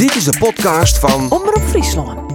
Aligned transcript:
Dit 0.00 0.14
is 0.14 0.24
de 0.24 0.38
podcast 0.38 0.98
van 0.98 1.30
Omroep 1.30 1.62
Friesland. 1.62 2.32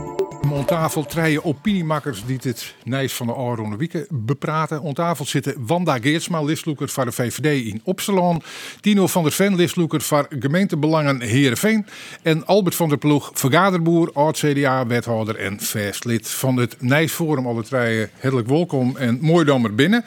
Om 0.52 0.65
tafel 0.65 1.06
treien 1.06 1.46
opiniemakkers 1.46 2.26
die 2.26 2.40
het 2.42 2.76
Nijs 2.84 3.14
van 3.14 3.28
de 3.28 3.36
Aarone 3.36 3.78
Wieken 3.78 4.08
bepraten. 4.10 4.82
Om 4.82 4.94
tafel 4.94 5.25
zitten 5.25 5.56
Wanda 5.58 6.00
Geertsma, 6.00 6.42
listloeker 6.42 6.88
van 6.90 7.06
de 7.06 7.12
VVD 7.12 7.66
in 7.66 7.82
Opsalon. 7.83 8.41
Tino 8.82 9.07
van 9.07 9.23
der 9.23 9.32
Ven, 9.32 9.55
listloeker 9.55 10.02
van 10.02 10.25
gemeentebelangen 10.30 11.21
Heerenveen. 11.21 11.86
En 12.21 12.46
Albert 12.46 12.75
van 12.75 12.89
der 12.89 12.98
Ploeg, 12.98 13.32
vergaderboer, 13.34 14.11
oud-CDA-wethouder 14.13 15.36
en 15.36 15.59
vestlid 15.59 16.29
van 16.29 16.57
het 16.57 16.75
Nijs 16.79 17.11
Forum. 17.11 17.47
Alle 17.47 17.63
treien 17.63 18.09
hartelijk 18.20 18.47
welkom 18.47 18.97
en 18.97 19.18
mooi 19.21 19.45
dan 19.45 19.61
maar 19.61 19.75
binnen. 19.75 20.05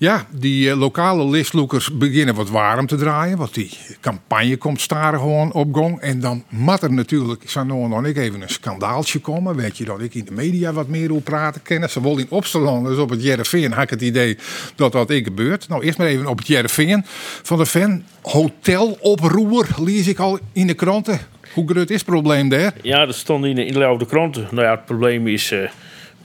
Ja, 0.00 0.26
die 0.30 0.70
eh, 0.70 0.78
lokale 0.78 1.28
listloekers 1.28 1.96
beginnen 1.96 2.34
wat 2.34 2.50
warm 2.50 2.86
te 2.86 2.96
draaien. 2.96 3.38
Want 3.38 3.54
die 3.54 3.70
campagne 4.00 4.56
komt 4.56 4.80
staren 4.80 5.18
gewoon 5.18 5.52
op 5.52 5.74
gang. 5.74 6.00
En 6.00 6.20
dan 6.20 6.44
mat 6.48 6.82
er 6.82 6.92
natuurlijk, 6.92 7.54
nou 7.54 7.88
nog 7.88 8.04
ik 8.04 8.16
even 8.16 8.40
een 8.42 8.48
skandaaltje 8.48 9.18
komen. 9.18 9.56
Weet 9.56 9.78
je 9.78 9.84
dat 9.84 10.00
ik 10.00 10.14
in 10.14 10.24
de 10.24 10.32
media 10.32 10.72
wat 10.72 10.88
meer 10.88 11.08
wil 11.08 11.20
praten 11.20 11.62
kennen. 11.62 11.90
Ze 11.90 12.00
in 12.00 12.26
Opsteland, 12.28 12.86
dus 12.86 12.98
op 12.98 13.10
het 13.10 13.22
Jereveen, 13.22 13.72
had 13.72 13.82
ik 13.82 13.90
het 13.90 14.00
idee 14.02 14.38
dat 14.74 14.92
dat 14.92 15.10
ik 15.10 15.24
gebeurt. 15.24 15.68
Nou, 15.68 15.82
eerst 15.84 15.98
maar 15.98 16.06
even 16.06 16.26
op 16.26 16.38
het 16.38 16.46
Jereveen. 16.46 17.02
Van 17.42 17.58
de 17.58 17.66
fan, 17.66 18.02
hoteloproer, 18.22 19.66
lees 19.84 20.08
ik 20.08 20.18
al 20.18 20.38
in 20.52 20.66
de 20.66 20.74
kranten. 20.74 21.20
Hoe 21.54 21.68
groot 21.68 21.90
is 21.90 21.96
het 21.96 22.06
probleem 22.06 22.48
daar? 22.48 22.72
Ja, 22.82 23.06
dat 23.06 23.14
stond 23.14 23.44
in 23.44 23.54
de, 23.54 23.64
in 23.64 23.72
de 23.98 24.06
kranten. 24.06 24.48
Nou 24.50 24.62
ja, 24.62 24.70
het 24.70 24.84
probleem 24.84 25.26
is... 25.26 25.50
eh, 25.50 25.70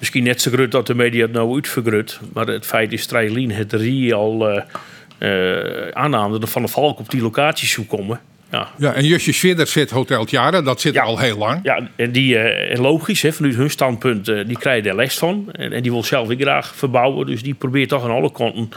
misschien 0.03 0.23
net 0.23 0.41
zo 0.41 0.51
groot 0.51 0.71
dat 0.71 0.87
de 0.87 0.95
media 0.95 1.21
het 1.21 1.31
nou 1.31 1.53
uitvergroot. 1.53 2.19
Maar 2.33 2.47
het 2.47 2.65
feit 2.65 2.91
is 2.93 3.07
Lien 3.11 3.51
het 3.51 3.73
rie 3.73 4.13
al 4.13 4.61
aannam 5.93 6.31
dat 6.31 6.41
er 6.41 6.47
van 6.47 6.61
de 6.61 6.67
Valk 6.67 6.99
op 6.99 7.09
die 7.09 7.21
locatie 7.21 7.67
zou 7.67 7.85
komen. 7.87 8.19
Ja, 8.51 8.67
Ja, 8.77 8.93
en 8.93 9.05
Jusje 9.05 9.31
Svidder 9.31 9.67
zit 9.67 9.89
Hotel 9.89 10.25
Tjara, 10.25 10.61
dat 10.61 10.81
zit 10.81 10.93
Ja. 10.93 11.01
al 11.03 11.19
heel 11.19 11.37
lang. 11.37 11.59
ja 11.63 11.89
en 11.95 12.11
die, 12.11 12.37
eh, 12.37 12.71
en 12.75 12.81
logisch, 12.81 13.21
hè, 13.21 13.31
vanuit 13.33 13.55
hun 13.55 13.69
standpunt, 13.69 14.25
die 14.25 14.57
krijgen 14.57 14.89
er 14.89 14.95
les 14.95 15.17
van. 15.17 15.49
En, 15.51 15.71
en 15.73 15.81
die 15.81 15.91
wil 15.91 16.03
zelf 16.03 16.27
weer 16.27 16.37
graag 16.37 16.75
verbouwen. 16.75 17.25
Dus 17.25 17.43
die 17.43 17.53
probeert 17.53 17.89
toch 17.89 18.03
aan 18.03 18.11
alle 18.11 18.31
kanten 18.31 18.69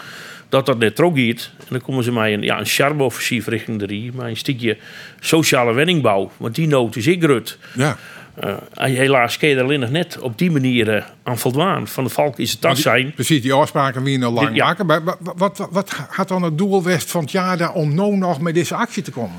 dat 0.49 0.67
dat 0.67 0.79
net 0.79 0.97
trok 0.97 1.19
gaat. 1.19 1.51
En 1.59 1.67
dan 1.69 1.81
komen 1.81 2.05
ze 2.05 2.13
met 2.13 2.33
een, 2.33 2.43
ja, 2.43 2.59
een 2.59 2.67
charme-offensief 2.67 3.47
richting 3.47 3.79
de 3.79 3.87
rie. 3.87 4.13
Maar 4.15 4.29
een 4.29 4.37
stukje 4.37 4.77
sociale 5.21 5.73
wenningbouw. 5.75 6.31
Want 6.37 6.55
die 6.55 6.67
nood 6.67 6.97
is 6.97 7.07
ik 7.07 7.23
groot. 7.23 7.59
Ja. 7.77 7.97
Eh, 8.41 8.85
helaas 8.85 9.37
kun 9.39 9.49
je 9.49 9.57
er 9.57 9.63
alleen 9.63 9.81
nog 9.81 9.91
net 9.91 10.19
op 10.19 10.39
die 10.39 10.51
manier 10.51 10.95
eh, 10.97 11.05
aan 11.23 11.39
voldaan. 11.39 11.89
Van 11.89 12.05
de 12.05 12.11
Valk 12.11 12.39
is 12.39 12.51
het 12.53 12.61
dat 12.63 12.79
zijn. 12.79 13.13
Precies, 13.15 13.43
die 13.43 13.53
afspraken 13.53 14.03
wie 14.03 14.19
nog 14.19 14.35
lang 14.35 14.57
Ja. 14.57 14.65
maken. 14.65 14.87
Maar 14.87 15.05
wa- 15.05 15.17
wa- 15.21 15.33
wat, 15.37 15.69
wat, 15.71 15.91
gaat 16.11 16.29
dan 16.29 16.43
het 16.43 16.59
doel 16.59 16.83
west 16.83 17.11
van 17.11 17.21
het 17.21 17.31
jaar 17.31 17.57
daar 17.57 17.73
om 17.73 17.95
nou 17.95 18.17
nog 18.17 18.41
met 18.41 18.55
deze 18.55 18.75
actie 18.75 19.03
te 19.03 19.11
komen? 19.11 19.37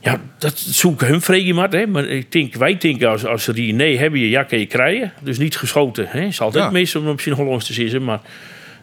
Ja, 0.00 0.20
dat 0.38 0.58
zoeken 0.58 1.06
hun 1.06 1.20
vregen 1.20 1.54
maar. 1.54 1.70
Hè. 1.70 1.86
Maar 1.86 2.04
ik 2.04 2.32
denk, 2.32 2.54
wij 2.54 2.76
denken 2.78 3.08
als, 3.08 3.26
als 3.26 3.44
ze 3.44 3.52
die 3.52 3.72
nee 3.72 3.98
hebben, 3.98 4.20
je, 4.20 4.28
ja, 4.28 4.42
kan 4.42 4.58
je 4.58 4.66
krijgen. 4.66 5.12
Dus 5.22 5.38
niet 5.38 5.56
geschoten. 5.56 6.06
Hè. 6.08 6.20
Het 6.20 6.28
is 6.28 6.40
altijd 6.40 6.64
Ja. 6.64 6.70
meestal 6.70 7.00
om 7.02 7.06
misschien 7.12 7.32
Hollands 7.32 7.66
te 7.66 7.72
zitten. 7.72 8.04
Maar 8.04 8.20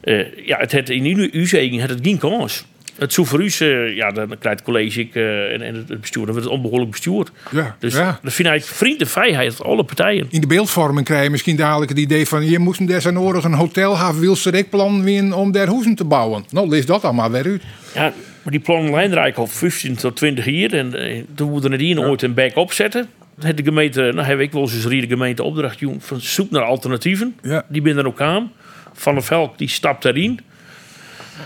eh, 0.02 0.46
ja, 0.48 0.58
het, 0.58 0.72
het, 0.72 0.90
in 0.90 1.06
uw 1.32 1.46
het 1.82 1.90
het 1.90 2.00
geen 2.04 2.18
kans. 2.18 2.66
Het 2.98 3.18
eh, 3.62 3.96
ja, 3.96 4.12
dan 4.12 4.28
krijgt 4.28 4.60
het 4.60 4.62
college 4.62 5.00
ik, 5.00 5.16
eh, 5.16 5.54
en, 5.54 5.62
en 5.62 5.76
het 5.76 6.02
bestuur, 6.02 6.26
dan 6.26 6.34
wordt 6.34 6.50
het 6.50 6.58
onbehoorlijk 6.58 6.92
bestuurd. 6.92 7.32
Ja, 7.52 7.76
Dus 7.80 7.94
ja. 7.94 8.20
dat 8.24 8.34
vind 8.34 8.48
ik 8.48 8.64
vriend 8.64 9.02
en 9.02 9.08
vrijheid 9.08 9.56
van 9.56 9.66
alle 9.66 9.84
partijen. 9.84 10.28
In 10.30 10.42
de 10.42 10.48
beeldvorming 10.48 11.06
krijg 11.06 11.24
je 11.24 11.30
misschien 11.30 11.56
dadelijk 11.56 11.90
het 11.90 12.00
idee 12.00 12.28
van... 12.28 12.46
je 12.46 12.60
moest 12.60 12.88
des 12.88 13.08
aan 13.08 13.16
een 13.16 13.54
hotel 13.54 13.98
hebben, 13.98 14.22
wil 14.22 14.36
ze 14.36 14.66
plan 14.70 15.04
winnen 15.04 15.34
om 15.34 15.52
daar 15.52 15.68
huizen 15.68 15.96
te 15.96 16.06
bouwen. 16.06 16.46
Nou, 16.50 16.70
lees 16.70 16.86
dat 16.86 17.04
allemaal 17.04 17.32
weer 17.32 17.46
uit. 17.46 17.62
Ja, 17.94 18.14
maar 18.46 18.52
die 18.52 18.60
plannen 18.60 18.94
eigenlijk 18.94 19.38
al 19.38 19.48
15 19.48 19.96
tot 19.96 20.16
20 20.16 20.46
jaar. 20.46 20.70
En 20.70 20.94
eh, 20.94 21.24
toen 21.36 21.50
moeten 21.50 21.72
we 21.72 21.78
die 21.78 22.00
ooit 22.00 22.22
een 22.22 22.34
back 22.34 22.56
opzetten. 22.56 23.08
De 23.40 23.64
gemeente, 23.64 24.02
nou 24.02 24.28
heb 24.28 24.40
ik 24.40 24.52
wel 24.52 24.62
eens 24.62 24.84
een 24.84 25.00
de 25.00 25.08
gemeente 25.08 25.44
opdracht 25.44 25.80
doen 25.80 26.02
van 26.02 26.22
zoek 26.22 26.52
naar 26.52 26.62
alternatieven. 26.62 27.36
Ja. 27.42 27.66
Die 27.68 27.82
binnen 27.82 28.06
ook 28.06 28.22
aan. 28.22 28.52
Van 28.94 29.14
der 29.14 29.24
Velk 29.24 29.58
die 29.58 29.70
stapt 29.70 30.04
daarin. 30.04 30.40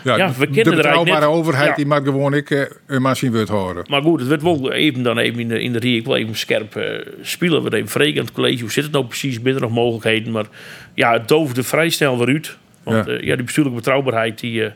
Ja, 0.04 0.32
we 0.32 0.48
de 0.48 0.54
kennen 0.54 0.76
betrouwbare 0.76 1.20
net- 1.20 1.30
overheid 1.30 1.68
ja. 1.70 1.76
die 1.76 1.86
mag 1.86 2.04
gewoon 2.04 2.34
ik 2.34 2.50
eh, 2.52 2.62
een 2.88 3.02
machine 3.02 3.46
horen. 3.50 3.86
Maar 3.90 4.02
goed, 4.02 4.20
het 4.20 4.30
werd 4.30 4.42
wel 4.42 4.72
even 4.72 5.04
dan 5.04 5.18
even 5.18 5.40
in 5.40 5.48
de, 5.48 5.62
in 5.62 5.74
de 5.74 5.80
rie. 5.80 5.98
Ik 5.98 6.06
wil 6.06 6.16
even 6.16 6.36
scherp 6.36 6.76
eh, 6.76 7.06
spelen. 7.22 7.64
We 7.64 7.64
even 7.74 7.90
vreken 7.90 8.20
aan 8.20 8.26
het 8.26 8.34
college. 8.34 8.62
Hoe 8.62 8.72
zit 8.72 8.84
het 8.84 8.94
nou 8.94 9.06
precies? 9.06 9.42
Binnen 9.42 9.62
nog 9.62 9.72
mogelijkheden. 9.72 10.32
Maar 10.32 10.46
ja, 10.94 11.14
het 11.14 11.28
doofde 11.28 11.64
vrij 11.64 11.90
snel 11.90 12.18
weer 12.18 12.28
uit. 12.28 12.58
Want 12.84 13.06
Ja. 13.06 13.36
die 13.36 13.44
bestuurlijke 13.44 13.80
betrouwbaarheid 13.80 14.40
die, 14.40 14.64
eh 14.64 14.72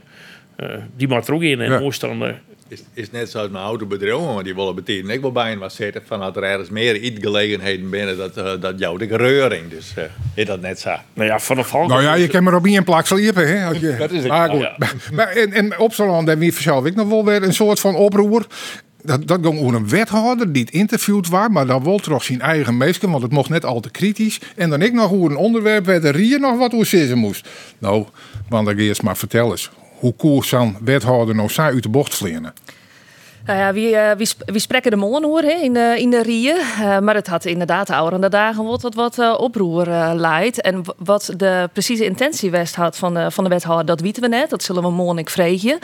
eh, 0.55 0.69
die 0.97 1.07
maakt 1.07 1.27
er 1.27 1.33
ook 1.33 1.41
in. 1.43 1.61
En 1.61 1.71
Ja. 1.71 1.79
dan... 1.99 2.21
is, 2.67 2.83
is 2.93 3.11
net 3.11 3.29
zoals 3.29 3.49
mijn 3.49 3.63
autobedrijf, 3.63 4.33
maar 4.33 4.43
die 4.43 4.55
willen 4.55 4.75
betekenen 4.75 5.15
ik 5.15 5.21
wel 5.21 5.31
bij 5.31 5.51
een 5.51 5.59
was 5.59 5.75
zitten 5.75 6.01
van 6.05 6.19
dat 6.19 6.35
er 6.37 6.43
ergens 6.43 6.69
meer 6.69 6.95
iets 6.95 7.19
gelegenheden 7.19 7.89
binnen 7.89 8.17
dat, 8.17 8.37
eh, 8.37 8.51
dat 8.59 8.79
jou 8.79 9.07
de 9.07 9.17
reuring. 9.17 9.69
Dus 9.69 9.93
eh, 9.95 10.03
is 10.33 10.45
dat 10.45 10.61
net 10.61 10.79
zo. 10.79 10.95
nou 11.13 11.29
ja, 11.29 11.39
Van 11.39 11.55
der 11.55 11.65
Valk... 11.65 11.87
Nou 11.87 12.01
ja, 12.01 12.13
je 12.13 12.27
kan 12.27 12.43
maar 12.43 12.55
op 12.55 12.65
één 12.65 12.83
plak 12.83 13.05
sliepen. 13.05 13.47
Hè, 13.47 13.67
als 13.67 13.77
je... 13.77 13.95
Dat 13.97 14.11
is 14.11 14.19
het. 14.19 14.27
Maar 14.27 14.49
goed. 14.49 14.61
Ja. 14.61 14.77
Maar 15.13 15.27
en, 15.27 15.53
en 15.53 15.79
Opsaland, 15.79 16.27
daar 16.27 16.37
wie 16.37 16.53
zelf 16.53 16.85
ik 16.85 16.95
nog 16.95 17.07
wel 17.07 17.25
weer 17.25 17.43
een 17.43 17.53
soort 17.53 17.79
van 17.79 17.95
oproer. 17.95 18.45
Dat, 19.01 19.27
dat 19.27 19.39
ging 19.41 19.59
over 19.59 19.75
een 19.75 19.89
wethouder 19.89 20.51
die 20.51 20.63
het 20.63 20.73
interviewd 20.73 21.29
was, 21.29 21.47
maar 21.49 21.65
dan 21.65 21.83
wel 21.83 21.97
toch 21.97 22.23
zijn 22.23 22.41
eigen 22.41 22.77
meesken, 22.77 23.11
want 23.11 23.23
het 23.23 23.31
mocht 23.31 23.49
net 23.49 23.65
al 23.65 23.79
te 23.79 23.91
kritisch. 23.91 24.39
En 24.55 24.69
dan 24.69 24.81
ik 24.81 24.93
nog 24.93 25.09
hoe 25.09 25.29
een 25.29 25.35
onderwerp 25.35 25.85
werd 25.85 26.03
er 26.03 26.15
hier 26.15 26.39
nog 26.39 26.57
wat 26.57 26.73
over 26.73 26.85
zitten 26.85 27.17
moest. 27.17 27.49
Nou, 27.77 28.05
Wanda 28.49 28.73
Geers, 28.73 29.01
maar 29.01 29.17
vertel 29.17 29.51
eens. 29.51 29.69
Hoe 30.03 30.15
koers 30.15 30.47
zo'n 30.47 30.77
wethouder 30.81 31.35
nou 31.35 31.49
saai 31.49 31.73
uit 31.73 31.83
de 31.83 31.89
bocht 31.89 32.15
vliegen? 32.15 32.53
Nou 33.45 33.59
ja, 33.59 33.73
wie, 33.73 33.95
eh, 33.95 34.15
wie, 34.17 34.25
sp- 34.25 34.43
wie 34.51 34.59
spreken 34.59 34.91
de 34.91 34.97
molen 34.97 35.23
hoor 35.23 35.43
in 35.43 35.73
de, 35.73 35.95
in 35.97 36.09
de 36.09 36.21
rieën. 36.21 36.55
Eh, 36.57 36.99
maar 36.99 37.15
het 37.15 37.27
had 37.27 37.45
inderdaad 37.45 37.87
de 37.87 37.95
oude 37.95 38.29
dagen 38.29 38.63
wat, 38.65 38.81
wat, 38.81 38.95
wat 38.95 39.19
eh, 39.19 39.33
oproer 39.37 39.87
leidt. 40.15 40.61
En 40.61 40.81
wat 40.97 41.33
de 41.37 41.69
precieze 41.73 42.05
intentie 42.05 42.51
west 42.51 42.75
had 42.75 42.97
van 42.97 43.13
de, 43.13 43.31
van 43.31 43.43
de 43.43 43.49
wethouder, 43.49 43.85
dat 43.85 43.99
weten 44.01 44.21
we 44.21 44.27
net. 44.27 44.49
Dat 44.49 44.63
zullen 44.63 44.81
we 44.83 44.89
morgen 44.91 45.17
ik 45.17 45.29
vregen. 45.29 45.79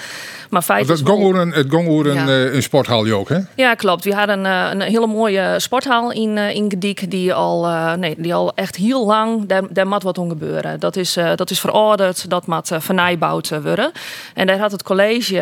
Maar 0.49 0.61
feit 0.61 0.87
Dat 0.87 0.95
is 0.95 1.03
een, 1.35 1.51
het 1.51 1.67
een, 2.05 2.13
Ja. 2.13 2.27
een 2.27 2.63
sporthal 2.63 3.09
ook, 3.11 3.29
hè? 3.29 3.37
Ja, 3.55 3.73
klopt. 3.73 4.03
We 4.03 4.13
hadden 4.13 4.45
een, 4.45 4.71
een 4.71 4.81
hele 4.81 5.07
mooie 5.07 5.53
sporthal 5.57 6.11
in, 6.11 6.37
in 6.37 6.69
Gediek. 6.69 7.11
Die 7.11 7.33
al, 7.33 7.67
nee, 7.97 8.15
die 8.17 8.33
al 8.33 8.51
echt 8.55 8.75
heel 8.75 9.05
lang, 9.05 9.45
daar, 9.45 9.63
daar 9.69 9.87
moet 9.87 10.03
wat 10.03 10.17
om 10.17 10.29
gebeuren. 10.29 10.79
Dat 10.79 10.95
is, 10.95 11.17
dat 11.35 11.49
is 11.49 11.59
verouderd, 11.59 12.29
dat 12.29 12.45
uh, 12.71 12.79
vernijbouwd 12.79 13.49
worden. 13.63 13.91
En 14.33 14.47
daar 14.47 14.57
had 14.59 14.71
het 14.71 14.83
college 14.83 15.33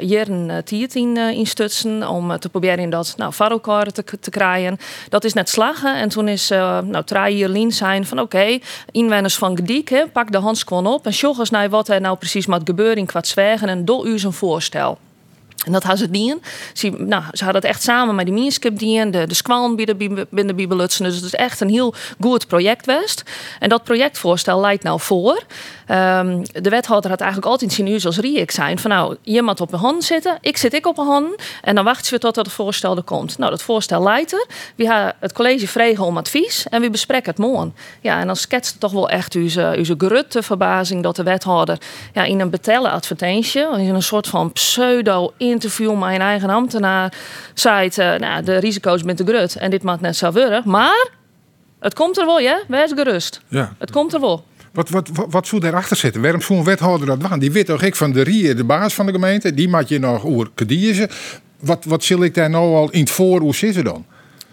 jaren 0.00 0.48
uh, 0.48 0.56
tiert 0.64 0.94
in, 0.94 1.16
in 1.16 1.46
Om 2.08 2.30
eh, 2.30 2.38
te 2.38 2.48
proberen 2.48 2.78
in 2.78 2.90
dat 2.90 3.14
nou, 3.16 3.32
voor 3.32 3.92
te, 3.92 4.04
te 4.20 4.30
krijgen. 4.30 4.78
Dat 5.08 5.24
is 5.24 5.32
net 5.32 5.48
slagen. 5.48 5.96
En 5.96 6.08
toen 6.08 6.28
is 6.28 6.50
eh 6.50 6.78
nou, 6.80 7.04
lien 7.48 7.72
zijn 7.72 8.06
van 8.06 8.20
oké, 8.20 8.58
inwoners 8.90 9.36
van 9.36 9.56
Gediek, 9.56 10.12
pak 10.12 10.32
de 10.32 10.38
handschoen 10.38 10.86
op. 10.86 11.06
En 11.06 11.12
sjog 11.12 11.38
eens 11.38 11.50
naar 11.50 11.68
wat 11.68 11.88
er 11.88 12.00
nou 12.00 12.16
precies 12.16 12.46
moet 12.46 12.62
gebeuren 12.64 12.96
in 12.96 13.06
Kwartswegen. 13.06 13.68
En 13.68 13.84
doe 13.84 14.06
u 14.06 14.18
zijn 14.18 14.32
voorstel. 14.32 14.98
En 15.64 15.72
dat 15.72 15.82
hadden 15.82 16.06
ze 16.06 16.10
dien. 16.10 16.42
Ze, 16.72 16.90
nou, 16.90 17.22
ze 17.32 17.44
hadden 17.44 17.62
het 17.62 17.70
echt 17.70 17.82
samen 17.82 18.14
met 18.14 18.26
de 18.26 18.32
Meerskip 18.32 18.78
dien, 18.78 19.10
de, 19.10 19.26
de 19.26 19.34
Squallen 19.34 19.76
binnen 19.76 20.26
de, 20.30 20.54
Bibelutsen. 20.54 21.04
Dus 21.04 21.14
het 21.14 21.24
is 21.24 21.34
echt 21.34 21.60
een 21.60 21.68
heel 21.68 21.94
goed 22.20 22.46
project 22.46 22.86
west. 22.86 23.22
En 23.58 23.68
dat 23.68 23.84
projectvoorstel 23.84 24.60
leidt 24.60 24.82
nou 24.82 25.00
voor. 25.00 25.42
Ehm, 25.86 26.44
de 26.52 26.70
wethouder 26.70 27.10
had 27.10 27.20
eigenlijk 27.20 27.50
altijd 27.50 27.72
zien 27.72 27.86
u 27.86 28.00
als 28.04 28.18
Riek 28.18 28.50
zijn. 28.50 28.78
Van 28.78 28.90
nou, 28.90 29.16
moet 29.24 29.60
op 29.60 29.72
een 29.72 29.78
hand 29.78 30.04
zitten, 30.04 30.38
ik 30.40 30.56
zit 30.56 30.74
ik 30.74 30.86
op 30.86 30.98
een 30.98 31.06
hand. 31.06 31.34
En 31.62 31.74
dan 31.74 31.84
wachten 31.84 32.12
we 32.12 32.18
tot 32.18 32.36
het 32.36 32.52
voorstel 32.52 32.96
er 32.96 33.02
komt. 33.02 33.38
Nou, 33.38 33.50
dat 33.50 33.62
voorstel 33.62 34.02
leidt 34.02 34.32
er. 34.32 34.46
We 34.76 34.84
gaan 34.84 35.12
het 35.20 35.32
college 35.32 35.68
vregen 35.68 36.04
om 36.04 36.16
advies 36.16 36.68
en 36.68 36.80
we 36.80 36.90
bespreken 36.90 37.30
het 37.30 37.38
morgen. 37.38 37.74
Ja, 38.00 38.20
en 38.20 38.26
dan 38.26 38.36
schetst 38.36 38.70
het 38.70 38.80
toch 38.80 38.92
wel 38.92 39.08
echt 39.08 39.34
uw, 39.34 39.48
gerutte 39.98 40.42
verbazing 40.42 41.02
dat 41.02 41.16
de 41.16 41.22
wethouder 41.22 41.78
ja, 42.12 42.24
in 42.24 42.40
een 42.40 42.50
betellen 42.50 42.90
advertentie, 42.90 43.60
in 43.60 43.94
een 43.94 44.02
soort 44.02 44.26
van 44.26 44.50
pseudo-interview 45.46 45.98
met 45.98 46.14
een 46.14 46.20
eigen 46.20 46.50
ambtenaar, 46.50 47.12
zei 47.54 47.84
het, 47.84 47.98
eh, 47.98 48.14
nou, 48.14 48.42
de 48.42 48.56
risico's 48.56 49.02
met 49.02 49.18
de 49.18 49.24
grut 49.24 49.56
en 49.56 49.70
dit 49.70 49.82
mag 49.82 50.00
net 50.00 50.16
zo 50.16 50.32
worden. 50.32 50.62
Maar 50.64 51.08
het 51.80 51.94
komt 51.94 52.18
er 52.18 52.26
wel, 52.26 52.40
ja? 52.40 52.60
Wees 52.68 52.92
gerust. 52.94 53.40
Ja. 53.48 53.74
Het 53.78 53.90
komt 53.90 54.14
er 54.14 54.20
wel. 54.20 54.44
Wat, 54.72 54.88
wat, 54.88 55.08
wat, 55.12 55.26
wat 55.30 55.46
zou 55.46 55.60
daarachter 55.60 55.96
zitten? 55.96 56.22
Waarom 56.22 56.40
zou 56.40 56.58
een 56.58 56.64
wethouder 56.64 57.06
dat 57.06 57.20
doen? 57.20 57.38
Die 57.38 57.52
weet 57.52 57.66
toch 57.66 57.82
ik 57.82 57.96
van 57.96 58.12
de 58.12 58.22
Rie, 58.22 58.54
de 58.54 58.64
baas 58.64 58.94
van 58.94 59.06
de 59.06 59.12
gemeente, 59.12 59.54
die 59.54 59.68
maakt 59.68 59.88
je 59.88 59.98
nog 59.98 60.24
oer. 60.24 60.50
Wat, 61.60 61.84
wat 61.84 62.04
zal 62.04 62.22
ik 62.22 62.34
daar 62.34 62.50
nou 62.50 62.74
al 62.74 62.90
in 62.90 63.00
het 63.00 63.10
voor, 63.10 63.40
hoe 63.40 63.54
zit 63.54 63.74
ze 63.74 63.82
dan? 63.82 64.04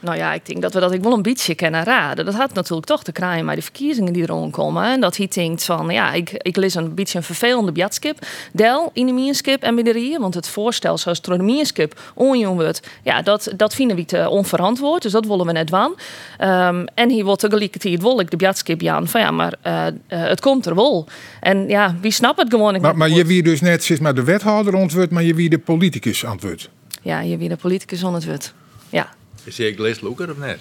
Nou 0.04 0.18
ja, 0.18 0.34
ik 0.34 0.46
denk 0.46 0.62
dat 0.62 0.74
we 0.74 0.80
dat 0.80 0.92
ik 0.92 1.02
wel 1.02 1.14
een 1.14 1.22
beetje 1.22 1.56
kennen 1.56 1.84
raden. 1.84 2.26
Dat 2.26 2.34
had 2.34 2.54
natuurlijk 2.54 2.88
toch 2.88 3.04
te 3.04 3.12
krijgen 3.12 3.46
met 3.46 3.56
de 3.56 3.62
verkiezingen 3.62 4.14
die 4.14 4.28
er 4.28 4.50
komen. 4.50 4.84
En 4.84 5.02
dat 5.02 5.18
hij 5.18 5.28
denkt 5.28 5.64
van, 5.64 5.90
ja, 5.90 6.12
ik, 6.12 6.30
ik 6.32 6.56
lees 6.56 6.76
een 6.76 6.94
beetje 6.94 7.18
een 7.18 7.24
vervelende 7.24 7.72
bjatskip. 7.72 8.18
Del 8.52 8.90
in 8.94 9.06
de 9.06 9.12
mierskip 9.12 9.64
en 9.64 9.76
bij 9.76 9.84
de 9.84 9.92
rieën. 9.92 10.22
Want 10.22 10.34
het 10.34 10.48
voorstel 10.48 10.98
zoals 10.98 11.22
de 11.22 11.38
mierskip 11.38 12.00
onjong 12.14 12.56
wordt. 12.56 12.88
Ja, 13.04 13.22
dat, 13.22 13.54
dat 13.56 13.76
vinden 13.76 13.96
we 13.96 14.06
te 14.06 14.30
onverantwoord. 14.30 15.02
Dus 15.02 15.12
dat 15.12 15.26
willen 15.26 15.46
we 15.46 15.52
net 15.52 15.70
van. 15.70 15.96
Ehm, 16.38 16.86
en 16.94 17.10
hier 17.10 17.26
wordt 17.26 17.42
tegelijkertijd 17.42 18.02
wil 18.02 18.20
ik 18.20 18.32
de 18.32 18.38
bjatskip 18.38 18.82
Jan. 18.82 19.08
Van 19.08 19.22
ja, 19.22 19.32
maar 19.32 19.54
eh, 19.62 19.88
eh, 19.88 19.94
het 20.08 20.42
komt 20.42 20.66
er 20.66 20.76
wel. 20.76 21.08
En 21.40 21.68
ja, 21.68 21.96
wie 22.02 22.12
snapt 22.12 22.40
het 22.40 22.50
gewoon? 22.50 22.82
Maar, 22.82 22.98
maar 22.98 23.10
je 23.10 23.26
wie 23.26 23.44
dus 23.44 23.62
net 23.62 23.84
sinds 23.84 24.02
maar 24.02 24.16
de 24.16 24.24
wethouder 24.24 24.76
antwoord, 24.76 25.12
maar 25.12 25.24
je 25.24 25.34
wie 25.34 25.50
de 25.50 25.60
politicus 25.60 26.26
antwoord. 26.26 26.70
Ja, 27.02 27.20
je 27.20 27.38
wie 27.38 27.50
de 27.50 27.56
politicus 27.56 28.02
wordt. 28.02 28.54
Ja. 28.90 29.10
Is 29.44 29.58
hij 29.58 29.74
Lesloeker 29.78 30.30
of 30.30 30.38
net? 30.38 30.60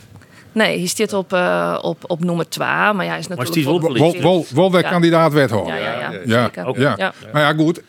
Nee, 0.53 0.79
hij 0.79 0.89
zit 0.89 1.13
op, 1.13 1.33
uh, 1.33 1.79
op, 1.83 2.05
op 2.07 2.25
nummer 2.25 2.49
2, 2.49 2.67
maar 2.67 3.05
ja, 3.05 3.17
is 3.17 3.29
Maar 3.29 3.37
natuurlijk... 3.37 3.57
is 3.57 4.01
wel 4.01 4.21
wel-? 4.21 4.47
Wel, 4.55 4.81
Ja. 4.81 4.91
kandidaat 4.91 5.33
wethouder. 5.33 5.75
Ja, 5.75 5.81
ja, 5.81 6.11
ja. 6.11 6.21
Ja, 6.25 6.51
ja. 6.77 6.95
Ja. 6.99 7.15
Maar 7.33 7.43
ja, 7.43 7.53
goed. 7.55 7.81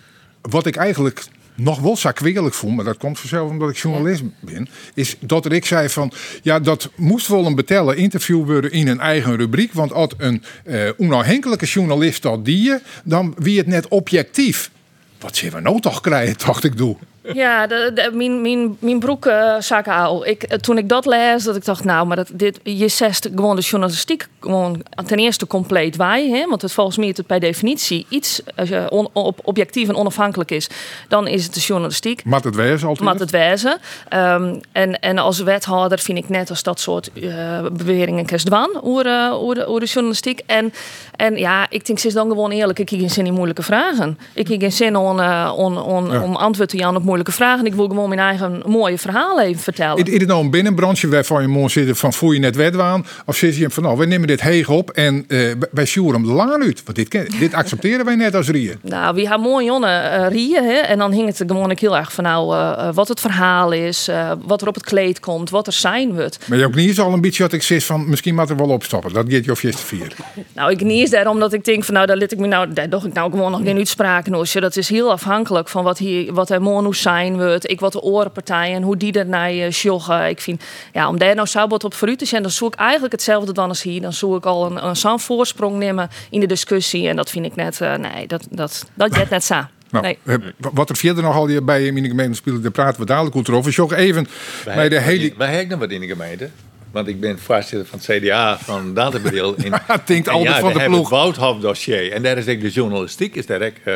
Wat 0.42 0.66
ik 0.66 0.76
eigenlijk 0.76 1.24
nog 1.56 1.80
wel 1.80 1.98
zakweerlijk 1.98 2.54
vond, 2.54 2.76
maar 2.76 2.86
dat 2.86 2.98
komt 2.98 3.20
vanzelf 3.20 3.50
omdat 3.50 3.70
ik 3.70 3.78
journalist 3.78 4.24
ben, 4.40 4.70
is 4.94 5.16
dat 5.20 5.52
ik 5.52 5.66
zei 5.66 5.90
van, 5.90 6.12
ja, 6.42 6.60
dat 6.60 6.90
moest 6.96 7.28
wel 7.28 7.46
een 7.46 7.56
betellen 7.56 7.98
interview 7.98 8.46
worden 8.46 8.72
in 8.72 8.88
een 8.88 9.00
eigen 9.00 9.36
rubriek, 9.36 9.74
want 9.74 9.94
als 9.94 10.10
een 10.18 10.44
eh, 10.66 10.90
onafhankelijke 10.98 11.66
journalist 11.66 12.22
dat 12.22 12.46
die 12.46 12.64
je, 12.64 12.82
dan 13.04 13.34
wie 13.38 13.58
het 13.58 13.68
net 13.68 13.88
objectief. 13.88 14.72
Wat 15.20 15.36
zullen 15.36 15.54
we 15.56 15.62
nou 15.62 15.80
toch 15.80 16.02
krijgen, 16.02 16.36
dacht 16.46 16.64
ik 16.64 16.78
doe. 16.78 16.98
Ja, 17.34 17.68
de, 17.68 17.92
de- 17.94 18.10
mijn, 18.14 18.42
mijn, 18.42 18.78
mijn 18.80 19.00
broek 19.00 19.26
eh 19.26 19.56
zak 19.60 19.88
al. 19.88 20.26
Ik, 20.28 20.44
eh, 20.44 20.58
toen 20.58 20.78
ik 20.78 20.90
dat 20.90 21.06
las, 21.06 21.44
dat 21.44 21.56
ik 21.56 21.66
dacht, 21.66 21.84
nou, 21.84 22.08
maar 22.08 22.16
dat, 22.16 22.30
dit, 22.34 22.60
je 22.64 22.88
zegt 22.88 23.30
gewoon 23.36 23.56
de 23.56 23.62
journalistiek 23.62 24.28
gewoon 24.40 24.82
ten 25.06 25.18
eerste 25.18 25.48
compleet 25.48 25.96
wij. 25.96 26.30
Hè? 26.30 26.46
Want 26.48 26.62
het, 26.62 26.72
volgens 26.72 26.98
mij 26.98 27.08
is 27.08 27.18
het 27.18 27.28
per 27.28 27.40
definitie 27.40 28.06
iets, 28.10 28.42
on- 28.90 29.10
op, 29.14 29.40
objectief 29.44 29.88
en 29.90 29.96
onafhankelijk 29.96 30.52
is, 30.52 30.70
dan 31.08 31.28
is 31.28 31.44
het 31.44 31.54
de 31.54 31.60
journalistiek. 31.60 32.24
Maar 32.26 32.42
het 32.42 32.56
wees 32.56 32.84
altijd. 32.84 33.00
Mat 33.10 33.20
het 33.20 33.30
wezen. 33.32 33.78
Ehm, 34.10 34.56
en, 34.72 35.00
en 35.00 35.18
als 35.18 35.40
wethouder 35.40 36.00
vind 36.00 36.18
ik 36.18 36.30
net 36.30 36.50
als 36.50 36.64
dat 36.64 36.80
soort 36.80 37.10
eh, 37.14 37.30
beweringen 37.72 38.26
kerst 38.26 38.46
dwan 38.46 38.70
over, 38.84 39.32
over, 39.32 39.56
de, 39.56 39.66
over 39.66 39.80
de 39.80 39.86
journalistiek. 39.86 40.42
En, 40.46 40.74
en 41.16 41.38
ja, 41.38 41.66
ik 41.70 41.86
denk, 41.86 42.00
ze 42.00 42.08
is 42.08 42.14
dan 42.14 42.28
gewoon 42.30 42.52
eerlijk. 42.52 42.80
Ik 42.80 42.90
heb 42.90 43.00
geen 43.00 43.10
zin 43.10 43.26
in 43.26 43.34
moeilijke 43.34 43.64
vragen. 43.64 44.18
Ik 44.34 44.48
heb 44.48 44.60
geen 44.62 44.72
zin 44.72 44.96
om, 44.96 45.20
om, 45.50 45.78
om, 45.78 46.16
om 46.16 46.36
antwoord 46.36 46.70
te 46.70 46.78
gaan 46.78 46.86
op 46.90 46.94
moeilijke 46.94 47.12
vragen. 47.22 47.66
Ik 47.66 47.74
wil 47.74 47.88
gewoon 47.88 48.10
mijn 48.10 48.22
eigen 48.22 48.62
mooie 48.66 48.98
verhaal 48.98 49.42
even 49.42 49.62
vertellen. 49.62 50.06
Is 50.06 50.12
is 50.12 50.20
het 50.20 50.28
nou 50.28 50.44
een 50.44 50.50
binnenbranche 50.50 51.08
waarvan 51.08 51.42
je 51.42 51.48
moet 51.48 51.72
zitten 51.72 51.96
van 51.96 52.14
voel 52.14 52.32
je 52.32 52.40
net 52.40 52.56
wedwaan? 52.56 53.06
Of 53.26 53.36
zit 53.36 53.56
je 53.56 53.70
van 53.70 53.84
nou, 53.84 53.98
we 53.98 54.06
nemen 54.06 54.28
dit 54.28 54.42
heeg 54.42 54.70
op 54.70 54.90
en 54.90 55.26
eh, 55.28 55.52
wij 55.72 55.86
sjoeren 55.86 56.22
hem 56.22 56.30
de 56.30 56.36
laan 56.36 56.62
uit. 56.62 56.84
Want 56.84 56.96
dit, 56.96 57.40
dit 57.40 57.54
accepteren 57.54 58.06
wij 58.06 58.16
net 58.16 58.36
als 58.36 58.50
Rieën. 58.50 58.80
Nou, 58.82 59.16
wie 59.16 59.28
haar 59.28 59.40
mooi 59.40 59.66
jonne 59.66 59.88
eh 59.88 60.28
rieën. 60.28 60.64
Hè? 60.64 60.78
En 60.78 60.98
dan 60.98 61.12
hing 61.12 61.28
het 61.28 61.44
gewoon 61.48 61.72
ook 61.72 61.80
heel 61.80 61.98
erg 61.98 62.14
van 62.14 62.24
nou, 62.24 62.56
eh, 62.56 62.90
wat 62.94 63.08
het 63.08 63.20
verhaal 63.20 63.72
is, 63.72 64.10
wat 64.46 64.62
er 64.62 64.68
op 64.68 64.74
het 64.74 64.84
kleed 64.84 65.20
komt, 65.20 65.50
wat 65.50 65.68
er 65.68 65.74
zijn 65.74 66.14
wordt. 66.14 66.40
Maar 66.46 66.58
je 66.58 66.66
ook 66.66 66.76
niet 66.76 67.00
al 67.00 67.14
een 67.14 67.22
beetje 67.22 67.44
dat 67.44 67.54
ik 67.54 67.64
zeg 67.64 67.84
van 67.84 68.10
misschien 68.10 68.36
moet 68.36 68.50
er 68.50 68.58
wel 68.58 68.70
opstappen. 68.70 69.14
Dat 69.14 69.26
gaat 69.30 69.46
je 69.46 69.52
of 69.52 69.62
je 69.62 69.72
te 69.72 69.78
vier. 69.78 70.16
Nou, 70.54 70.72
ik 70.72 70.82
niet 70.82 71.12
daarom 71.12 71.40
dat 71.40 71.54
ik 71.54 71.66
denk 71.66 71.84
van 71.84 71.94
nou, 71.94 72.06
daar 72.06 72.18
liet 72.18 72.32
ik 72.32 72.40
me 72.40 72.48
nou, 72.48 72.74
daar 72.74 72.90
doe 72.90 73.06
ik 73.06 73.14
nou 73.14 73.32
gewoon 73.32 73.52
nog 73.52 73.62
geen 73.64 73.78
uitspraken 73.78 74.36
over. 74.36 74.62
Dat 74.62 74.78
is 74.78 74.90
heel 74.90 75.12
afhankelijk 75.12 75.70
van 75.70 75.84
wat 75.84 75.98
hier, 75.98 76.34
wat 76.34 76.50
er 76.50 76.62
morgen 76.62 76.96
zijn 77.04 77.38
wordt. 77.38 77.70
Ik 77.70 77.80
wat 77.80 77.92
de 77.92 78.02
orenpartijen, 78.02 78.82
hoe 78.82 78.98
die 78.98 79.14
er 79.14 79.26
naar 79.26 79.52
je 79.52 79.70
joggen. 79.70 80.30
Ik 80.30 80.42
vind, 80.42 80.64
ja, 80.94 81.08
om 81.08 81.18
daar 81.18 81.36
nou 81.36 81.48
zo 81.48 81.68
wat 81.68 81.84
op 81.84 81.94
vooruit 81.94 82.20
te 82.20 82.26
zijn, 82.26 82.42
dan 82.42 82.52
zoek 82.52 82.74
ik 82.74 82.80
eigenlijk 82.80 83.12
hetzelfde 83.12 83.54
dan 83.54 83.70
als 83.70 83.82
hier. 83.82 84.02
Dan 84.02 84.14
zoek 84.14 84.36
ik 84.38 84.46
al 84.46 84.66
een, 84.72 84.86
een 84.86 84.96
zo'n 84.96 85.20
voorsprong 85.20 85.78
nemen 85.78 86.10
in 86.30 86.40
de 86.40 86.46
discussie. 86.46 87.08
En 87.08 87.16
dat 87.16 87.30
vind 87.30 87.46
ik 87.46 87.56
net, 87.56 87.82
eh, 87.82 87.96
nee, 87.96 88.28
dat, 88.28 88.48
dat, 88.50 88.86
dat 88.94 89.16
jet 89.16 89.30
net 89.30 89.44
zo. 89.44 89.56
Nou, 89.94 90.06
Nee. 90.06 90.18
eh, 90.24 90.36
wat 90.58 90.90
er 90.90 90.96
verder 90.96 91.24
nog 91.24 91.36
al 91.36 91.48
hier 91.48 91.64
bij 91.64 91.86
in 91.86 91.96
de 92.04 92.08
gemeente 92.10 92.36
spelen, 92.36 92.62
daar 92.62 92.72
praten 92.72 93.00
we 93.00 93.06
dadelijk 93.06 93.36
goed 93.36 93.50
over. 93.50 93.72
Jog 93.72 93.94
even 93.94 94.28
bij 94.66 94.90
de 94.90 95.00
hele. 95.00 95.34
Wij 95.38 95.48
hebben 95.50 95.70
nog 95.70 95.80
wat 95.80 95.90
in 95.92 96.02
de 96.02 96.08
gemeente. 96.08 96.50
Want 96.92 97.08
ik 97.08 97.20
ben 97.20 97.40
voorzitter 97.40 97.86
van 97.86 98.00
het 98.06 98.24
CDA 98.24 98.58
van 98.58 98.94
Databedeel. 98.94 99.56
In, 99.56 99.74
Het 99.74 100.08
denkt 100.08 100.28
En 100.28 100.34
altijd 100.34 100.56
ja, 100.56 100.60
van 100.62 100.74
de 100.74 100.84
ploeg. 100.84 101.00
Het 101.00 101.10
Woudhof 101.10 101.60
dossier. 101.60 102.12
En 102.12 102.24
daar 102.24 102.38
is 102.38 102.48
ook 102.48 102.62
de 102.62 102.70
journalistiek 102.70 103.36
is 103.36 103.46
daar 103.46 103.62
eh, 103.62 103.96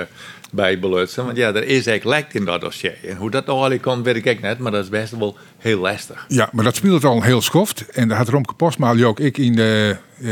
bij 0.52 0.80
belutsen. 0.80 1.26
Want 1.26 1.38
ja, 1.38 1.54
er 1.54 1.64
is 1.64 1.88
ook 1.88 2.04
lekt 2.04 2.36
in 2.36 2.46
dat 2.46 2.62
dossier. 2.62 2.98
En 3.04 3.16
hoe 3.16 3.32
dat 3.32 3.46
nou 3.46 3.72
al 3.72 3.80
komt, 3.80 4.06
weet 4.06 4.26
ik 4.26 4.42
net. 4.42 4.60
Maar 4.60 4.72
dat 4.72 4.84
is 4.84 4.90
best 4.90 5.18
wel 5.18 5.38
heel 5.68 5.80
lastig. 5.80 6.26
Ja, 6.28 6.50
maar 6.52 6.64
dat 6.64 6.76
speelt 6.76 7.04
al 7.04 7.22
heel 7.22 7.42
schoft. 7.42 7.86
En 7.90 8.08
daar 8.08 8.18
had 8.18 8.30
Romke 8.30 8.54
Postmaal 8.54 9.04
ook 9.04 9.20
ik 9.20 9.38
in 9.38 9.56
de 9.56 9.98
eh 10.22 10.28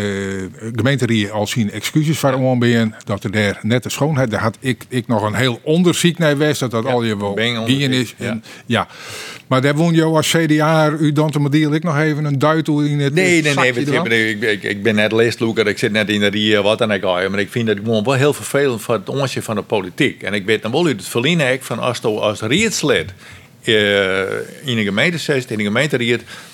gemeenterie 0.75 1.31
al 1.31 1.47
zien 1.47 1.71
excuses 1.71 2.19
voor 2.19 2.33
aan 2.33 2.95
Dat 3.03 3.23
er 3.23 3.31
daar 3.31 3.59
net 3.61 3.83
de 3.83 3.89
schoonheid. 3.89 4.31
Daar 4.31 4.41
had 4.41 4.57
ik, 4.59 4.85
ik 4.89 5.07
nog 5.07 5.23
een 5.23 5.33
heel 5.33 5.59
onderzoek 5.63 6.17
naar 6.17 6.37
west. 6.37 6.59
Dat 6.59 6.71
dat 6.71 6.85
al 6.85 7.03
je 7.03 7.17
wel 7.17 7.33
ben 7.33 7.67
is. 7.67 8.13
ja. 8.17 8.25
En, 8.25 8.43
ja. 8.65 8.87
Maar 9.47 9.61
daar 9.61 9.75
woon 9.75 9.93
je 9.93 10.03
als 10.03 10.31
CDA, 10.31 10.91
u 10.99 11.11
dan 11.11 11.31
te 11.31 11.39
Madiel, 11.39 11.73
ik 11.73 11.83
nog 11.83 11.97
even 11.97 12.25
een 12.25 12.39
duit 12.39 12.65
toe 12.65 12.89
in 12.89 12.99
het 12.99 13.13
Nee, 13.13 13.41
nee, 13.41 13.53
nee. 13.53 13.73
je, 13.73 13.79
ervan? 13.79 14.11
ik, 14.11 14.41
ik, 14.41 14.63
ik 14.63 14.83
ben 14.83 14.95
net 14.95 15.11
leesloeker, 15.11 15.67
ik 15.67 15.77
zit 15.77 15.91
net 15.91 16.09
in 16.09 16.19
de 16.19 16.27
rie, 16.27 16.57
wat 16.57 16.77
dan 16.77 16.91
ook. 16.91 17.01
Maar 17.01 17.39
ik 17.39 17.51
vind 17.51 17.67
het 17.67 17.77
gewoon 17.77 18.03
wel 18.03 18.13
heel 18.13 18.33
vervelend 18.33 18.81
voor 18.81 18.95
het 18.95 19.09
onsje 19.09 19.41
van 19.41 19.55
de 19.55 19.61
politiek. 19.61 20.23
En 20.23 20.33
ik 20.33 20.45
weet 20.45 20.61
dan 20.61 20.71
wel 20.71 20.85
uit 20.85 20.99
het 20.99 21.07
verliezen 21.07 21.57
van 21.61 21.79
als 21.79 22.03
als 22.03 22.41
rietslid 22.41 23.13
eh, 23.65 24.67
in 24.69 24.77
een 24.77 24.83
gemeente 24.83 25.17
zit, 25.17 25.51
in 25.51 25.59
een 25.59 25.65
gemeente 25.65 25.97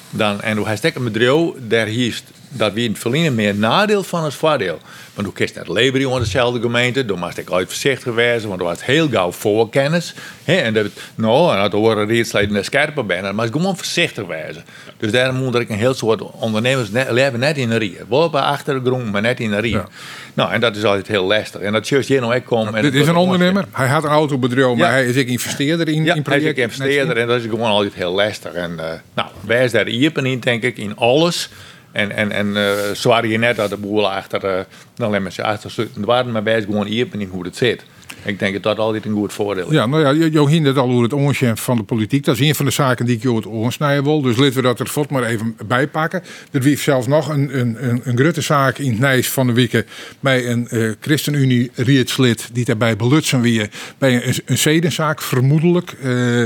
dan, 0.10 0.42
en 0.42 0.58
hoe 0.58 0.66
hij 0.66 0.76
steekt 0.76 0.96
een 0.96 1.04
bedrijf, 1.04 1.50
daar 1.58 1.88
hiest 1.88 2.24
dat 2.52 2.74
we 2.74 2.82
in 2.84 2.92
het 2.92 3.00
verliezen 3.00 3.36
meer 3.36 3.56
nadeel 3.56 4.04
van 4.04 4.24
als 4.24 4.36
voordeel. 4.36 4.80
Want 5.14 5.28
hoe 5.28 5.36
kiest 5.36 5.56
net 5.56 5.68
leveren 5.68 6.08
onder 6.08 6.24
dezelfde 6.24 6.62
gemeente, 6.62 7.06
dan 7.06 7.20
moest 7.20 7.38
ik 7.38 7.52
uit 7.52 7.68
voorzichtig 7.68 8.14
wezen, 8.14 8.48
want 8.50 8.60
er 8.60 8.66
was 8.66 8.86
heel 8.86 9.10
gauw 9.10 9.32
voorkennis. 9.32 10.14
Hè, 10.44 10.56
en 10.56 10.74
dat, 10.74 10.86
nou, 11.16 11.56
en 11.56 11.62
dat 11.62 11.72
horen 11.72 12.08
rietsleden 12.08 12.54
naar 12.54 12.64
scherper 12.64 13.06
ben, 13.06 13.24
dan 13.24 13.36
moest 13.36 13.52
gewoon 13.52 13.78
voorzichtig 13.78 14.26
wezen. 14.26 14.66
Dus 14.98 15.12
daarom 15.12 15.36
moet 15.36 15.56
ik 15.56 15.70
een 15.70 15.78
heel 15.78 15.94
soort 15.94 16.22
ondernemers 16.22 16.90
net, 16.90 17.12
leven 17.12 17.40
net 17.40 17.58
in 17.58 17.70
de 17.70 17.78
rie. 17.78 17.98
Wel 18.10 18.24
op 18.24 18.32
de 18.32 18.42
achtergrond, 18.42 19.12
maar 19.12 19.22
net 19.22 19.40
in 19.40 19.50
de 19.50 19.60
rie. 19.60 19.72
Ja. 19.72 19.88
Nou, 20.34 20.52
en 20.52 20.62
dat 20.62 20.76
is 20.76 20.84
altijd 20.84 21.08
heel 21.08 21.24
lastig. 21.24 21.62
En 21.62 21.74
dat 21.74 21.88
just 21.88 22.08
hier 22.08 22.22
nou 22.22 22.36
ook 22.36 22.46
komt. 22.46 22.68
en 22.68 22.74
Dit 22.74 22.84
het 22.84 23.02
is 23.02 23.08
een 23.08 23.16
ondernemer. 23.16 23.66
Hij 23.72 23.88
had 23.88 24.04
een 24.04 24.10
autobedrijf, 24.10 24.78
maar 24.78 24.92
hij 24.92 25.06
is 25.06 25.18
ook 25.18 25.28
investeerder 25.28 25.88
in, 25.88 25.94
ja, 25.94 26.00
in 26.00 26.08
hij 26.08 26.16
is 26.18 26.22
projecten. 26.22 26.64
investeerder 26.64 27.18
en 27.18 27.28
dat 27.28 27.40
is 27.40 27.44
gewoon 27.44 27.70
altijd 27.70 27.94
heel 27.94 28.12
lastig. 28.12 28.54
En 28.54 28.80
eh, 28.80 29.00
nou, 29.14 29.30
wij 29.46 29.64
is 29.64 29.72
daar 29.72 29.88
iepen 29.88 30.26
in, 30.26 30.40
denk 30.40 30.64
ik, 30.64 30.78
in 30.78 30.96
alles. 30.96 31.50
En, 31.92 32.12
en, 32.12 32.32
en 32.32 32.58
eh 32.58 32.74
zwaar 32.94 33.28
je 33.28 33.38
net 33.38 33.56
dat 33.56 33.70
de 33.70 33.78
boel 33.78 34.12
achter, 34.12 34.44
eh 34.46 34.64
dan 34.96 35.08
alleen 35.08 35.22
maar 35.22 35.32
ze 35.32 35.44
achter 35.44 35.72
zitten 35.72 36.06
waren, 36.06 36.32
maar 36.32 36.44
wij 36.44 36.58
is 36.58 36.66
gewoon 36.66 36.88
iepen 36.88 37.22
in 37.22 37.28
hoe 37.28 37.46
het 37.46 37.56
zit. 37.56 37.86
Ik 38.24 38.40
denk 38.40 38.54
dat 38.54 38.64
dat 38.64 38.78
altijd 38.78 39.06
een 39.06 39.14
goed 39.14 39.34
voordeel 39.34 39.68
is. 39.68 39.74
Ja, 39.74 39.86
nou 39.86 40.20
ja, 40.20 40.30
je 40.32 40.50
hindert 40.50 40.78
al 40.78 40.90
hoe 40.90 41.04
het 41.04 41.14
onsje 41.14 41.52
van 41.56 41.78
de 41.78 41.84
politiek. 41.84 42.26
Dat 42.26 42.40
is 42.40 42.48
een 42.48 42.56
van 42.56 42.66
de 42.66 42.72
zaken 42.72 43.06
die 43.06 43.16
ik 43.16 43.22
je 43.22 43.36
het 43.36 43.46
oorsnijden 43.46 44.04
wil. 44.04 44.22
Dus 44.22 44.38
laten 44.38 44.56
we 44.56 44.62
dat 44.62 44.80
er 44.80 44.88
vort 44.88 45.10
maar 45.10 45.24
even 45.24 45.58
bij 45.66 45.88
pakken. 45.88 46.24
Er 46.52 46.62
wie 46.62 46.78
zelfs 46.78 47.08
nog 47.08 47.30
een, 47.30 47.60
een, 47.60 47.90
een, 47.90 48.02
een 48.04 48.18
grote 48.18 48.42
zaak 48.42 48.78
in 48.78 48.90
het 48.92 49.00
Nijs 49.00 49.30
van 49.30 49.48
de 49.48 49.54
Wieken. 49.54 49.86
Bij 50.20 50.48
een 50.48 50.68
eh 50.68 50.92
ChristenUnie 51.00 51.72
rietslid 51.76 52.50
die 52.54 52.66
daarbij 52.66 52.96
belutsen 52.96 53.42
weer. 53.42 53.70
Bij 53.98 54.28
een, 54.28 54.36
een 54.46 54.58
zedenzaak, 54.58 55.22
vermoedelijk. 55.22 55.96
eh 56.04 56.44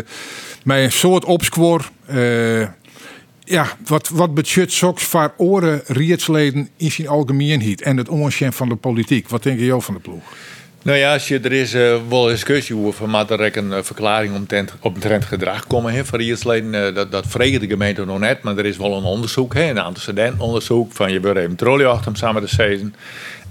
bij 0.63 0.83
een 0.83 0.92
soort 0.92 1.25
opsquor. 1.25 1.89
Ja, 3.45 3.68
wat, 3.86 4.09
wat 4.09 4.33
budget 4.33 4.71
soks 4.71 5.03
voor 5.03 5.33
oren 5.38 5.81
rietsleden 5.88 6.69
in 6.78 6.92
zijn 6.92 7.07
algemeenheid. 7.07 7.81
En 7.81 7.97
het 7.97 8.09
onsje 8.09 8.52
van 8.52 8.69
de 8.69 8.75
politiek. 8.75 9.30
Wat 9.30 9.44
denk 9.44 9.59
je 9.59 9.81
van 9.81 9.94
de 9.94 9.99
ploeg? 9.99 10.23
Nou 10.85 10.97
ja, 10.97 11.14
als 11.14 11.28
je, 11.28 11.40
er 11.40 11.52
is 11.52 11.73
eh, 11.73 11.95
wel 12.09 12.25
een 12.25 12.31
discussie 12.31 12.75
over, 12.75 13.09
maar 13.09 13.30
er 13.30 13.57
een 13.57 13.73
eh, 13.73 13.83
verklaring 13.83 14.35
omtrent, 14.81 15.25
gedrag 15.25 15.68
komen 15.68 15.94
hè, 15.94 16.06
van 16.06 16.19
Iersleden. 16.19 16.94
dat, 16.94 17.11
dat 17.11 17.25
vreegt 17.28 17.59
de 17.59 17.68
gemeente 17.68 18.06
nog 18.06 18.19
net, 18.19 18.42
maar 18.42 18.57
er 18.57 18.66
is 18.66 18.78
wel 18.78 18.97
een 18.97 19.04
onderzoek, 19.04 19.54
hè, 19.54 19.69
een 19.69 19.78
antecedentonderzoek 19.78 20.94
van 20.94 21.11
je 21.11 21.19
wil 21.19 21.35
even 21.35 21.56
trolley 21.56 21.85
achter 21.85 22.18
samen 22.18 22.42
te 22.42 22.56
zezen. 22.56 22.95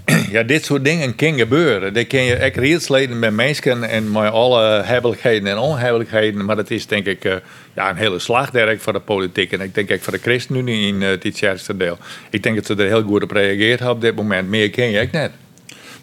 ja, 0.35 0.43
dit 0.43 0.65
soort 0.65 0.83
dingen 0.83 1.15
kan 1.15 1.37
gebeuren. 1.37 1.93
Dat 1.93 2.07
kun 2.07 2.21
je 2.21 2.35
echt 2.35 2.57
Iersleden 2.57 3.19
met 3.19 3.33
mensen 3.33 3.83
en 3.83 4.11
met 4.11 4.31
alle 4.31 4.83
hebbelijkheden 4.83 5.49
en 5.49 5.57
onhebbelijkheden. 5.57 6.45
Maar 6.45 6.55
dat 6.55 6.71
is 6.71 6.87
denk 6.87 7.05
ik 7.05 7.25
eh, 7.25 7.35
ja, 7.73 7.89
een 7.89 7.95
hele 7.95 8.19
slagwerk 8.19 8.81
voor 8.81 8.93
de 8.93 8.99
politiek. 8.99 9.51
En 9.51 9.61
ik 9.61 9.75
denk 9.75 9.91
ook 9.91 10.01
voor 10.01 10.13
de 10.13 10.19
ChristenUnie 10.19 10.87
in 10.87 11.01
uh, 11.01 11.09
dit 11.19 11.77
deel. 11.77 11.97
Ik 12.29 12.43
denk 12.43 12.55
dat 12.55 12.65
ze 12.65 12.75
er 12.75 12.87
heel 12.87 13.03
goed 13.03 13.23
op 13.23 13.31
reageerd 13.31 13.79
hebben 13.79 13.95
op 13.95 14.01
dit 14.01 14.15
moment. 14.15 14.49
Meer 14.49 14.69
ken 14.69 14.89
je 14.89 14.97
echt 14.97 15.11
net. 15.11 15.31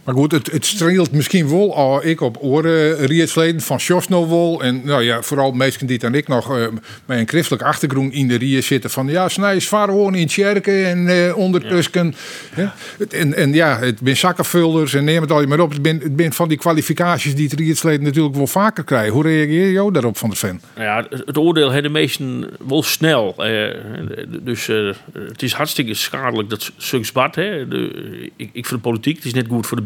Maar 0.04 0.14
goed, 0.14 0.32
het, 0.32 0.52
het 0.52 0.66
streelt 0.66 1.12
misschien 1.12 1.49
wel 1.49 1.76
al 1.76 2.04
ik 2.06 2.21
op 2.21 2.37
oren 2.40 3.06
rietsleden 3.06 3.61
van 3.61 3.80
Sjosno 3.80 4.28
wel. 4.28 4.62
En 4.62 4.80
nou 4.85 5.02
ja, 5.02 5.23
vooral 5.23 5.52
mensen 5.52 5.87
die 5.87 5.99
dan 5.99 6.14
ik 6.14 6.28
nog 6.28 6.56
eh, 6.56 6.66
met 7.04 7.18
een 7.18 7.28
christelijk 7.28 7.62
achtergrond 7.62 8.12
in 8.12 8.28
de 8.28 8.37
rie 8.37 8.61
zitten. 8.61 8.90
Van 8.90 9.09
ja, 9.09 9.28
snij 9.28 9.61
zwaar 9.61 9.88
gewoon 9.88 10.14
in 10.14 10.26
Tjerken 10.26 10.87
en 10.87 11.09
eh 11.09 11.37
ondertussen. 11.37 12.14
Ja. 12.56 12.75
En, 13.11 13.35
en 13.35 13.52
ja, 13.52 13.78
het 13.78 13.99
zijn 14.02 14.16
zakkenvulders 14.16 14.94
en 14.94 15.04
neem 15.04 15.21
het 15.21 15.30
al 15.30 15.40
je 15.40 15.47
maar 15.47 15.61
op. 15.61 15.73
Het 15.73 15.82
ben, 15.82 15.99
het 15.99 16.16
ben 16.16 16.32
van 16.32 16.49
die 16.49 16.59
kwalificaties 16.59 17.35
die 17.35 17.49
het 17.49 17.59
rietsleden 17.59 18.02
natuurlijk 18.02 18.35
wel 18.35 18.47
vaker 18.47 18.85
krijgen. 18.85 19.12
Hoe 19.12 19.23
reageer 19.23 19.71
je 19.71 19.90
daarop 19.92 20.18
van 20.18 20.30
de 20.30 20.37
fan? 20.37 20.61
Nou 20.75 20.87
ja, 20.87 21.06
het, 21.25 21.37
oordeel 21.38 21.71
hebben 21.71 21.92
de 21.92 21.99
meesten 21.99 22.50
wel 22.68 22.82
snel. 22.82 23.35
eh, 23.37 24.26
dus 24.42 24.66
het 25.12 25.42
is 25.42 25.52
hartstikke 25.52 25.94
schadelijk 25.94 26.50
dat 26.50 26.73
Suks 26.76 27.12
Bart. 27.12 27.35
Hè, 27.35 27.68
de, 27.68 28.30
ik, 28.37 28.50
ik 28.52 28.66
vind 28.66 28.82
de 28.82 28.88
politiek, 28.88 29.16
het 29.16 29.25
is 29.25 29.35
net 29.35 29.47
goed 29.49 29.66
voor 29.66 29.76
de 29.76 29.82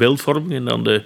En 0.50 0.64
dan 0.64 0.84
de, 0.84 1.02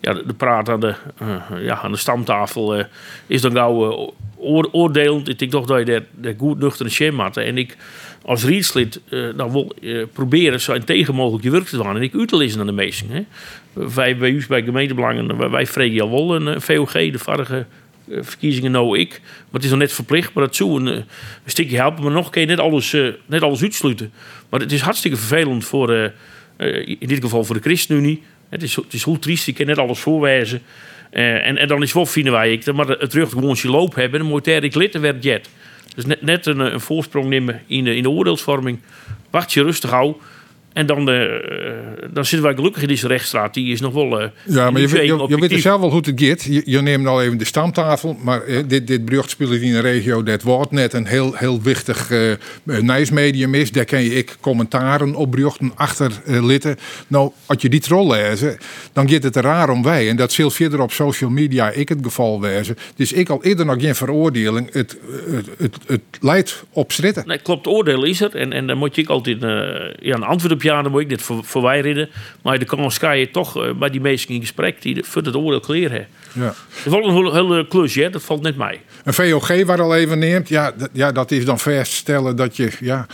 ja, 0.00 0.14
de, 0.14 0.34
praat 0.36 0.68
aan 0.68 0.80
de, 0.80 0.94
eh, 1.18 1.64
ja, 1.64 1.80
aan 1.80 1.92
de 1.92 1.98
stamtafel 1.98 2.76
eh, 2.76 2.84
is 3.26 3.40
dan 3.40 3.52
gauw 3.52 3.90
eh, 3.90 4.08
oor- 4.36 4.68
oordelend. 4.72 5.28
Ik 5.28 5.38
denk 5.38 5.50
toch 5.50 5.66
dat 5.66 5.86
je 5.86 6.02
daar, 6.10 6.34
goed 6.38 6.58
nuchter 6.58 7.12
had. 7.16 7.36
En 7.36 7.58
ik 7.58 7.76
als 8.24 8.44
rietslid 8.44 9.00
eh 9.08 9.28
dan 9.36 9.52
wil 9.52 9.72
eh, 9.82 10.02
proberen 10.12 10.60
zo 10.60 10.78
tegen 10.78 11.14
mogelijk 11.14 11.44
je 11.44 11.50
werk 11.50 11.64
te 11.64 11.76
doen. 11.76 11.96
En 11.96 12.02
ik 12.02 12.30
lezen 12.30 12.60
aan 12.60 12.66
de 12.66 12.72
meesten. 12.72 13.08
Hè. 13.10 13.24
Wij 13.72 14.16
bij 14.16 14.44
bij 14.48 14.62
gemeentebelangen, 14.62 15.50
wij, 15.50 15.66
vregen 15.66 16.00
al 16.00 16.10
wel 16.10 16.34
een 16.34 16.48
eh, 16.48 16.60
VOG, 16.60 16.92
de 16.92 17.18
vorige 17.18 17.66
eh, 18.08 18.18
verkiezingen 18.20 18.70
nou 18.70 18.98
ik. 18.98 19.20
Maar 19.20 19.52
het 19.52 19.64
is 19.64 19.70
nog 19.70 19.78
net 19.78 19.92
verplicht, 19.92 20.34
maar 20.34 20.44
dat 20.44 20.56
zou 20.56 20.86
een, 20.86 21.04
stukje 21.46 21.76
helpen. 21.76 22.02
Maar 22.02 22.12
nog 22.12 22.30
kun 22.30 22.40
je 22.40 22.46
net 22.46 22.58
alles, 22.58 22.92
uh, 22.92 23.12
net 23.26 23.42
alles 23.42 23.62
uitsluiten. 23.62 24.12
Maar 24.48 24.60
het 24.60 24.72
is 24.72 24.80
hartstikke 24.80 25.16
vervelend 25.16 25.64
voor, 25.64 25.90
uh, 25.90 26.86
in 26.86 27.08
dit 27.08 27.22
geval 27.22 27.44
voor 27.44 27.54
de 27.54 27.60
ChristenUnie. 27.62 28.22
Het 28.52 28.62
is, 28.62 28.76
het 28.76 28.92
is 28.92 29.06
triest, 29.20 29.46
je 29.46 29.52
kan 29.52 29.66
net 29.66 29.78
alles 29.78 29.98
voorwijzen. 29.98 30.62
en, 31.10 31.56
en 31.56 31.68
dan 31.68 31.82
is 31.82 31.92
wel 31.92 32.06
vinden 32.06 32.32
wij 32.32 32.52
ik, 32.52 32.72
maar 32.72 32.88
het 32.88 33.10
terug 33.10 33.30
gewoon 33.30 33.56
je 33.58 33.68
loop 33.68 33.94
hebben. 33.94 34.20
Dan 34.20 34.28
moet 34.28 34.46
ik 34.46 34.74
lid 34.74 34.98
werd 34.98 35.24
jet. 35.24 35.48
Dus 35.94 36.06
net, 36.06 36.22
net 36.22 36.46
een, 36.46 36.58
een 36.58 36.80
voorsprong 36.80 37.28
nemen 37.28 37.62
in 37.66 37.86
in 37.86 38.02
de 38.02 38.10
oordeelsvorming. 38.10 38.78
Wacht 39.30 39.52
je 39.52 39.62
rustig 39.62 39.90
hou. 39.90 40.14
En 40.72 40.86
dan, 40.86 41.10
uh, 41.10 41.22
dan 42.12 42.24
zitten 42.24 42.42
wij 42.42 42.54
gelukkig 42.54 42.82
in 42.82 42.88
deze 42.88 43.06
rechtsstraat. 43.06 43.54
Die 43.54 43.72
is 43.72 43.80
nog 43.80 43.92
wel. 43.92 44.22
Uh, 44.22 44.28
ja, 44.46 44.70
maar 44.70 44.80
je, 44.80 44.88
je, 44.88 45.24
je, 45.28 45.38
weet 45.38 45.60
zelf 45.60 45.80
wel 45.80 45.90
hoe 45.90 46.00
het 46.04 46.12
gaat. 46.14 46.42
Je, 46.42 46.62
je 46.64 46.80
neemt 46.80 47.06
al 47.06 47.22
even 47.22 47.38
de 47.38 47.44
stamtafel. 47.44 48.16
Maar 48.22 48.46
uh, 48.46 48.58
dit, 48.66 48.86
dit 48.86 49.02
speelt 49.26 49.50
in 49.50 49.74
een 49.74 49.80
regio 49.80 50.22
dat 50.22 50.42
wordt 50.42 50.70
net 50.70 50.92
een 50.92 51.06
heel, 51.06 51.34
heel 51.34 51.62
wichtig 51.62 52.10
nieuwsmedium 52.64 53.54
is. 53.54 53.72
Daar 53.72 53.84
kan 53.84 54.02
je 54.02 54.14
ik 54.14 54.36
commentaren 54.40 55.14
op 55.14 55.30
bruchten 55.30 55.72
achter 55.74 56.12
litten. 56.26 56.76
Nou, 57.06 57.32
als 57.46 57.62
je 57.62 57.68
die 57.68 57.80
troll 57.80 58.10
lezen, 58.10 58.58
dan 58.92 59.10
gaat 59.10 59.22
het 59.22 59.36
er 59.36 59.42
raar 59.42 59.70
om 59.70 59.82
wij. 59.82 60.08
En 60.08 60.16
dat 60.16 60.32
zal 60.32 60.50
verder 60.50 60.80
op 60.80 60.92
social 60.92 61.30
media 61.30 61.70
ik 61.70 61.88
het 61.88 61.98
geval 62.02 62.40
wezen. 62.40 62.76
Dus 62.96 63.12
ik 63.12 63.28
al 63.28 63.44
eerder 63.44 63.66
nog 63.66 63.80
geen 63.80 63.94
veroordeling. 63.94 64.72
Het, 64.72 64.98
het, 65.30 65.46
het, 65.58 65.76
het 65.86 66.00
leidt 66.20 66.64
op 66.72 66.92
schritten. 66.92 67.24
Nee, 67.26 67.38
klopt. 67.38 67.66
Oordeel 67.66 68.04
is 68.04 68.20
er. 68.20 68.34
En, 68.34 68.52
en 68.52 68.66
dan 68.66 68.78
moet 68.78 68.94
je 68.94 69.02
ik 69.02 69.08
altijd 69.08 69.40
ja, 70.00 70.14
een 70.14 70.22
antwoord 70.22 70.52
op 70.52 70.61
ja, 70.62 70.82
dan 70.82 70.90
moet 70.90 71.00
ik 71.00 71.08
dit 71.08 71.22
voor, 71.22 71.44
verwijderen. 71.44 72.08
Maar 72.42 72.58
de 72.58 72.64
kans 72.64 72.98
kan 72.98 73.18
je 73.18 73.30
toch 73.30 73.56
uh, 73.56 73.72
bij 73.72 73.90
die 73.90 74.00
mensen 74.00 74.28
in 74.28 74.40
gesprek 74.40 74.82
die 74.82 75.04
voor 75.04 75.22
het 75.22 75.36
oordeel 75.36 75.60
kleren 75.60 76.06
Ja. 76.32 76.44
Dat 76.44 76.54
is 76.84 76.92
wel 76.92 77.26
een 77.26 77.32
hele 77.32 77.66
klus, 77.66 77.94
hè? 77.94 78.10
dat 78.10 78.22
valt 78.22 78.42
net 78.42 78.56
mij. 78.56 78.80
Een 79.04 79.14
VOG 79.14 79.64
waar 79.64 79.80
al 79.80 79.96
even 79.96 80.18
neemt, 80.18 80.48
ja, 80.48 80.72
ja, 80.92 81.12
dat 81.12 81.30
is 81.30 81.44
dan 81.44 81.58
vaststellen 81.58 82.36
dat 82.36 82.56
je. 82.56 82.70
Ja, 82.80 83.06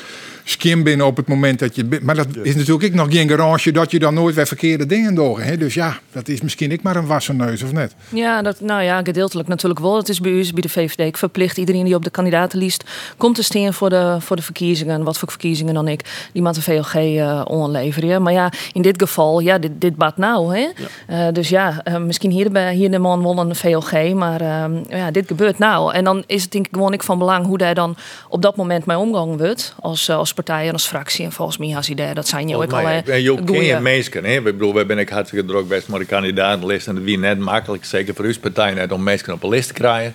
skim 0.51 0.83
binnen 0.83 1.07
op 1.07 1.17
het 1.17 1.29
moment 1.29 1.59
dat 1.59 1.75
je. 1.77 1.99
Maar 2.03 2.15
dat 2.15 2.27
is 2.43 2.55
natuurlijk 2.55 2.83
ik 2.83 2.95
nog 2.95 3.13
geen 3.13 3.29
garage 3.29 3.71
dat 3.71 3.91
je 3.91 3.99
dan 3.99 4.15
nooit 4.15 4.35
weer 4.35 4.47
verkeerde 4.47 4.87
dingen 4.87 5.15
doet. 5.15 5.59
Dus 5.59 5.75
ja, 5.75 5.99
dat 6.13 6.29
is 6.29 6.41
misschien 6.41 6.73
ik 6.73 6.83
maar 6.83 6.97
een 6.97 7.07
wassen 7.07 7.37
neus 7.37 7.63
of 7.63 7.73
net. 7.73 7.95
Ja, 8.09 8.43
dat, 8.43 8.61
nou 8.61 8.83
ja, 8.83 9.03
gedeeltelijk 9.03 9.49
natuurlijk 9.49 9.81
wel. 9.81 9.97
Het 9.97 10.09
is 10.09 10.21
bij 10.21 10.31
u, 10.31 10.53
bij 10.53 10.63
de 10.63 10.69
VVD. 10.69 10.99
Ik 10.99 11.17
verplicht 11.17 11.57
iedereen 11.57 11.85
die 11.85 11.95
op 11.95 12.05
de 12.05 12.11
kandidatenlijst 12.11 12.85
komt 13.17 13.35
te 13.35 13.43
staan 13.43 13.75
voor 13.75 13.91
de, 13.91 14.17
voor 14.21 14.37
de 14.37 14.43
verkiezingen. 14.43 15.03
Wat 15.03 15.19
voor 15.19 15.29
verkiezingen 15.29 15.75
dan 15.75 15.89
ik. 15.89 16.29
Die 16.33 16.43
moet 16.43 16.55
de 16.55 16.63
VLG 16.63 16.95
uh, 16.95 17.43
onleveren. 17.45 18.23
Maar 18.23 18.33
ja, 18.33 18.53
in 18.73 18.83
dit 18.83 19.03
geval, 19.03 19.41
ja, 19.41 19.59
dit, 19.59 19.81
dit 19.81 19.97
bad 19.97 20.17
nou. 20.17 20.57
Hè? 20.57 20.69
Uh, 21.11 21.33
dus 21.33 21.49
ja, 21.49 21.83
uh, 21.85 21.97
misschien 21.97 22.31
hier, 22.31 22.51
bij, 22.51 22.75
hier 22.75 22.91
de 22.91 22.99
man 22.99 23.23
won 23.23 23.39
een 23.39 23.55
VLG. 23.57 24.15
Maar 24.15 24.41
ehm, 24.41 24.73
ja, 24.89 25.11
dit 25.11 25.27
gebeurt 25.27 25.59
nou. 25.59 25.93
En 25.93 26.05
dan 26.05 26.25
is 26.27 26.43
het 26.43 26.53
denk 26.53 26.67
ik 26.67 26.75
gewoon 26.75 26.93
ik 26.93 27.03
van 27.03 27.19
belang 27.19 27.47
hoe 27.47 27.59
daar 27.59 27.75
dan 27.75 27.97
op 28.29 28.43
dat 28.43 28.57
moment 28.57 28.87
mee 28.87 28.99
omgang 28.99 29.37
wordt. 29.37 29.75
Als, 29.81 30.11
als 30.11 30.33
partij 30.45 30.67
en 30.67 30.73
als 30.73 30.87
fractie. 30.87 31.25
En 31.25 31.33
volgens 31.33 31.59
mij 31.59 31.69
has 31.69 31.89
idee, 31.89 32.15
dat 32.15 32.29
zijn 32.29 32.49
je 32.49 32.57
ook 32.57 32.73
al. 32.73 32.89
En 32.89 33.23
je 33.23 33.45
ken 33.45 33.65
je 33.65 33.79
mensen, 33.81 34.25
hè? 34.25 34.37
Ik 34.37 34.45
bedoel, 34.45 34.75
we 34.75 34.87
ben 34.87 34.99
ik 34.99 35.09
hartstikke 35.09 35.47
druk 35.47 35.69
best 35.69 35.89
maar 35.89 35.99
de 35.99 36.05
kandidatenlijst. 36.05 36.87
En 36.87 36.95
het 36.95 37.05
wie 37.05 37.19
net 37.19 37.39
makkelijk, 37.39 37.85
zeker 37.85 38.15
voor 38.15 38.25
uw 38.25 38.39
partij, 38.41 38.75
net 38.75 38.93
om 38.93 39.03
mensen 39.03 39.33
op 39.33 39.43
een 39.43 39.49
list 39.49 39.69
te 39.69 39.75
krijgen. 39.75 40.15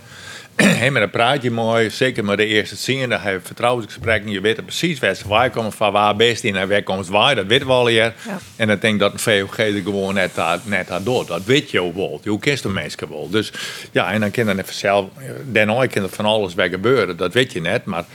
Hey, 0.83 0.91
maar 0.91 1.01
dan 1.01 1.09
praat 1.09 1.43
je 1.43 1.51
mooi, 1.51 1.89
zeker 1.89 2.25
met 2.25 2.37
de 2.37 2.45
eerste 2.45 2.75
zin, 2.75 3.09
dan 3.09 3.19
heb 3.19 3.33
je 3.33 3.39
vertrouwensgesprekken. 3.45 4.31
Je 4.31 4.41
weet 4.41 4.65
precies 4.65 4.99
waar 4.99 5.15
ze 5.15 5.27
waar 5.27 5.49
komen, 5.49 5.71
van 5.71 5.91
waar 5.91 6.15
best 6.15 6.43
in 6.43 6.55
en 6.55 6.69
waar 6.69 6.83
komt 6.83 7.07
waar, 7.07 7.35
dat 7.35 7.45
weten 7.45 7.67
we 7.67 7.73
al 7.73 7.87
hier. 7.87 8.13
Ja. 8.25 8.39
En 8.55 8.67
dan 8.67 8.77
denk 8.79 8.93
ik 8.93 8.99
dat 8.99 9.13
een 9.13 9.19
VOG 9.19 9.57
er 9.57 9.81
gewoon 9.83 10.13
net, 10.13 10.31
net 10.63 10.89
had 10.89 11.05
door. 11.05 11.25
Dat 11.25 11.43
weet 11.43 11.71
je 11.71 11.81
ook 11.81 11.95
wel. 11.95 12.19
Je 12.23 12.39
kent 12.39 12.61
de 12.61 12.69
mensen 12.69 13.09
wel. 13.09 13.29
Dus 13.29 13.51
ja, 13.91 14.11
en 14.11 14.19
dan 14.19 14.31
kan 14.31 14.45
dan 14.45 14.59
even 14.59 14.73
zelf, 14.73 15.05
daarna 15.45 15.85
kan 15.85 16.03
er 16.03 16.09
van 16.09 16.25
alles 16.25 16.53
bij 16.53 16.69
gebeuren, 16.69 17.17
dat 17.17 17.33
weet 17.33 17.53
je 17.53 17.61
net. 17.61 17.85
Maar 17.85 18.05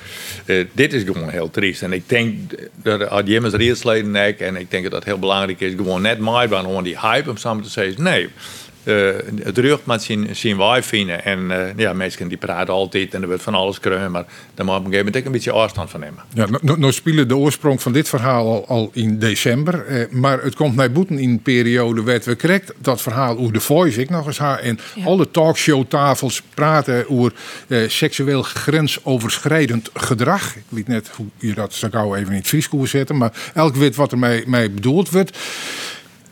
uh, 0.46 0.66
dit 0.72 0.92
is 0.92 1.02
gewoon 1.02 1.28
heel 1.28 1.50
triest. 1.50 1.82
En 1.82 1.92
ik 1.92 2.08
denk 2.08 2.34
dat 2.74 3.08
als 3.08 3.22
Jimmers 3.24 3.54
Rietsleden 3.54 4.36
en 4.38 4.56
ik 4.56 4.70
denk 4.70 4.84
dat 4.84 4.92
het 4.92 5.04
heel 5.04 5.18
belangrijk 5.18 5.60
is, 5.60 5.72
gewoon 5.76 6.02
net 6.02 6.18
maar 6.18 6.48
gewoon 6.48 6.84
die 6.84 6.98
hype 7.00 7.30
om 7.30 7.36
samen 7.36 7.62
te 7.62 7.70
zeggen, 7.70 8.02
nee 8.02 8.28
het 9.42 9.58
rug 9.58 9.80
met 9.84 10.02
zien, 10.02 10.36
zien 10.36 10.56
wij 10.56 10.82
vinden. 10.82 11.24
En 11.24 11.44
uh, 11.50 11.58
ja, 11.76 11.92
mensen 11.92 12.28
die 12.28 12.38
praten 12.38 12.74
altijd 12.74 13.14
en 13.14 13.22
er 13.22 13.28
wordt 13.28 13.42
van 13.42 13.54
alles 13.54 13.80
kreun, 13.80 14.10
maar 14.10 14.24
daar 14.54 14.66
moet 14.66 14.74
op 14.74 14.84
een 14.84 14.90
gegeven 14.90 15.04
moment 15.04 15.26
een 15.26 15.32
beetje 15.32 15.52
afstand 15.52 15.90
van 15.90 16.00
nemen. 16.00 16.22
Ja, 16.34 16.46
nou, 16.62 16.78
nou 16.78 16.92
spelen 16.92 17.28
de 17.28 17.36
oorsprong 17.36 17.82
van 17.82 17.92
dit 17.92 18.08
verhaal 18.08 18.46
al, 18.46 18.66
al 18.66 18.90
in 18.92 19.18
december, 19.18 19.86
eh, 19.86 20.10
maar 20.10 20.42
het 20.42 20.54
komt 20.54 20.76
naar 20.76 20.92
boeten 20.92 21.18
in 21.18 21.30
een 21.30 21.42
periode 21.42 22.02
werd 22.02 22.24
we 22.24 22.36
correct 22.36 22.72
dat 22.78 23.02
verhaal 23.02 23.38
over 23.38 23.52
de 23.52 23.60
Voice 23.60 24.00
ik 24.00 24.10
nog 24.10 24.26
eens 24.26 24.38
haar 24.38 24.58
en 24.58 24.78
ja. 24.94 25.04
alle 25.04 25.30
talkshowtafels 25.30 26.42
praten 26.54 27.10
over 27.10 27.32
eh, 27.68 27.88
seksueel 27.88 28.42
grensoverschrijdend 28.42 29.90
gedrag. 29.94 30.56
Ik 30.56 30.62
weet 30.68 30.88
net 30.88 31.10
hoe 31.16 31.26
je 31.36 31.54
dat 31.54 31.74
zou 31.74 32.16
even 32.16 32.32
in 32.32 32.38
het 32.38 32.46
Fries 32.46 32.68
zetten, 32.82 33.16
maar 33.16 33.32
elk 33.54 33.76
weet 33.76 33.96
wat 33.96 34.12
er 34.12 34.18
mee, 34.18 34.44
mee 34.46 34.70
bedoeld 34.70 35.10
wordt. 35.10 35.38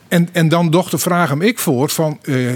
En, 0.07 0.29
en 0.31 0.49
dan 0.49 0.69
toch 0.69 0.89
de 0.89 0.97
vraag 0.97 1.29
hem 1.29 1.41
ik 1.41 1.59
voor 1.59 1.89
van... 1.89 2.19
Uh, 2.23 2.51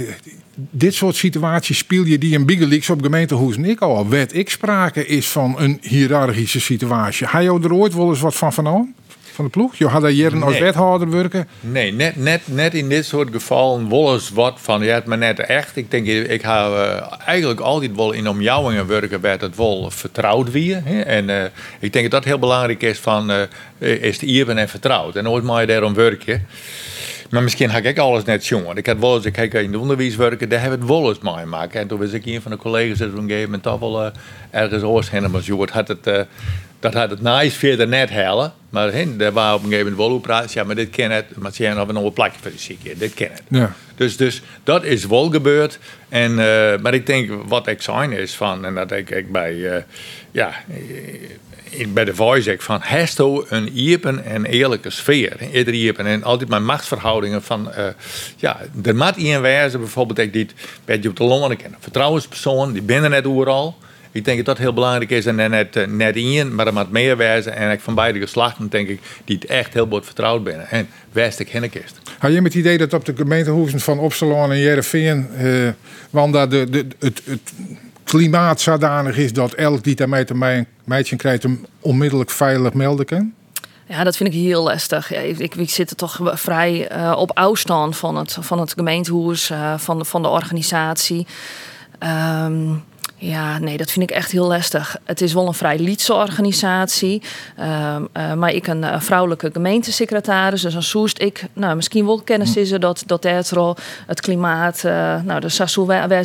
dit 0.56 0.94
soort 0.94 1.16
situaties 1.16 1.78
speel 1.78 2.04
je 2.04 2.18
die 2.18 2.34
in 2.34 2.46
Biggelix 2.46 2.90
op 2.90 3.02
gemeentehuizen 3.02 3.66
ik 3.66 3.80
al. 3.80 4.10
Wet 4.10 4.36
ik 4.36 4.50
sprake 4.50 5.06
is 5.06 5.28
van 5.28 5.56
een 5.58 5.78
hiërarchische 5.82 6.60
situatie. 6.60 7.28
Ga 7.28 7.40
je 7.40 7.60
er 7.64 7.74
ooit 7.74 7.94
wel 7.94 8.10
eens 8.10 8.20
wat 8.20 8.36
van 8.36 8.54
van 8.54 8.94
Van 9.34 9.46
de 9.46 9.52
ploeg? 9.52 9.76
Je 9.76 9.88
had 9.88 10.02
daar 10.02 10.12
jaren 10.12 10.44
als 10.44 10.60
wethouder 10.60 11.10
werken? 11.10 11.48
Nee, 11.60 11.94
net, 11.94 12.16
net, 12.16 12.42
net 12.46 12.74
in 12.74 12.90
dit 12.90 13.06
soort 13.06 13.30
gevallen 13.32 13.90
wel 13.90 14.14
eens 14.14 14.30
wat 14.30 14.58
van, 14.62 14.84
ja, 14.84 15.02
maar 15.06 15.18
net 15.18 15.40
echt. 15.40 15.76
Ik 15.76 15.92
denk, 15.92 16.08
ik 16.08 16.44
ga 16.44 16.70
uh, 16.70 17.18
eigenlijk 17.26 17.60
altijd 17.60 17.96
wel 17.96 18.12
in 18.12 18.28
omjouwingen 18.28 18.88
werken 18.88 19.22
werd 19.22 19.42
het 19.42 19.56
wel 19.56 19.92
vertrouwd 19.92 20.52
weer. 20.52 20.82
Hè? 20.84 21.02
En 21.02 21.30
uh, 21.30 21.44
ik 21.80 21.94
denk 21.94 22.12
dat 22.12 22.12
dat 22.12 22.24
heel 22.24 22.40
belangrijk 22.40 22.84
is 22.84 23.00
van, 23.00 23.32
uh, 23.32 23.42
is 23.80 24.20
de 24.20 24.46
en 24.46 24.70
vertrouwd. 24.70 25.16
En 25.16 25.30
ooit 25.30 25.44
maar 25.44 25.62
je 25.62 25.68
daarom 25.68 25.94
werken. 25.94 26.46
Maar 27.32 27.44
misschien 27.44 27.70
had 27.70 27.84
ik 27.84 27.98
alles 27.98 28.24
net 28.24 28.48
jongen. 28.48 28.78
Ik 28.78 28.86
had 28.86 28.98
wel 29.00 29.16
eens, 29.16 29.26
ik 29.26 29.34
kijk 29.34 29.54
in 29.54 29.72
de 29.72 29.80
onderwijs 29.80 30.16
werken, 30.16 30.50
daar 30.50 30.60
hebben 30.60 30.80
we 30.80 30.86
het 30.86 30.94
wel 30.94 31.10
eens 31.10 31.20
mee 31.20 31.46
maken. 31.46 31.80
En 31.80 31.88
toen 31.88 32.00
was 32.00 32.12
ik 32.12 32.26
een 32.26 32.42
van 32.42 32.52
de 32.52 32.58
collega's 32.58 32.98
dat 32.98 33.10
op 33.10 33.18
een 33.18 33.22
gegeven 33.22 33.44
moment 33.44 33.64
toch 33.64 33.80
wel 33.80 34.06
uh, 34.06 34.12
ergens 34.50 34.84
oorschenen. 34.84 35.32
Maar 35.32 35.42
zo 35.42 35.66
had 35.72 35.88
het, 35.88 36.08
uh, 36.08 36.20
dat 36.80 36.94
had 36.94 37.10
het 37.10 37.22
nice 37.22 37.58
verder 37.58 37.88
net 37.88 38.10
halen. 38.10 38.54
Maar 38.70 38.94
he, 38.94 39.16
daar 39.16 39.32
waren 39.32 39.56
op 39.56 39.64
een 39.64 39.70
gegeven 39.70 39.92
moment 39.92 40.24
wel 40.26 40.38
op. 40.38 40.50
Ja, 40.50 40.64
maar 40.64 40.76
dit 40.76 40.90
ken 40.90 41.12
het. 41.12 41.26
Maar 41.38 41.54
ze 41.54 41.64
hebben 41.64 41.96
nog 41.96 42.04
een 42.04 42.14
plakje 42.14 42.40
voor 42.42 42.52
de 42.52 42.58
zieke. 42.58 42.98
Dit 42.98 43.14
ken 43.14 43.32
het. 43.32 43.44
Ja. 43.48 43.74
Dus, 43.96 44.18
dus 44.18 44.42
dat 44.64 44.84
is 44.84 45.06
wel 45.06 45.30
gebeurd. 45.30 45.80
En, 46.10 46.32
uh, 46.32 46.38
maar 46.82 46.94
ik 46.94 47.06
denk 47.06 47.32
wat 47.48 47.68
ik 47.68 47.82
zijn 47.82 48.12
is 48.12 48.36
van, 48.36 48.66
en 48.66 48.76
dat 48.76 48.92
ik, 48.92 49.10
ik 49.10 49.32
bij, 49.32 49.86
ja 50.32 50.54
bij 51.88 52.06
de 52.06 52.16
voice 52.16 52.56
van 52.60 52.80
hesto 52.82 53.46
een 53.50 53.70
iepen 53.78 54.24
en 54.24 54.46
eerlijke 54.46 54.90
sfeer. 54.90 55.38
Ieder 55.54 55.74
iepen 55.74 56.06
en 56.06 56.24
altijd 56.24 56.50
mijn 56.50 56.66
machtsverhoudingen 56.66 57.44
van 57.44 57.72
uh, 57.78 57.86
ja, 58.36 58.60
er 58.84 58.96
moet 58.96 59.16
iemand 59.16 59.42
wijzen 59.42 59.80
bijvoorbeeld 59.80 60.20
ik 60.20 60.34
dit 60.34 60.54
op 61.08 61.16
de 61.16 61.24
longen 61.24 61.58
ken. 61.58 61.76
Vertrouwenspersoon, 61.80 62.74
die 62.74 62.82
binnen 62.82 63.10
net 63.10 63.26
overal. 63.26 63.76
Ik 64.12 64.26
denk 64.26 64.38
dat 64.38 64.46
dat 64.46 64.58
heel 64.58 64.74
belangrijk 64.74 65.10
is 65.10 65.26
en 65.26 65.36
net, 65.36 65.76
uh, 65.76 65.88
net 65.88 66.16
in, 66.16 66.56
maar 66.56 66.68
er 66.68 66.74
moet 66.74 66.92
meer 66.92 67.18
wijzen. 67.18 67.56
En 67.56 67.72
ik 67.72 67.80
van 67.80 67.96
beide 67.96 68.20
geslachten 68.20 68.70
denk 68.70 68.88
ik 68.88 69.00
die 69.26 69.36
het 69.36 69.46
echt 69.46 69.74
heel 69.74 69.88
goed 69.90 70.06
vertrouwd 70.06 70.44
binnen. 70.44 70.70
En 70.70 70.88
wijst 71.12 71.40
ik 71.40 71.50
kist. 71.50 72.00
Had 72.18 72.34
je 72.34 72.42
met 72.42 72.54
het 72.54 72.62
idee 72.62 72.78
dat 72.78 72.94
op 72.94 73.06
de 73.06 73.14
gemeentehoeven 73.16 73.80
van 73.80 74.00
Opsalon 74.00 74.52
en 74.52 74.60
Jereveen, 74.60 75.28
uh, 75.38 75.70
want 76.10 76.34
daar 76.34 76.50
de, 76.50 76.70
de, 76.70 76.86
het, 77.00 77.22
het 77.26 77.54
klimaat 78.12 78.62
zodanig 78.62 79.18
is 79.18 79.34
dat 79.34 79.54
elk 79.54 79.84
die 79.84 79.96
daarmee 79.96 80.26
een 80.28 80.68
meidje 80.84 81.16
krijgt 81.16 81.44
hem 81.44 81.66
onmiddellijk 81.80 82.30
veilig 82.30 82.74
melden 82.74 83.06
kan? 83.06 83.34
Ja, 83.86 84.04
dat 84.04 84.18
vind 84.18 84.34
ik 84.34 84.42
heel 84.42 84.64
lastig. 84.64 85.10
Ja, 85.10 85.20
ik, 85.20 85.70
zit 85.70 85.90
er 85.90 85.96
toch 85.96 86.20
vrij 86.24 86.92
uh, 86.98 87.14
op 87.18 87.32
afstand 87.34 87.98
van 87.98 88.18
het, 88.18 88.38
van 88.40 88.60
het 88.60 88.74
gemeentehuis, 88.74 89.52
uh, 89.52 89.78
van, 89.78 89.98
de, 89.98 90.06
van 90.06 90.22
de 90.22 90.28
organisatie. 90.28 91.28
Um, 92.44 92.84
ja, 93.22 93.60
nee, 93.60 93.78
dat 93.78 93.92
vind 93.92 94.10
ik 94.10 94.16
echt 94.16 94.32
heel 94.32 94.48
lastig. 94.48 94.98
Het 95.04 95.22
is 95.22 95.34
wel 95.34 95.48
een 95.48 95.54
vrij 95.54 95.80
lietse 95.80 96.14
organisatie. 96.14 97.22
Uh, 97.60 97.96
uh, 98.18 98.34
maar 98.34 98.54
ik 98.54 98.68
een 98.68 98.82
uh, 98.82 99.00
vrouwelijke 99.00 99.50
gemeentesecretaris. 99.54 100.62
Dus 100.62 100.74
dan 100.74 100.84
zoest 100.84 101.22
ik 101.22 101.46
nou, 101.54 101.76
misschien 101.76 102.06
wel 102.06 102.22
kennis 102.22 102.56
is 102.56 102.72
er 102.72 102.80
dat, 102.80 103.04
dat 103.06 103.24
het, 103.24 103.52
het 104.08 104.22
klimaat... 104.22 104.84
Uh, 104.86 104.92
nou, 105.22 105.40
de 105.40 105.50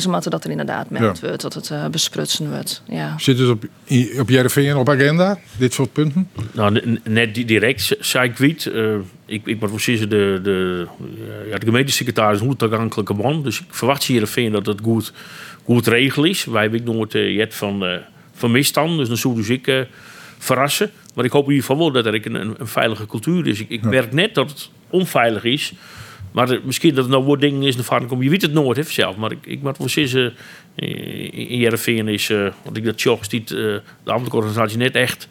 moeten 0.09 0.31
dat 0.31 0.43
er 0.43 0.49
inderdaad 0.49 0.89
met 0.89 1.01
ja. 1.01 1.13
wordt. 1.21 1.41
Dat 1.41 1.53
het 1.53 1.91
besprutsen 1.91 2.49
wordt. 2.49 2.81
Ja. 2.87 3.13
Zit 3.17 3.39
het 3.39 3.49
op, 3.49 3.63
op 4.19 4.29
JRV 4.29 4.73
op 4.75 4.89
agenda, 4.89 5.37
dit 5.57 5.73
soort 5.73 5.91
punten? 5.91 6.29
Nou, 6.51 6.99
net 7.03 7.35
direct, 7.35 7.95
zei 7.99 8.29
ik 8.29 8.37
weet. 8.37 8.71
ik, 9.25 9.41
ik 9.45 9.59
ben 9.59 9.69
precies 9.69 9.99
de, 9.99 10.39
de, 10.43 10.87
ja, 11.49 11.57
de 11.57 11.65
gemeentesecretaris 11.65 12.39
hoe 12.39 12.55
toegankelijke 12.55 13.13
man. 13.13 13.43
Dus 13.43 13.59
ik 13.59 13.65
verwacht 13.69 14.03
hier 14.03 14.51
dat 14.51 14.65
het 14.65 14.79
goed 14.83 15.13
goed 15.75 15.87
regel 15.87 16.23
is. 16.23 16.45
Wij 16.45 16.61
hebben 16.61 16.83
nooit 16.83 17.13
uh, 17.13 17.35
jet 17.35 17.55
van, 17.55 17.83
uh, 17.83 17.95
van 18.33 18.51
misstand, 18.51 18.97
dus 18.97 19.07
dan 19.07 19.17
zou 19.17 19.35
dus 19.35 19.49
ik 19.49 19.67
uh, 19.67 19.81
verrassen. 20.37 20.91
Maar 21.15 21.25
ik 21.25 21.31
hoop 21.31 21.43
in 21.43 21.51
ieder 21.51 21.65
geval 21.65 21.83
wel 21.83 21.91
dat 21.91 22.05
er 22.05 22.25
een, 22.25 22.35
een, 22.35 22.55
een 22.57 22.67
veilige 22.67 23.05
cultuur 23.05 23.47
is. 23.47 23.59
Ik, 23.59 23.69
ik 23.69 23.81
merk 23.81 24.13
net 24.13 24.35
dat 24.35 24.49
het 24.49 24.69
onveilig 24.89 25.43
is 25.43 25.73
Maar 26.31 26.49
eh, 26.49 26.59
misschien 26.63 26.95
dat 26.95 27.05
er 27.05 27.11
nou 27.11 27.23
wat 27.23 27.41
dingen 27.41 27.63
is 27.63 27.75
voren 27.83 28.07
komen. 28.07 28.23
Je 28.23 28.29
weet 28.29 28.41
het 28.41 28.53
nooit 28.53 28.87
zelf. 28.87 29.15
Maar 29.15 29.31
ik, 29.31 29.45
ik 29.45 29.61
zeggen, 29.89 30.33
eh, 30.75 31.33
in 31.33 31.57
Jereveen 31.57 32.07
is, 32.07 32.29
eh 32.29 32.47
want 32.63 32.77
ik 32.77 32.85
dat 32.85 32.97
Tjoch 32.97 33.27
die 33.27 33.41
eh, 33.41 33.47
de 33.49 33.81
ambtelijke 34.03 34.37
organisatie 34.37 34.77
net 34.77 34.95
echt 34.95 35.27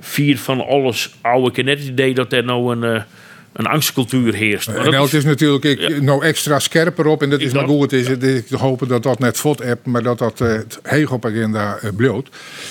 vier 0.00 0.38
van 0.38 0.66
alles 0.66 1.10
oude. 1.20 1.48
Ik 1.48 1.56
heb 1.56 1.64
net 1.64 1.78
het 1.78 1.88
idee 1.88 2.14
dat 2.14 2.32
er 2.32 2.44
nou 2.44 2.76
een, 2.76 2.94
eh, 2.94 3.02
een 3.52 3.66
angstcultuur 3.66 4.34
heerst. 4.34 4.66
Maar 4.68 4.76
En 4.76 4.82
dat 4.82 4.92
nou, 4.92 5.04
is- 5.06 5.12
het 5.12 5.20
is 5.20 5.26
natuurlijk 5.26 5.64
ik, 5.64 5.78
Ja. 5.80 6.00
nou 6.02 6.24
extra 6.24 6.58
scherper 6.58 7.06
op. 7.06 7.22
En 7.22 7.30
dat 7.30 7.40
Ik 7.40 7.46
is 7.46 7.52
maar 7.52 7.66
dat. 7.66 7.70
goed. 7.70 7.92
Is, 7.92 8.08
ik 8.08 8.48
hoop 8.48 8.88
dat 8.88 9.02
dat 9.02 9.18
net 9.18 9.36
fot 9.36 9.58
hebt, 9.62 9.86
maar 9.86 10.02
dat 10.02 10.18
dat 10.18 10.40
eh, 10.40 10.48
het 10.48 10.78
heeg 10.82 11.10
op 11.12 11.24
agenda 11.26 11.78
eh 11.82 11.90
bloot. 11.96 12.28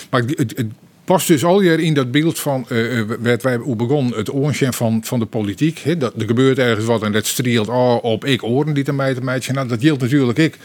Maar 0.10 0.22
het, 0.36 0.64
past 1.06 1.28
dus 1.28 1.44
al 1.44 1.60
hier 1.60 1.80
in 1.80 1.94
dat 1.94 2.12
beeld 2.12 2.40
van 2.40 2.66
eh, 2.70 3.00
eh, 3.00 3.08
werd 3.22 3.44
wij 3.44 3.56
hoe 3.56 3.76
begon 3.76 4.14
het 4.16 4.34
oortje 4.34 4.74
van, 4.74 5.02
van 5.04 5.20
de 5.20 5.26
politiek. 5.26 6.00
Dat, 6.00 6.14
er 6.18 6.26
gebeurt 6.28 6.58
ergens 6.60 6.86
wat 6.86 7.04
en 7.04 7.12
dat 7.12 7.26
streelt 7.26 7.68
oh, 7.68 8.04
op 8.04 8.26
ik 8.26 8.44
oren 8.44 8.74
die 8.74 8.84
te 8.84 8.94
mij 8.94 9.14
te 9.14 9.24
meidje. 9.24 9.54
Nou, 9.54 9.68
dat 9.68 9.82
geldt 9.82 10.02
natuurlijk 10.02 10.38
ik 10.38 10.58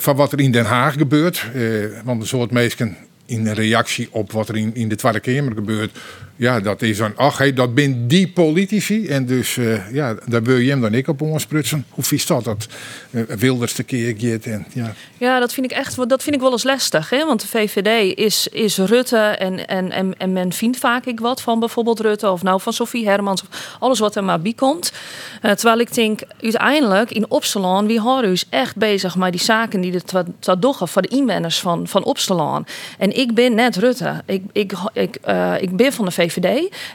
van 0.00 0.16
wat 0.16 0.32
er 0.32 0.40
in 0.40 0.52
Den 0.52 0.64
Haag 0.64 0.94
gebeurt. 0.94 1.44
Want 2.04 2.20
een 2.20 2.26
soort 2.26 2.50
meesken 2.50 2.96
in 3.26 3.48
reactie 3.48 4.08
op 4.10 4.32
wat 4.32 4.48
er 4.48 4.56
in, 4.56 4.70
in 4.74 4.88
de 4.88 4.96
Tweede 4.96 5.20
Kamer 5.20 5.52
gebeurt. 5.54 5.90
Ja, 6.36 6.60
dat 6.60 6.82
is 6.82 6.96
dan, 6.96 7.16
ach, 7.16 7.52
dat 7.52 7.74
ben 7.74 8.08
die 8.08 8.28
politici. 8.28 9.06
En 9.06 9.26
dus, 9.26 9.56
eh, 9.56 9.92
ja, 9.92 10.14
daar 10.26 10.42
wil 10.42 10.56
je 10.56 10.70
hem 10.70 10.80
dan 10.80 10.94
ik 10.94 11.08
op 11.08 11.20
ontsprutsen. 11.20 11.86
Hoe 11.88 12.04
vies 12.04 12.26
dat? 12.26 12.44
Dat 12.44 12.66
eh, 13.10 13.22
Wilders 13.22 13.72
te 13.72 13.82
keer 13.82 14.38
en 14.42 14.66
ja. 14.72 14.94
Ja, 15.18 15.38
dat 15.38 15.52
vind 15.52 15.70
ik 15.70 15.78
echt 15.78 16.08
dat 16.08 16.22
vind 16.22 16.34
ik 16.34 16.40
wel 16.40 16.52
eens 16.52 16.64
lastig. 16.64 17.10
Hè? 17.10 17.26
Want 17.26 17.40
de 17.40 17.46
VVD 17.48 18.18
is, 18.18 18.48
is 18.48 18.78
Rutte 18.78 19.16
en, 19.16 19.66
en, 19.66 19.90
en, 19.90 20.18
en 20.18 20.32
men 20.32 20.52
vindt 20.52 20.78
vaak 20.78 21.04
ik 21.04 21.20
wat 21.20 21.40
van 21.40 21.58
bijvoorbeeld 21.58 22.00
Rutte 22.00 22.30
of 22.30 22.42
nou 22.42 22.60
van 22.60 22.72
Sophie 22.72 23.08
Hermans 23.08 23.42
of 23.42 23.76
alles 23.78 23.98
wat 23.98 24.16
er 24.16 24.24
maar 24.24 24.40
bij 24.40 24.52
komt. 24.52 24.92
Eh, 25.40 25.50
terwijl 25.50 25.80
ik 25.80 25.94
denk, 25.94 26.20
uiteindelijk 26.40 27.10
in 27.10 27.30
Opsalon, 27.30 27.86
wie 27.86 28.00
houden 28.00 28.30
dus 28.30 28.44
echt 28.48 28.76
bezig 28.76 29.16
met 29.16 29.32
die 29.32 29.40
zaken 29.40 29.80
die 29.80 29.92
er 29.92 30.24
te 30.38 30.58
doggen 30.58 30.88
voor 30.88 31.02
de 31.02 31.08
inwoners 31.08 31.60
van, 31.60 31.88
van 31.88 32.04
Opsalon. 32.04 32.66
En 32.98 33.16
ik 33.18 33.34
ben 33.34 33.54
net 33.54 33.76
Rutte. 33.76 34.22
Ik, 34.26 34.42
ik, 34.52 34.72
ik, 34.92 35.18
ik 35.60 35.76
ben 35.76 35.92
van 35.92 36.04
de 36.04 36.10
VVD 36.10 36.21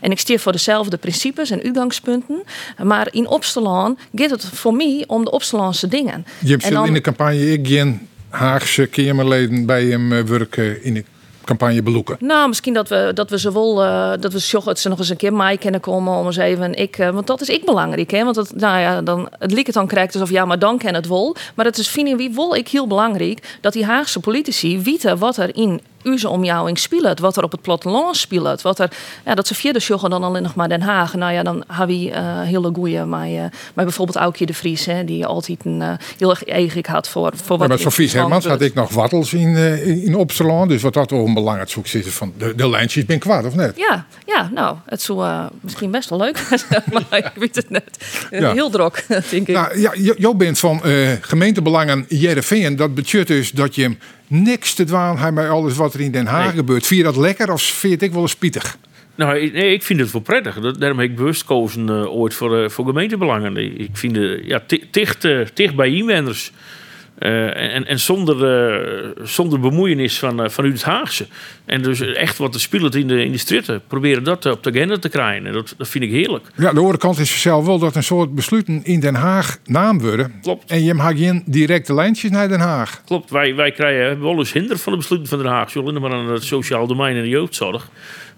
en 0.02 0.12
ik 0.12 0.20
stier 0.20 0.40
voor 0.40 0.52
dezelfde 0.52 0.98
principes 0.98 1.50
en 1.50 1.64
uitgangspunten. 1.64 2.44
Maar 2.84 3.08
in 3.12 3.28
Opsalon 3.28 3.98
gaat 4.16 4.30
het 4.30 4.46
voor 4.46 4.74
mij 4.74 5.04
om 5.08 5.24
de 5.26 5.32
Opsalonse 5.32 5.88
dingen. 5.88 6.26
Je 6.40 6.52
hebt 6.52 6.72
dan- 6.72 6.88
in 6.88 6.94
de 6.94 7.02
campagne 7.02 7.52
ik 7.52 7.68
geen 7.68 8.08
Haagse 8.30 8.86
Kamerleden 8.86 9.66
bij 9.66 9.86
hem 9.86 10.14
eh, 10.14 10.24
werken 10.24 10.84
in 10.84 10.94
de 10.94 11.04
campagne 11.44 11.84
beloeken. 11.84 12.18
Nou, 12.20 12.48
misschien 12.48 12.74
dat 12.74 12.90
we, 12.90 13.12
dat 13.14 13.30
we 13.30 13.40
ze 13.40 13.54
wel, 13.54 13.84
eh, 13.84 14.12
dat 14.20 14.34
we 14.34 14.40
zorgen 14.40 14.70
dat 14.70 14.80
ze 14.80 14.90
nog 14.90 15.00
eens 15.00 15.10
een 15.10 15.18
keer 15.18 15.34
mij 15.34 15.58
kunnen 15.58 15.80
komen 15.80 16.14
om 16.14 16.26
eens 16.26 16.38
even, 16.38 16.74
ik, 16.74 16.98
eh, 16.98 17.10
want 17.10 17.28
dat 17.28 17.42
is 17.42 17.50
ik 17.50 17.66
belangrijk, 17.66 18.12
hè? 18.12 18.24
Want 18.24 18.36
het, 18.36 18.56
nou 18.56 18.80
ja, 18.80 19.02
dan, 19.02 19.30
het 19.40 19.52
liep 19.52 19.66
het 19.66 19.76
dan 19.76 19.88
krijgt 19.88 20.14
alsof 20.14 20.30
ja, 20.30 20.46
maar 20.46 20.60
dan 20.60 20.78
ken 20.78 20.94
het 20.96 21.08
wel. 21.08 21.36
Maar 21.56 21.66
het 21.66 21.78
is, 21.78 21.88
vind 21.88 22.18
wie 22.18 22.32
wel 22.34 22.56
ik 22.56 22.68
heel 22.68 22.88
belangrijk, 22.88 23.58
dat 23.62 23.74
die 23.74 23.86
Haagse 23.86 24.20
politici 24.20 24.80
weten 24.80 25.18
wat 25.18 25.38
er 25.38 25.56
in 25.56 25.82
onze 26.04 26.30
omjouwing 26.30 26.80
speelt, 26.80 27.20
wat 27.20 27.38
er 27.38 27.44
op 27.44 27.52
het 27.52 27.62
platteland 27.62 28.18
speelt, 28.18 28.62
wat 28.62 28.80
er, 28.80 28.92
ja, 29.26 29.36
dat 29.36 29.48
ze 29.48 29.56
via 29.56 29.72
de 29.72 29.80
joggen 29.80 30.10
dan 30.10 30.24
alleen 30.24 30.44
nog 30.44 30.56
maar 30.56 30.70
Den 30.70 30.82
Haag. 30.82 31.14
Nou 31.14 31.34
ja, 31.34 31.44
dan 31.44 31.64
hebben 31.68 32.00
we 32.00 32.12
eh, 32.12 32.42
hele 32.42 32.72
goeie, 32.74 33.04
maar, 33.04 33.28
eh, 33.28 33.40
maar 33.74 33.86
bijvoorbeeld 33.86 34.18
Aukje 34.18 34.46
de 34.46 34.54
Vries, 34.54 34.86
hè, 34.86 35.04
die 35.04 35.26
altijd 35.26 35.66
een 35.66 35.82
eh, 35.82 35.94
heel 36.18 36.30
erg 36.30 36.46
eigen 36.46 36.86
had 36.88 37.10
voor, 37.10 37.32
voor 37.36 37.58
Maar 37.58 37.68
wat 37.68 37.98
in 37.98 38.10
Hermans 38.10 38.46
had 38.46 38.62
ik 38.62 38.74
nog 38.74 38.92
wattels 38.92 39.34
in, 39.34 39.56
in 40.04 40.16
Opsalon. 40.16 40.68
Dus 40.68 40.82
wat 40.82 40.94
dat 40.94 41.12
wel 41.12 41.26
een 41.26 41.34
belangrijk 41.34 41.70
zoek 41.70 41.88
zit 41.88 42.08
van 42.08 42.34
de, 42.38 42.56
de 42.56 42.70
lijntjes 42.70 43.06
ben 43.06 43.20
kwaad 43.20 43.46
of 43.46 43.56
net? 43.56 43.78
Ja, 43.78 44.06
ja, 44.26 44.50
nou, 44.54 44.78
het 44.86 45.02
zou 45.02 45.48
misschien 45.62 45.92
best 45.92 46.10
wel 46.10 46.20
leuk 46.20 46.38
zijn, 46.70 46.84
maar 46.92 47.18
ik 47.18 47.32
weet 47.36 47.56
het 47.56 47.70
net. 47.70 47.98
Ja. 48.32 48.54
Heel 48.54 48.70
druk, 48.70 49.06
denk 49.32 49.48
ik. 49.48 49.56
Nou, 49.56 49.80
ja, 49.80 49.92
Jo 50.18 50.36
bent 50.36 50.60
van 50.60 50.82
gemeentebelangen 51.22 52.06
Jereveen. 52.08 52.76
Dat 52.76 52.96
betekent 52.96 53.28
dus 53.28 53.52
dat 53.52 53.76
je 53.76 53.82
hem 53.82 53.98
niks 54.28 54.74
te 54.74 54.84
dwaan 54.84 55.18
hebt 55.18 55.36
bij 55.36 55.50
alles 55.50 55.76
wat 55.76 55.94
er 55.94 56.00
in 56.02 56.12
Den 56.12 56.26
Haag 56.26 56.46
Nee. 56.46 56.56
gebeurt. 56.56 56.86
Vind 56.86 57.00
je 57.00 57.06
dat 57.06 57.18
lekker 57.18 57.52
of 57.52 57.62
vind 57.62 57.82
je 57.82 57.90
het 57.90 58.02
ik 58.02 58.12
wel 58.12 58.22
eens 58.22 58.32
spietig? 58.32 58.78
Nou, 59.16 59.38
ik- 59.38 59.54
nee, 59.54 59.74
ik 59.74 59.84
vind 59.84 60.00
het 60.00 60.12
wel 60.12 60.22
prettig. 60.22 60.60
Dat- 60.60 60.80
Daarom 60.80 61.00
heb 61.00 61.10
ik 61.10 61.16
bewust 61.16 61.42
gekozen 61.42 61.90
eh, 61.90 62.16
ooit 62.16 62.34
voor, 62.34 62.64
eh, 62.64 62.70
voor 62.70 62.86
gemeentebelangen. 62.86 63.58
Ik 63.80 63.90
vind 63.94 64.16
het 64.16 64.40
ja, 64.46 64.64
ti- 64.68 64.84
dicht, 64.92 65.26
eh, 65.26 65.40
dicht 65.54 65.76
bij 65.76 65.90
inwoners. 65.94 66.52
Eh, 67.18 67.76
en, 67.76 67.86
en 67.86 68.00
zonder, 68.00 68.46
eh, 68.46 69.10
zonder 69.24 69.60
bemoeienis 69.60 70.20
van, 70.20 70.44
eh, 70.44 70.50
vanuit 70.50 70.74
het 70.74 70.84
Haagse. 70.84 71.28
En 71.66 71.82
dus 71.82 72.02
echt 72.02 72.38
wat 72.38 72.54
er 72.54 72.60
speelt 72.60 72.96
in 72.96 73.08
de, 73.08 73.24
in 73.24 73.32
de 73.32 73.38
stritten. 73.38 73.82
Proberen 73.88 74.24
dat 74.24 74.46
op 74.46 74.64
de 74.64 74.70
agenda 74.70 74.98
te 74.98 75.10
krijgen. 75.10 75.46
En 75.46 75.54
dat, 75.54 75.74
dat 75.78 75.88
vind 75.88 76.04
ik 76.04 76.10
heerlijk. 76.10 76.46
Ja, 76.56 76.74
de 76.74 76.80
andere 76.80 76.98
kant 76.98 77.20
is 77.20 77.42
zelf 77.42 77.66
wel 77.66 77.80
dat 77.80 77.96
een 77.96 78.04
soort 78.04 78.36
besluiten 78.36 78.84
in 78.84 79.00
Den 79.00 79.16
Haag 79.16 79.58
naam 79.66 80.00
worden. 80.00 80.34
Klopt. 80.42 80.72
En 80.72 80.84
je 80.84 80.96
hebt 80.96 81.18
geen 81.20 81.44
directe 81.46 81.94
lijntjes 81.94 82.32
naar 82.32 82.48
Den 82.48 82.60
Haag. 82.60 83.02
Klopt, 83.06 83.30
wij, 83.30 83.56
wij 83.56 83.72
krijgen 83.72 84.22
wel 84.22 84.38
eens 84.38 84.54
hinder 84.54 84.78
van 84.78 84.92
de 84.92 84.98
besluiten 84.98 85.30
van 85.30 85.40
Den 85.40 85.52
Haag. 85.52 85.70
Zullen 85.70 86.02
maar 86.02 86.14
aan 86.14 86.30
het 86.30 86.44
sociaal 86.44 86.88
domein 86.88 87.16
en 87.16 87.22
de 87.22 87.30
jeugdzorg. 87.30 87.90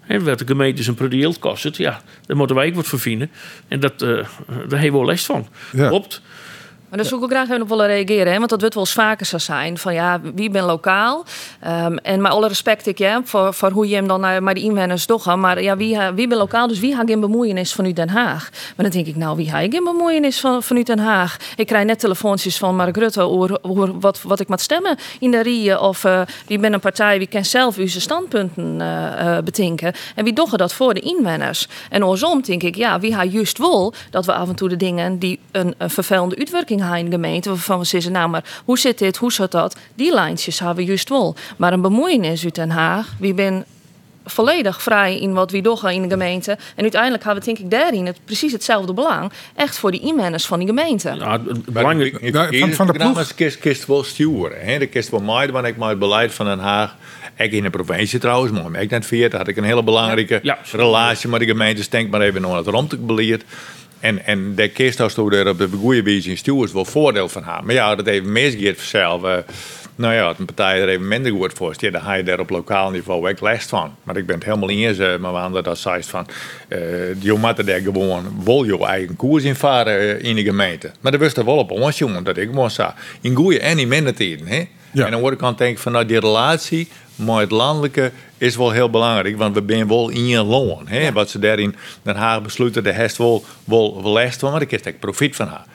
En 0.07 0.23
wat 0.25 0.39
de 0.39 0.47
gemeentes 0.47 0.87
een 0.87 0.95
predieel 0.95 1.33
kost, 1.39 1.77
ja, 1.77 2.01
daar 2.25 2.37
moeten 2.37 2.55
wij 2.55 2.67
ook 2.67 2.75
wat 2.75 2.87
voor 2.87 2.99
vinden. 2.99 3.31
En 3.67 3.79
dat, 3.79 3.99
daar 3.99 4.27
hebben 4.47 4.79
we 4.79 4.91
wel 4.91 5.05
les 5.05 5.25
van. 5.25 5.47
Ja. 5.71 5.87
Klopt. 5.87 6.21
Maar 6.89 6.97
daar 6.99 7.07
zou 7.07 7.19
ik 7.19 7.25
ook 7.25 7.31
graag 7.31 7.49
even 7.49 7.61
op 7.61 7.69
willen 7.69 7.87
reageren. 7.87 8.31
Hè? 8.31 8.37
Want 8.37 8.49
dat 8.49 8.59
wordt 8.59 8.75
wel 8.75 8.83
eens 8.83 8.93
vaker 8.93 9.25
zo 9.25 9.37
zijn. 9.37 9.77
Van 9.77 9.93
ja, 9.93 10.21
wie 10.35 10.49
ben 10.49 10.63
lokaal? 10.63 11.25
Ehm, 11.59 11.95
en 11.95 12.21
met 12.21 12.31
alle 12.31 12.47
respect 12.47 12.87
ik 12.87 12.97
ja, 12.97 13.21
voor, 13.23 13.53
voor 13.53 13.71
hoe 13.71 13.87
je 13.87 13.95
hem 13.95 14.07
dan 14.07 14.19
naar, 14.19 14.41
naar 14.41 14.53
de 14.53 14.59
inwoners 14.59 15.05
toch. 15.05 15.35
Maar 15.35 15.61
ja, 15.61 15.77
wie, 15.77 15.97
ha- 15.97 16.13
wie 16.13 16.27
ben 16.27 16.37
lokaal? 16.37 16.67
Dus 16.67 16.79
wie 16.79 16.95
gaat 16.95 17.09
geen 17.09 17.19
bemoeienis 17.19 17.73
vanuit 17.73 17.95
Den 17.95 18.09
Haag? 18.09 18.49
Maar 18.75 18.85
dan 18.85 18.89
denk 18.89 19.07
ik, 19.07 19.15
nou, 19.15 19.35
wie 19.35 19.55
heeft 19.55 19.73
geen 19.73 19.83
bemoeienis 19.83 20.39
van, 20.39 20.63
vanuit 20.63 20.85
Den 20.85 20.99
Haag? 20.99 21.37
Ik 21.55 21.67
krijg 21.67 21.85
net 21.85 21.99
telefoontjes 21.99 22.57
van 22.57 22.75
Mark 22.75 22.97
Rutte 22.97 23.21
over, 23.21 23.57
over 23.61 23.99
wat, 23.99 24.21
wat 24.21 24.39
ik 24.39 24.47
moet 24.47 24.61
stemmen 24.61 24.97
in 25.19 25.31
de 25.31 25.41
Rie. 25.41 25.79
Of 25.79 26.03
eh, 26.03 26.21
wie 26.47 26.59
ben 26.59 26.73
een 26.73 26.79
partij, 26.79 27.17
wie 27.17 27.27
kan 27.27 27.45
zelf 27.45 27.77
uw 27.77 27.87
standpunten 27.87 28.81
eh, 28.81 29.37
betinken. 29.43 29.93
En 30.15 30.23
wie 30.23 30.33
doggen 30.33 30.57
dat 30.57 30.73
voor 30.73 30.93
de 30.93 30.99
inwoners? 30.99 31.67
En 31.89 32.01
andersom 32.03 32.41
denk 32.41 32.63
ik, 32.63 32.75
ja, 32.75 32.99
wie 32.99 33.17
heeft 33.17 33.33
juist 33.33 33.57
wel 33.57 33.93
dat 34.09 34.25
we 34.25 34.33
af 34.33 34.49
en 34.49 34.55
toe 34.55 34.69
de 34.69 34.77
dingen 34.77 35.19
die 35.19 35.39
een, 35.51 35.73
een 35.77 35.89
vervelende 35.89 36.37
uitwerking 36.37 36.78
in 36.83 37.05
de 37.05 37.11
gemeente, 37.11 37.49
waarvan 37.49 37.79
we 37.79 37.85
zeggen, 37.85 38.11
nou 38.11 38.29
maar 38.29 38.43
hoe 38.65 38.79
zit 38.79 38.97
dit, 38.97 39.17
hoe 39.17 39.31
zit 39.31 39.51
dat? 39.51 39.75
Die 39.95 40.13
lijntjes 40.13 40.59
hebben 40.59 40.77
we 40.77 40.83
juist 40.83 41.09
wel. 41.09 41.35
Maar 41.57 41.73
een 41.73 41.81
bemoeienis 41.81 42.43
uit 42.43 42.55
Den 42.55 42.69
Haag, 42.69 43.07
wie 43.19 43.33
ben 43.33 43.65
volledig 44.25 44.81
vrij 44.81 45.19
in 45.19 45.33
wat 45.33 45.51
we 45.51 45.61
doen 45.61 45.89
in 45.89 46.01
de 46.01 46.09
gemeente. 46.09 46.51
En 46.75 46.81
uiteindelijk 46.81 47.23
hebben 47.23 47.43
we 47.43 47.53
denk 47.53 47.59
ik 47.65 47.71
daarin 47.79 48.05
het, 48.05 48.17
precies 48.25 48.51
hetzelfde 48.51 48.93
belang. 48.93 49.31
Echt 49.55 49.77
voor 49.77 49.91
die 49.91 49.99
inwoners 50.01 50.45
van 50.45 50.59
die 50.59 50.67
gemeente. 50.67 51.15
Ja, 51.17 51.31
het- 51.31 51.65
belangrijk, 51.65 52.17
van- 52.59 52.73
van 52.73 52.87
de 52.87 52.93
ploeg. 52.93 53.35
kist, 53.35 53.59
kist 53.59 53.85
wel 53.85 54.03
sturen. 54.03 54.65
Hè? 54.65 54.77
De 54.79 54.87
kist 54.87 55.09
wel 55.09 55.19
mij, 55.21 55.51
want 55.51 55.65
ik 55.65 55.77
maar 55.77 55.89
het 55.89 55.99
beleid 55.99 56.33
van 56.33 56.45
Den 56.45 56.59
Haag. 56.59 56.95
Ik 57.37 57.51
in 57.51 57.63
de 57.63 57.69
provincie 57.69 58.19
trouwens, 58.19 58.51
maar 58.69 58.81
ik 58.81 58.89
net 58.89 59.05
vier, 59.05 59.35
had 59.37 59.47
ik 59.47 59.57
een 59.57 59.63
hele 59.63 59.83
belangrijke 59.83 60.39
Ja. 60.43 60.57
relatie 60.71 61.29
met 61.29 61.39
de 61.39 61.45
gemeentes. 61.45 61.89
Denk 61.89 62.09
maar 62.09 62.21
even 62.21 62.41
naar 62.41 62.55
het 62.55 62.67
ruimtebeleid. 62.67 63.43
En, 63.99 64.25
en 64.25 64.55
de 64.55 64.67
kist 64.67 64.99
als 64.99 65.13
toen 65.13 65.33
er 65.33 65.47
op 65.47 65.57
de 65.57 65.69
goede 65.79 66.03
wijze 66.03 66.29
in 66.29 66.37
stuurs 66.37 66.71
wel 66.71 66.85
voordeel 66.85 67.29
van 67.29 67.43
haar. 67.43 67.63
Maar 67.65 67.75
ja, 67.75 67.95
dat 67.95 68.07
even 68.07 68.31
misgeeft 68.31 68.77
vanzelf. 68.77 69.23
eh, 69.23 69.37
nou 69.95 70.13
ja, 70.13 70.33
een 70.37 70.45
partij 70.45 70.81
er 70.81 70.87
even 70.87 71.07
minder 71.07 71.31
goed 71.31 71.53
voor 71.53 71.71
is, 71.71 71.77
ja, 71.79 71.91
dan 71.91 72.01
ga 72.01 72.13
je 72.13 72.23
daar 72.23 72.39
op 72.39 72.49
lokaal 72.49 72.89
niveau 72.91 73.29
ook 73.29 73.39
last 73.39 73.69
van. 73.69 73.95
Maar 74.03 74.17
ik 74.17 74.25
ben 74.25 74.35
het 74.35 74.43
helemaal 74.43 74.69
eens 74.69 74.97
eh, 74.97 75.09
met 75.09 75.31
Wanda 75.31 75.61
dat 75.61 75.77
zei 75.77 76.03
van, 76.03 76.27
eh 76.67 76.79
je 77.21 77.33
moet 77.33 77.69
er 77.69 77.81
gewoon 77.81 78.41
wel 78.45 78.63
je 78.63 78.85
eigen 78.85 79.15
koers 79.15 79.43
in 79.43 79.55
varen 79.55 79.99
eh, 79.99 80.29
in 80.29 80.35
de 80.35 80.43
gemeente. 80.43 80.91
Maar 81.01 81.11
dat 81.11 81.21
wist 81.21 81.37
er 81.37 81.45
wel 81.45 81.57
op 81.57 81.71
ons, 81.71 81.97
jongen, 81.97 82.23
dat 82.23 82.37
ik 82.37 82.47
gewoon 82.49 82.71
zei. 82.71 82.91
In 83.21 83.35
goede 83.35 83.59
en 83.59 83.79
in 83.79 83.87
minder 83.87 84.15
tijden, 84.15 84.47
hè. 84.47 84.57
Ja. 84.57 84.67
En 84.91 85.03
aan 85.03 85.09
de 85.09 85.15
andere 85.15 85.35
kant 85.35 85.57
denk 85.57 85.71
ik 85.75 85.79
van, 85.79 85.91
nou, 85.91 86.05
die 86.05 86.19
relatie 86.19 86.87
met 87.19 87.35
het 87.35 87.51
landelijke 87.51 88.11
is 88.37 88.55
wel 88.55 88.71
heel 88.71 88.89
belangrijk, 88.89 89.37
want 89.37 89.55
we 89.55 89.63
zijn 89.67 89.87
wel 89.87 90.09
in 90.09 90.27
je 90.27 90.43
loon. 90.43 90.87
Hè? 90.87 91.11
Wat 91.11 91.29
ze 91.29 91.39
daar 91.39 91.59
in 91.59 91.75
Den 92.01 92.15
Haag 92.15 92.41
besluiten, 92.41 92.83
de 92.83 92.93
heeft 92.93 93.17
wel, 93.17 93.43
wel, 93.63 94.03
wel 94.03 94.11
last 94.11 94.39
van, 94.39 94.51
maar 94.51 94.61
ik 94.61 94.71
heb 94.71 94.95
profijt 94.99 95.35
van 95.35 95.47
haar. 95.47 95.65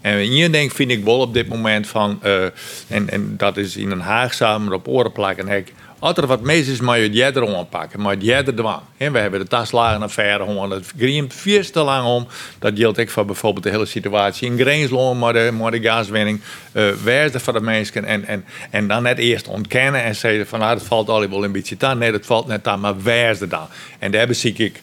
En 0.00 0.18
hier 0.18 0.52
denk 0.52 0.72
vind 0.72 0.90
ik 0.90 1.04
wel 1.04 1.20
op 1.20 1.34
dit 1.34 1.48
moment 1.48 1.86
van, 1.86 2.18
eh, 2.22 2.44
en, 2.88 3.10
en 3.10 3.34
dat 3.36 3.56
is 3.56 3.76
in 3.76 3.88
Den 3.88 4.00
Haag 4.00 4.34
samen 4.34 4.72
op 4.72 4.88
oren 4.88 5.12
plakken, 5.12 5.48
ik, 5.48 5.72
als 6.04 6.16
er 6.16 6.26
wat 6.26 6.40
mis 6.40 6.68
is, 6.68 6.80
moet 6.80 6.94
je 6.94 7.02
het 7.02 7.14
jeder 7.14 7.56
aanpakken, 7.56 8.00
maar 8.00 8.12
het 8.12 8.24
jeder 8.24 8.54
dwang. 8.54 8.80
En 8.96 9.12
we 9.12 9.18
hebben 9.18 9.40
de 9.40 9.46
taslagenaffaire 9.46 10.44
gewoon, 10.44 10.70
dat 10.70 10.92
griemt 10.98 11.34
veel 11.34 11.62
te 11.70 11.82
lang 11.82 12.06
om. 12.06 12.26
Dat 12.58 12.72
geldt 12.74 13.00
ook 13.00 13.10
voor 13.10 13.24
bijvoorbeeld 13.24 13.64
de 13.64 13.70
hele 13.70 13.86
situatie 13.86 14.50
in 14.50 14.58
Greensloon, 14.58 15.18
maar 15.18 15.32
de, 15.32 15.50
maar 15.58 15.70
de 15.70 15.82
gaswinning. 15.82 16.40
eh 16.72 17.24
is 17.24 17.34
er 17.34 17.40
voor 17.40 17.52
de 17.52 17.60
mensen? 17.60 18.04
En, 18.04 18.24
en, 18.24 18.44
en 18.70 18.88
dan 18.88 19.02
net 19.02 19.18
eerst 19.18 19.48
ontkennen 19.48 20.02
en 20.02 20.14
zeggen 20.14 20.46
van, 20.46 20.58
nou, 20.58 20.78
dat 20.78 20.86
valt 20.86 21.08
al 21.08 21.28
wel 21.28 21.44
een 21.44 21.52
beetje 21.52 21.76
aan. 21.78 21.98
Nee, 21.98 22.12
dat 22.12 22.26
valt 22.26 22.46
net 22.46 22.66
aan, 22.66 22.80
maar 22.80 23.02
er 23.40 23.48
dan? 23.48 23.66
En 23.98 24.10
daar 24.10 24.34
zie 24.34 24.52
ik 24.52 24.80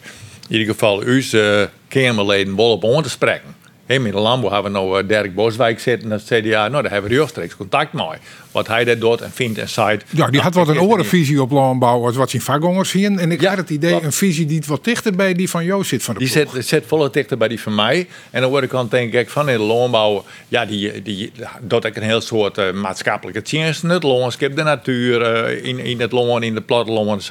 in 0.48 0.58
ieder 0.58 0.74
geval 0.74 1.00
uw 1.00 1.22
uh, 1.32 1.62
Kamerleden 1.88 2.56
wel 2.56 2.70
op 2.70 2.84
aan 2.84 3.02
te 3.02 3.10
spreken. 3.10 3.61
Hey, 3.86 3.98
met 3.98 4.12
de 4.12 4.18
landbouw 4.18 4.52
hebben 4.52 4.72
we 4.72 4.78
nou 4.78 5.02
uh, 5.02 5.08
Dirk 5.08 5.34
Boswijk 5.34 5.80
zitten. 5.80 6.10
En 6.10 6.18
dat 6.18 6.40
CDA, 6.40 6.68
nou, 6.68 6.82
daar 6.82 6.92
hebben 6.92 7.10
we 7.10 7.16
rechtstreeks 7.16 7.56
contact 7.56 7.92
mee. 7.92 8.06
Wat 8.50 8.66
hij 8.66 8.84
daar 8.84 8.98
doet 8.98 9.20
en 9.20 9.30
vindt 9.30 9.58
en 9.58 9.68
zei. 9.68 9.98
Ja, 10.10 10.26
die 10.26 10.40
had 10.40 10.54
wat 10.54 10.68
een 10.68 10.78
andere 10.78 11.04
visie 11.04 11.42
op 11.42 11.50
landbouw 11.50 12.04
als 12.04 12.16
wat 12.16 12.30
zijn 12.30 12.42
vakgangers 12.42 12.90
zien. 12.90 13.18
En 13.18 13.32
ik 13.32 13.40
ja, 13.40 13.48
had 13.48 13.58
het 13.58 13.70
idee, 13.70 13.92
wat, 13.92 14.02
een 14.02 14.12
visie 14.12 14.46
die 14.46 14.62
wat 14.66 14.84
dichter 14.84 15.16
bij 15.16 15.34
die 15.34 15.50
van 15.50 15.64
jou 15.64 15.84
zit 15.84 16.02
van 16.02 16.14
de 16.14 16.20
Die 16.20 16.28
zit, 16.28 16.48
zit 16.58 16.84
volle 16.86 17.10
dichter 17.10 17.36
bij 17.36 17.48
die 17.48 17.60
van 17.60 17.74
mij. 17.74 18.06
En 18.30 18.40
dan 18.40 18.50
word 18.50 18.64
ik 18.64 18.74
aan 18.74 18.86
denk 18.90 19.12
ik 19.12 19.30
van 19.30 19.48
in 19.48 19.56
de 19.56 19.62
landbouw, 19.62 20.24
ja, 20.48 20.64
die, 20.64 21.02
die, 21.02 21.32
dat 21.60 21.84
ik 21.84 21.96
een 21.96 22.02
heel 22.02 22.20
soort 22.20 22.58
uh, 22.58 22.72
maatschappelijke 22.72 23.42
dienst, 23.42 23.82
het 23.82 24.02
landschap, 24.02 24.56
de 24.56 24.62
natuur, 24.62 25.48
uh, 25.50 25.64
in, 25.64 25.78
in 25.78 26.00
het 26.00 26.12
land, 26.12 26.42
in 26.42 26.54
de 26.54 26.60
platteland. 26.60 27.30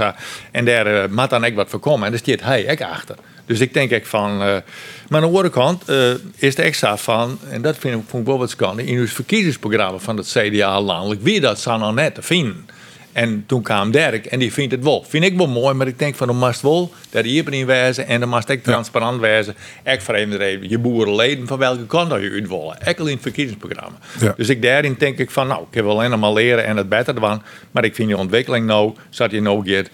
En 0.52 0.66
daar 0.66 0.94
uh, 0.94 1.04
moet 1.10 1.30
dan 1.30 1.46
ook 1.46 1.56
wat 1.56 1.70
voor 1.70 1.80
komen. 1.80 2.06
En 2.06 2.12
daar 2.12 2.22
zit 2.24 2.44
hij 2.44 2.72
ook 2.72 2.82
achter. 2.82 3.16
Dus 3.52 3.60
ik 3.60 3.74
denk 3.74 3.92
ik 3.92 4.06
van. 4.06 4.32
Uh, 4.32 4.38
maar 4.40 5.22
aan 5.22 5.22
de 5.22 5.26
andere 5.26 5.50
kant 5.50 5.90
uh, 5.90 6.10
is 6.36 6.56
het 6.56 6.60
extra 6.60 6.98
van, 6.98 7.40
en 7.50 7.62
dat 7.62 7.78
vind 7.78 7.96
ik, 7.96 8.02
vond 8.08 8.22
ik 8.22 8.28
wel 8.28 8.38
wat 8.38 8.50
schande, 8.50 8.86
in 8.86 9.00
het 9.00 9.10
verkiezingsprogramma 9.10 9.98
van 9.98 10.18
het 10.18 10.28
CDA 10.28 10.82
landelijk, 10.82 11.22
wie 11.22 11.40
dat 11.40 11.60
zou 11.60 11.80
nou 11.80 11.94
net 11.94 12.16
te 12.16 12.22
vinden. 12.22 12.66
En 13.12 13.44
toen 13.46 13.62
kwam 13.62 13.92
Dirk 13.92 14.26
en 14.26 14.40
die 14.40 14.54
vindt 14.54 14.72
het 14.72 14.84
wel. 14.84 15.06
Vind 15.08 15.24
ik 15.24 15.38
wel 15.38 15.48
mooi, 15.48 15.74
maar 15.74 15.88
ik 15.88 16.00
denk 16.00 16.16
van, 16.16 16.28
dan 16.28 16.38
moest 16.38 16.62
wel 16.62 16.92
daar 17.10 17.24
hierin 17.24 17.66
wijzen 17.66 18.08
en 18.08 18.20
dan 18.20 18.30
moest 18.30 18.50
ik 18.50 18.64
transparant 18.64 19.20
wijzen. 19.20 19.56
Ik 19.84 20.02
vreemde 20.02 20.44
even 20.44 20.70
je 20.70 20.80
boerenleden 20.80 21.48
van 21.48 21.58
welke 21.58 21.86
kant 21.86 22.10
dat 22.10 22.22
je 22.22 22.30
uit 22.32 22.48
willen. 22.48 22.78
Ook 22.88 22.98
in 22.98 23.06
het 23.06 23.22
verkiezingsprogramma. 23.22 23.98
Ja. 24.20 24.34
Dus 24.38 24.50
ik 24.50 24.62
daarin 24.62 24.96
denk 24.98 25.18
ik 25.18 25.32
van, 25.32 25.48
nou, 25.48 25.62
ik 25.70 25.74
heb 25.74 25.84
wel 25.84 26.02
alleen 26.02 26.20
maar 26.20 26.34
leren 26.34 26.66
en 26.66 26.78
het 26.78 26.90
beter 26.90 27.20
van. 27.20 27.42
Maar 27.72 27.84
ik 27.84 27.96
vind 27.96 28.08
die 28.08 28.18
ontwikkeling 28.18 28.66
nou, 28.66 28.94
zat 29.10 29.32
je 29.32 29.42
nou 29.42 29.70
get. 29.70 29.90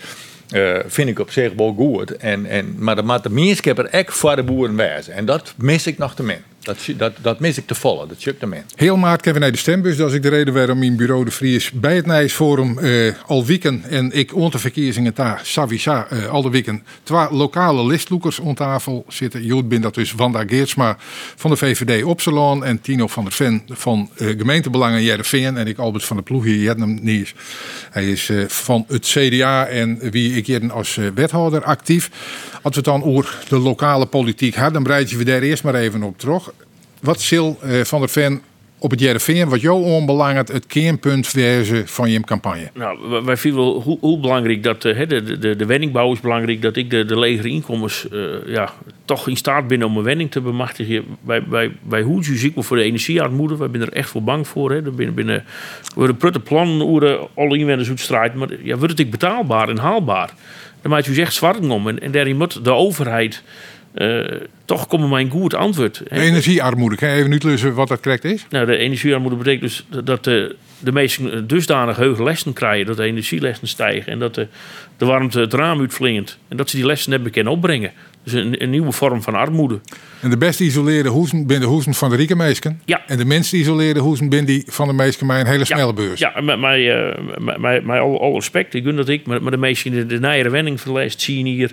Uh, 0.51 0.77
vind 0.86 1.10
ik 1.10 1.19
op 1.19 1.31
zich 1.31 1.53
wel 1.53 1.73
goed. 1.73 2.17
En, 2.17 2.45
en, 2.45 2.75
maar 2.77 2.95
de, 2.95 3.19
de 3.21 3.29
meerskepper 3.29 3.86
echt 3.86 4.13
voor 4.13 4.36
de 4.36 4.43
boeren 4.43 4.75
wijzen. 4.75 5.13
En 5.13 5.25
dat 5.25 5.53
mis 5.57 5.88
ik 5.88 5.97
nog 5.97 6.15
te 6.15 6.23
min. 6.23 6.38
Dat, 6.67 6.77
dat, 6.97 7.13
dat 7.21 7.39
mis 7.39 7.58
ik 7.58 7.67
te 7.67 7.75
volle, 7.75 8.08
dat 8.08 8.17
chukt 8.19 8.41
hem 8.41 8.53
in. 8.53 8.63
Heel 8.75 8.97
maart 8.97 9.21
kennen 9.21 9.41
we 9.41 9.47
naar 9.47 9.56
de 9.56 9.62
stembus. 9.62 9.97
Dat 9.97 10.10
is 10.10 10.15
ik 10.15 10.21
de 10.21 10.30
reden 10.30 10.53
waarom 10.53 10.80
mijn 10.80 10.95
bureau 10.95 11.25
de 11.25 11.32
Vries 11.32 11.71
bij 11.71 11.95
het 11.95 12.06
Nijsforum 12.06 12.80
uh, 12.80 13.13
al 13.25 13.45
weekend 13.45 13.88
en 13.88 14.12
ik 14.12 14.36
onder 14.36 14.60
verkiezingen 14.60 15.12
daar 15.15 15.39
Savisa 15.43 16.08
uh, 16.13 16.27
al 16.27 16.41
de 16.41 16.49
weekend 16.49 16.82
twee 17.03 17.27
lokale 17.32 17.86
listloekers 17.86 18.41
aan 18.41 18.53
tafel 18.53 19.06
zitten. 19.08 19.43
Jood 19.43 19.69
bin 19.69 19.82
dat 19.82 19.93
dus 19.93 20.13
Wanda 20.13 20.43
Geertsma 20.47 20.97
van 21.36 21.51
de 21.51 21.58
VVD 21.58 22.03
Opsalon 22.03 22.65
en 22.65 22.82
Tino 22.82 23.08
van 23.08 23.23
der 23.23 23.34
Ven 23.34 23.63
van 23.67 24.10
uh, 24.17 24.38
gemeentebelangen 24.38 25.03
Jereveen 25.03 25.58
en 25.58 25.67
ik 25.67 25.77
Albert 25.77 26.03
van 26.03 26.15
der 26.15 26.25
Ploeg 26.25 26.43
hier 26.43 26.58
Jetnam 26.58 26.99
Nies. 27.01 27.34
Hij 27.91 28.12
is 28.12 28.32
van 28.47 28.86
het 28.88 29.06
CDA 29.06 29.65
en 29.65 29.99
wie 30.12 30.36
ik 30.36 30.45
hier 30.45 30.71
als 30.71 30.99
wethouder 31.13 31.63
actief. 31.63 32.10
Als 32.62 32.75
we 32.75 32.82
het 32.82 32.86
dan 32.86 33.03
over 33.03 33.38
de 33.47 33.58
lokale 33.58 34.06
politiek 34.06 34.56
hebben, 34.56 34.73
dan 34.73 34.84
breiden 34.84 35.17
we 35.17 35.23
daar 35.23 35.41
eerst 35.41 35.63
maar 35.63 35.75
even 35.75 36.03
op 36.03 36.17
terug. 36.17 36.51
Wat 37.01 37.21
Sil 37.27 37.47
uh, 37.63 37.83
van 37.83 37.99
der 37.99 38.10
Ven 38.10 38.41
op 38.79 38.91
het 38.91 38.99
JRVN, 38.99 39.47
wat 39.47 39.62
jou 39.62 39.83
onbelangrijk 39.83 40.47
het 40.47 40.67
kernpunt 40.67 41.31
wezen 41.31 41.88
van 41.88 42.10
je 42.10 42.19
campagne? 42.19 42.69
Nou, 42.73 43.23
wij 43.23 43.38
vinden 43.38 43.62
wel 43.62 43.81
hoe, 43.81 43.97
hoe 43.99 44.19
belangrijk 44.19 44.63
dat 44.63 44.86
uh, 44.86 45.07
de, 45.07 45.38
de, 45.39 45.55
de 45.55 45.65
wenningbouw 45.65 46.12
is 46.12 46.19
belangrijk, 46.19 46.62
dat 46.62 46.75
ik 46.75 46.89
de, 46.89 47.05
de 47.05 47.19
legere 47.19 47.47
inkomens 47.47 48.05
uh, 48.12 48.36
ja, 48.45 48.73
toch 49.05 49.27
in 49.27 49.38
staat 49.38 49.67
ben 49.67 49.83
om 49.83 49.97
een 49.97 50.03
wenning 50.03 50.31
te 50.31 50.41
bemachtigen. 50.41 51.05
Bij, 51.21 51.43
bij, 51.43 51.71
bij 51.81 52.01
hoe 52.01 52.23
ziek 52.23 52.63
voor 52.63 52.77
de 52.77 52.83
energiearmoede, 52.83 53.57
wij 53.57 53.67
zijn 53.71 53.81
er 53.81 53.93
echt 53.93 54.10
voor 54.10 54.23
bang 54.23 54.47
voor. 54.47 54.71
Hè. 54.71 54.81
Binnen, 54.81 55.15
binnen, 55.15 55.43
we 55.95 55.99
hebben 55.99 56.17
prutte 56.17 56.39
plannen 56.39 56.88
hoe 56.88 57.27
alle 57.36 57.57
inwoners 57.57 57.89
uitstrijden, 57.89 58.38
maar 58.38 58.49
ja, 58.63 58.77
wordt 58.77 58.97
het 58.97 59.10
betaalbaar 59.10 59.69
en 59.69 59.77
haalbaar? 59.77 60.33
Dan 60.81 60.91
maakt 60.91 61.07
u 61.07 61.13
zegt 61.13 61.33
zwart 61.33 61.67
om 61.67 61.88
en, 61.88 61.99
en 61.99 62.12
daarin 62.12 62.38
moet 62.38 62.63
de 62.63 62.73
overheid. 62.73 63.43
Uh, 63.97 64.41
toch 64.65 64.88
komen 64.88 65.10
mijn 65.10 65.29
goed 65.29 65.53
antwoord. 65.53 66.01
De 66.10 66.19
energiearmoede, 66.19 66.95
kan 66.95 67.10
je 67.10 67.15
even 67.15 67.31
uitleggen 67.31 67.73
wat 67.73 67.88
dat 67.88 68.01
correct 68.01 68.23
is? 68.23 68.45
Nou, 68.49 68.65
de 68.65 68.77
energiearmoede 68.77 69.36
betekent 69.36 69.62
dus 69.62 70.03
dat 70.03 70.23
de, 70.23 70.55
de 70.79 70.91
mensen 70.91 71.47
dusdanig 71.47 71.97
hoge 71.97 72.23
lessen 72.23 72.53
krijgen, 72.53 72.86
dat 72.86 72.97
de 72.97 73.03
energielessen 73.03 73.67
stijgen 73.67 74.12
en 74.12 74.19
dat 74.19 74.36
de, 74.36 74.47
de 74.97 75.05
warmte 75.05 75.39
het 75.39 75.53
raam 75.53 75.79
uitvlingt 75.79 76.38
en 76.47 76.57
dat 76.57 76.69
ze 76.69 76.75
die 76.75 76.86
lessen 76.86 77.12
hebben 77.12 77.31
kunnen 77.31 77.53
opbrengen. 77.53 77.91
Dus 78.23 78.33
een, 78.33 78.63
een, 78.63 78.69
nieuwe 78.69 78.91
vorm 78.91 79.21
van 79.21 79.36
armoede. 79.36 79.79
En 80.21 80.29
de 80.29 80.38
best 80.38 80.57
geïsoleerde 80.57 81.10
hoezen 81.10 81.38
binnen 81.47 81.67
de 81.67 81.73
hoezen 81.73 81.93
van 81.93 82.10
de 82.10 82.15
rijke 82.15 82.36
meisken. 82.36 82.81
Ja. 82.86 83.01
En 83.07 83.17
de 83.17 83.25
minst 83.25 83.49
geïsoleerde 83.49 83.99
hoezen 83.99 84.29
binnen 84.29 84.47
die 84.47 84.63
van 84.67 84.88
de 84.88 84.93
meisken 84.93 85.25
met 85.25 85.39
een 85.39 85.47
hele 85.47 85.65
snelle 85.65 85.93
beurs. 85.93 86.19
Ja, 86.19 86.41
met 86.41 86.60
mij, 86.60 87.07
uh, 87.10 87.15
met, 87.38 87.83
met 87.86 87.99
al, 87.99 88.21
al 88.21 88.33
respect, 88.33 88.73
ik 88.73 88.83
gun 88.83 88.95
dat 88.95 89.10
ik, 89.10 89.25
maar, 89.25 89.41
maar 89.41 89.51
de 89.51 89.57
meesten 89.57 89.91
die 89.91 90.05
de, 90.05 90.19
de 90.19 90.49
wenning 90.49 90.81
verleest, 90.81 91.21
zien 91.21 91.45
hier. 91.45 91.71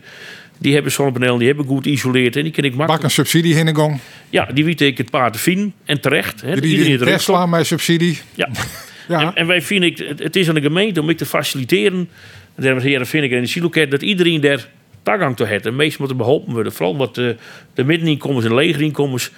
Die 0.58 0.74
hebben 0.74 0.92
zonnepanelen, 0.92 1.38
die 1.38 1.46
hebben 1.46 1.66
goed 1.66 1.84
geïsoleerd 1.84 2.36
en 2.36 2.42
die 2.42 2.52
kan 2.52 2.64
ik 2.64 2.74
makkelijk. 2.74 3.02
Bak 3.02 3.10
een 3.10 3.26
subsidie 3.26 3.74
gang. 3.74 4.00
Ja, 4.30 4.44
die 4.44 4.64
weet 4.64 4.80
ik 4.80 4.98
het 4.98 5.10
paard 5.10 5.32
te 5.32 5.38
vinden 5.38 5.74
en 5.84 6.00
terecht. 6.00 6.40
Hè, 6.40 6.60
die 6.60 6.70
iedereen 6.70 6.98
die 6.98 7.06
Tesla 7.06 7.46
met 7.46 7.66
subsidie. 7.66 8.18
Ja. 8.34 8.48
ja. 9.08 9.20
En, 9.20 9.34
en, 9.34 9.46
wij 9.46 9.62
vinden 9.62 9.88
ik, 9.90 10.18
het 10.18 10.36
is 10.36 10.48
aan 10.48 10.54
de 10.54 10.60
gemeente 10.60 11.00
om 11.00 11.10
ik 11.10 11.16
te 11.16 11.26
faciliteren. 11.26 12.08
Dames 12.56 12.82
en 12.82 12.88
heren, 12.88 13.06
vind 13.06 13.24
ik 13.24 13.30
in 13.30 13.40
de 13.40 13.46
siloket 13.46 13.90
dat 13.90 14.02
iedereen 14.02 14.40
daar 14.40 14.68
toegang 15.02 15.36
toe 15.36 15.46
heeft. 15.46 15.66
En 15.66 15.76
meestal 15.76 15.98
moeten 15.98 16.16
beholpen 16.16 16.52
worden. 16.52 16.72
Vooral 16.72 16.96
wat 16.96 17.14
de, 17.14 17.36
de 17.74 17.84
middeninkomens 17.84 18.44
en 18.44 18.54
legerinkomens. 18.54 19.30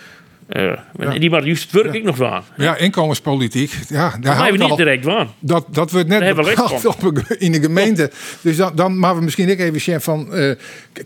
Uh, 0.49 0.73
ja. 0.99 1.19
Die 1.19 1.31
maar 1.31 1.45
juist 1.45 1.63
het 1.63 1.73
werk 1.73 1.87
ja. 1.87 1.93
ik 1.93 2.05
nog 2.05 2.23
aan. 2.23 2.45
Ja, 2.57 2.77
inkomenspolitiek. 2.77 3.79
Ja, 3.89 4.17
daar 4.21 4.43
hebben 4.43 4.61
we 4.61 4.67
niet 4.67 4.77
direct 4.77 5.05
waan. 5.05 5.29
Dat, 5.39 5.67
dat 5.71 5.91
wordt 5.91 6.09
net 6.09 6.35
bepaald 6.35 6.87
op, 6.87 7.19
in 7.39 7.53
de 7.53 7.61
gemeente. 7.61 8.11
Dus 8.41 8.57
dan, 8.57 8.73
dan 8.75 8.99
maar 8.99 9.17
we 9.17 9.23
misschien 9.23 9.51
ook 9.51 9.59
even 9.59 9.81
zeggen 9.81 10.03
van... 10.03 10.29
Uh, 10.33 10.55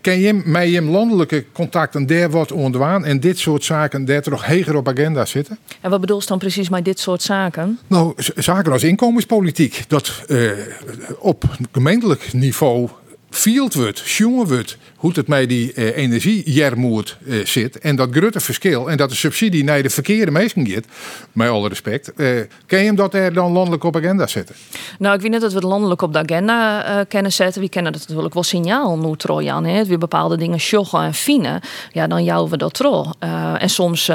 ken 0.00 0.18
je 0.18 0.42
met 0.44 0.70
je 0.70 0.82
landelijke 0.82 1.44
contacten 1.52 2.06
daar 2.06 2.30
wordt 2.30 2.52
ondwaan... 2.52 3.04
en 3.04 3.20
dit 3.20 3.38
soort 3.38 3.64
zaken 3.64 4.04
daar 4.04 4.22
toch 4.22 4.46
heger 4.46 4.76
op 4.76 4.88
agenda 4.88 5.24
zitten? 5.24 5.58
En 5.80 5.90
wat 5.90 6.00
bedoel 6.00 6.20
je 6.20 6.26
dan 6.26 6.38
precies 6.38 6.68
met 6.68 6.84
dit 6.84 6.98
soort 6.98 7.22
zaken? 7.22 7.78
Nou, 7.86 8.14
zaken 8.36 8.72
als 8.72 8.82
inkomenspolitiek. 8.82 9.84
Dat 9.88 10.22
uh, 10.28 10.50
op 11.18 11.44
gemeentelijk 11.72 12.32
niveau 12.32 12.88
field 13.30 13.74
wordt, 13.74 14.10
jongen 14.10 14.46
wordt, 14.46 14.78
hoe 15.00 15.12
het 15.14 15.28
met 15.28 15.48
die 15.48 15.72
uh, 15.74 15.96
energiejermoed 15.96 17.16
uh, 17.22 17.46
zit. 17.46 17.78
En 17.78 17.96
dat 17.96 18.08
grote 18.10 18.40
verschil. 18.40 18.90
En 18.90 18.96
dat 18.96 19.08
de 19.08 19.14
subsidie 19.14 19.64
naar 19.64 19.82
de 19.82 19.90
verkeerde 19.90 20.30
mensen 20.30 20.68
gaat. 20.68 20.84
Met 21.32 21.48
alle 21.48 21.68
respect. 21.68 22.12
Uh, 22.16 22.40
kan 22.66 22.78
je 22.78 22.84
hem 22.84 22.94
dat 22.94 23.14
er 23.14 23.32
dan 23.32 23.52
landelijk 23.52 23.84
op 23.84 23.96
agenda 23.96 24.26
zetten? 24.26 24.54
Nou, 24.98 25.14
ik 25.14 25.20
weet 25.20 25.30
niet 25.30 25.40
dat 25.40 25.52
we 25.52 25.58
het 25.58 25.66
landelijk 25.66 26.02
op 26.02 26.12
de 26.12 26.18
agenda 26.18 27.04
kunnen 27.08 27.32
zetten. 27.32 27.62
We 27.62 27.68
kennen 27.68 27.92
dat 27.92 28.00
natuurlijk 28.06 28.34
wel 28.34 28.42
signaal 28.42 28.98
nu. 28.98 29.68
Hè? 29.68 29.84
We 29.84 29.98
bepaalde 29.98 30.36
dingen 30.36 30.60
sjoggen 30.60 31.02
en 31.02 31.14
fine. 31.14 31.62
Ja, 31.92 32.06
dan 32.06 32.24
jouwen 32.24 32.50
we 32.50 32.56
dat 32.56 32.74
tro. 32.74 33.10
en 33.58 33.70
soms 33.70 34.10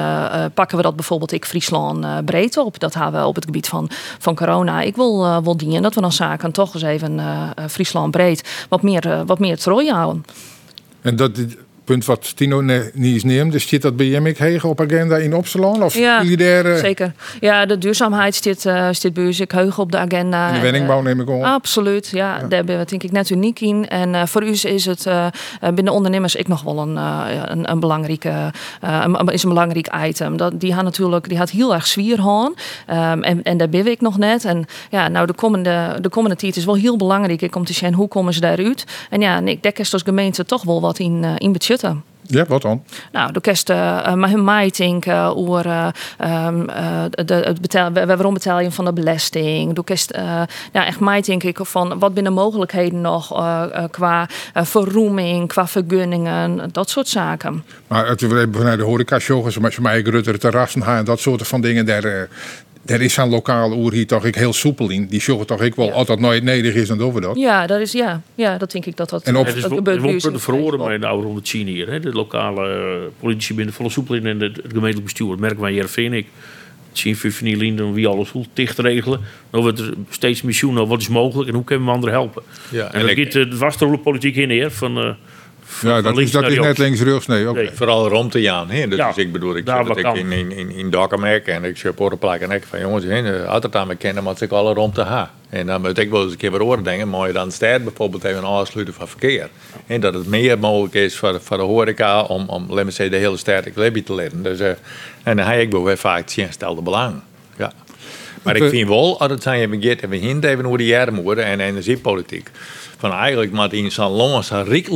pakken 0.53 0.77
we 0.77 0.83
dat 0.83 0.95
bijvoorbeeld 0.95 1.31
ik 1.31 1.45
Friesland 1.45 2.25
breed 2.25 2.57
op. 2.57 2.79
Dat 2.79 2.93
hebben 2.93 3.21
we 3.21 3.27
op 3.27 3.35
het 3.35 3.45
gebied 3.45 3.67
van, 3.67 3.89
van 4.19 4.35
corona. 4.35 4.81
Ik 4.81 4.95
wil, 4.95 5.43
wel 5.43 5.57
dienen 5.57 5.81
dat 5.81 5.95
we 5.95 6.01
dan 6.01 6.11
zaken 6.11 6.51
toch 6.51 6.73
eens 6.73 6.83
even 6.83 7.21
Friesland 7.69 8.11
breed 8.11 8.65
wat 8.69 8.81
meer 8.81 9.23
wat 9.25 9.39
meer. 9.39 9.57
En 11.05 11.15
dat 11.15 11.37
punt 11.85 12.05
wat 12.05 12.35
Tino 12.35 12.61
niet 12.93 13.23
neemt, 13.23 13.51
dus 13.51 13.67
zit 13.67 13.81
dat 13.81 13.95
bij 13.95 14.05
Jemmik 14.05 14.37
hegen 14.37 14.69
op 14.69 14.81
agenda 14.81 15.17
in 15.17 15.35
Opsalon? 15.35 15.83
Of 15.83 15.97
ja, 15.97 16.23
zeker. 16.77 17.13
Ja, 17.39 17.65
de 17.65 17.77
duurzaamheid 17.77 18.35
zit, 18.35 18.65
uh, 18.65 18.87
zit 18.91 19.13
bij 19.13 19.25
ons 19.25 19.41
heug 19.47 19.79
op 19.79 19.91
de 19.91 19.97
agenda. 19.97 20.47
En 20.47 20.53
de 20.53 20.59
wenningbouw 20.59 21.01
neem 21.01 21.19
ik 21.19 21.29
om. 21.29 21.43
Absoluut, 21.43 22.09
ja, 22.09 22.35
ja. 22.35 22.39
Daar 22.39 22.57
hebben 22.57 22.77
we 22.77 22.85
denk 22.85 23.03
ik 23.03 23.11
net 23.11 23.29
uniek 23.29 23.59
in. 23.59 23.87
En 23.87 24.13
uh, 24.13 24.25
voor 24.25 24.43
u 24.43 24.49
is 24.61 24.85
het 24.85 25.05
uh, 25.05 25.27
binnen 25.73 25.93
ondernemers 25.93 26.35
ik 26.35 26.47
nog 26.47 26.61
wel 26.61 26.79
een, 26.79 26.95
een, 27.51 27.71
een, 27.71 27.79
belangrijke, 27.79 28.51
een, 28.81 29.27
is 29.27 29.43
een 29.43 29.49
belangrijk 29.49 29.95
item. 30.05 30.37
Dat, 30.37 30.59
die 30.59 30.73
had 30.73 30.83
natuurlijk, 30.83 31.29
die 31.29 31.37
had 31.37 31.49
heel 31.49 31.73
erg 31.73 31.87
zwier 31.87 32.19
um, 32.19 33.23
en, 33.23 33.43
en 33.43 33.57
daar 33.57 33.69
ben 33.69 33.87
ik 33.87 34.01
nog 34.01 34.17
net. 34.17 34.45
En 34.45 34.65
ja, 34.89 35.07
nou 35.07 35.27
de 35.27 35.33
komende, 35.33 35.97
de 36.01 36.09
komende 36.09 36.35
tijd 36.35 36.55
is 36.55 36.65
wel 36.65 36.75
heel 36.75 36.97
belangrijk 36.97 37.41
ik, 37.41 37.55
om 37.55 37.65
te 37.65 37.73
zien 37.73 37.93
hoe 37.93 38.07
komen 38.07 38.33
ze 38.33 38.39
daaruit. 38.39 38.83
En 39.09 39.21
ja, 39.21 39.39
ik 39.39 39.63
denk 39.63 39.79
als 39.79 40.01
gemeente 40.05 40.45
toch 40.45 40.63
wel 40.63 40.81
wat 40.81 40.99
in, 40.99 41.25
in 41.37 41.51
budget 41.51 41.74
ja, 42.27 42.45
wat 42.47 42.61
dan? 42.61 42.83
Nou, 43.11 43.31
de 43.31 43.41
kerst 43.41 43.69
uh, 43.69 44.13
maar 44.13 44.39
mij 44.39 44.71
denken 44.77 45.35
over 45.35 45.65
uh, 45.65 45.87
um, 46.47 46.69
uh, 46.69 47.03
de, 47.09 47.33
het 47.33 47.61
betaal, 47.61 47.91
waarom 47.91 48.33
betaal 48.33 48.59
je 48.59 48.71
van 48.71 48.85
de 48.85 48.93
belasting. 48.93 49.73
Doe 49.73 49.83
kerst, 49.83 50.13
ja, 50.71 50.85
echt 50.85 50.99
mij 50.99 51.21
denk 51.21 51.43
ik 51.43 51.59
van 51.61 51.99
wat 51.99 52.13
binnen 52.13 52.33
mogelijkheden 52.33 53.01
nog 53.01 53.27
qua 53.91 54.29
verroeming, 54.53 55.47
qua 55.47 55.67
vergunningen, 55.67 56.69
dat 56.71 56.89
soort 56.89 57.07
zaken. 57.07 57.63
Maar 57.87 58.07
het 58.07 58.21
we 58.21 58.47
vanuit 58.51 58.79
de 58.79 58.85
horeca 58.85 59.19
shows, 59.19 59.57
maar 59.57 59.75
mij 59.81 60.01
Rutte 60.01 60.37
terrassen 60.37 60.83
en 60.83 61.05
dat 61.05 61.19
soort 61.19 61.47
van 61.47 61.61
dingen, 61.61 61.85
daar, 61.85 62.27
er 62.85 63.01
is 63.01 63.19
aan 63.19 63.29
lokale 63.29 63.75
oer 63.75 63.93
hier 63.93 64.07
toch 64.07 64.25
ik 64.25 64.35
heel 64.35 64.53
soepel 64.53 64.89
in. 64.89 65.05
Die 65.05 65.21
zorgen 65.21 65.47
toch 65.47 65.61
ik 65.61 65.75
wel 65.75 65.85
ja. 65.85 65.91
altijd 65.91 66.19
nooit 66.19 66.43
nederig 66.43 66.81
is 66.81 66.89
en 66.89 67.01
over 67.01 67.21
dat. 67.21 67.37
Ja, 67.37 67.67
dat 67.67 67.79
is 67.79 67.91
ja, 67.91 68.21
ja, 68.35 68.57
dat 68.57 68.71
denk 68.71 68.85
ik 68.85 68.97
dat 68.97 69.09
dat. 69.09 69.23
En 69.23 69.35
op, 69.35 69.45
het 69.45 69.55
is 69.55 69.67
wel 69.67 69.83
de 69.83 70.39
verhoren 70.39 70.79
maar 70.79 70.93
in 70.93 70.99
de 70.99 71.07
oude 71.07 71.39
China 71.43 71.71
hier. 71.71 71.89
Hè. 71.89 71.99
De 71.99 72.11
lokale 72.11 72.67
uh, 72.67 73.11
politici 73.19 73.53
binnen 73.53 73.73
volle 73.73 73.89
soepel 73.89 74.15
in 74.15 74.25
en 74.25 74.39
het, 74.39 74.55
het 74.55 74.65
gemeentelijk 74.67 75.03
bestuur. 75.03 75.27
Dat 75.27 75.39
merken 75.39 75.61
wij 75.61 75.71
hier 75.71 75.87
vind 75.87 76.13
ik. 76.13 76.27
Zien 76.91 77.75
dan 77.75 77.93
wie 77.93 78.07
alles 78.07 78.29
goed 78.29 78.47
dicht 78.53 78.79
regelen. 78.79 79.19
Dan 79.49 79.61
wordt 79.61 79.79
er 79.79 79.93
steeds 80.09 80.41
missioen. 80.41 80.73
Nou, 80.73 80.87
wat 80.87 81.01
is 81.01 81.07
mogelijk 81.07 81.49
en 81.49 81.55
hoe 81.55 81.63
kunnen 81.63 81.85
we 81.85 81.91
anderen 81.91 82.15
helpen? 82.15 82.43
Ja, 82.69 82.85
en, 82.85 82.99
en 82.99 83.15
dan 83.15 83.25
gaat 83.25 83.31
de 83.31 83.57
vaste 83.57 83.99
politiek 84.03 84.35
in 84.35 84.47
neer 84.47 84.71
van. 84.71 84.97
Uh, 84.97 85.13
Ja, 85.81 86.01
dat 86.01 86.11
is, 86.11 86.17
links 86.17 86.31
dat 86.31 86.43
is 86.43 86.49
net 86.49 86.63
rechts. 86.63 86.79
links 86.79 87.01
rechts. 87.01 87.27
Nee. 87.27 87.45
Nee. 87.45 87.69
Vooral 87.73 88.07
rond 88.09 88.31
te 88.31 88.41
Jaan. 88.41 88.69
Hè? 88.69 88.87
Dus 88.87 88.97
Ja, 88.97 89.11
ik 89.15 89.31
bedoel, 89.31 89.55
ik 89.55 89.67
zit 89.87 89.97
ik 89.97 90.15
in, 90.15 90.31
in, 90.31 90.51
in, 90.51 90.71
in 90.71 90.93
en 91.45 91.63
ik 91.63 91.77
zit 91.77 91.99
op 91.99 92.19
plek 92.19 92.41
en 92.41 92.51
ik 92.51 92.63
van 92.69 92.79
jongens, 92.79 93.05
hè, 93.05 93.47
altijd 93.47 93.75
aan 93.75 93.87
me 93.87 93.95
kennen, 93.95 94.23
maar 94.23 94.35
ik 94.39 94.51
alle 94.51 94.73
rond 94.73 94.93
te 94.93 95.01
ha. 95.01 95.31
En 95.49 95.65
dan 95.65 95.81
moet 95.81 95.97
ik 95.97 96.09
wel 96.09 96.23
eens 96.23 96.31
een 96.31 96.37
keer 96.37 96.51
wat 96.51 96.61
oren 96.61 96.83
denken, 96.83 97.09
maar 97.09 97.27
je 97.27 97.33
dan 97.33 97.51
stad 97.51 97.83
bijvoorbeeld 97.83 98.23
even 98.23 98.45
aansluiten 98.45 98.93
van 98.95 99.07
verkeer. 99.07 99.49
En 99.87 100.01
dat 100.01 100.13
het 100.13 100.27
meer 100.27 100.59
mogelijk 100.59 100.93
is 100.93 101.15
voor, 101.15 101.41
voor 101.41 101.57
de 101.57 101.63
horeca 101.63 102.21
om, 102.21 102.49
om 102.49 102.65
laten 102.69 102.85
we 102.85 102.91
zeggen, 102.91 103.15
de 103.15 103.21
hele 103.21 103.37
stad 103.37 103.65
leven 103.75 104.03
te 104.03 104.15
leiden. 104.15 104.43
Dus, 104.43 104.59
eh, 104.59 104.69
en 105.23 105.37
dan 105.37 105.45
heb 105.45 105.59
ik 105.59 105.71
wel 105.71 105.83
weer 105.83 105.97
vaak 105.97 106.31
het 106.31 106.53
stelde 106.53 106.81
belang. 106.81 107.21
Maar 108.45 108.55
ik 108.55 108.69
vind 108.69 108.87
wel, 108.87 109.19
als 109.19 109.31
het 109.31 109.43
zijn 109.43 109.61
even 109.61 109.83
gaat, 109.83 109.99
en 109.99 110.09
we 110.09 110.15
hint 110.15 110.43
even 110.43 110.65
over 110.65 110.77
de 110.77 110.85
jaren 110.85 111.37
en 111.37 111.59
energiepolitiek. 111.59 112.49
Van 112.97 113.11
eigenlijk 113.11 113.51
moet 113.51 113.73
in 113.73 113.91
land, 113.97 114.45
zo'n 114.45 114.63
rijk 114.63 114.87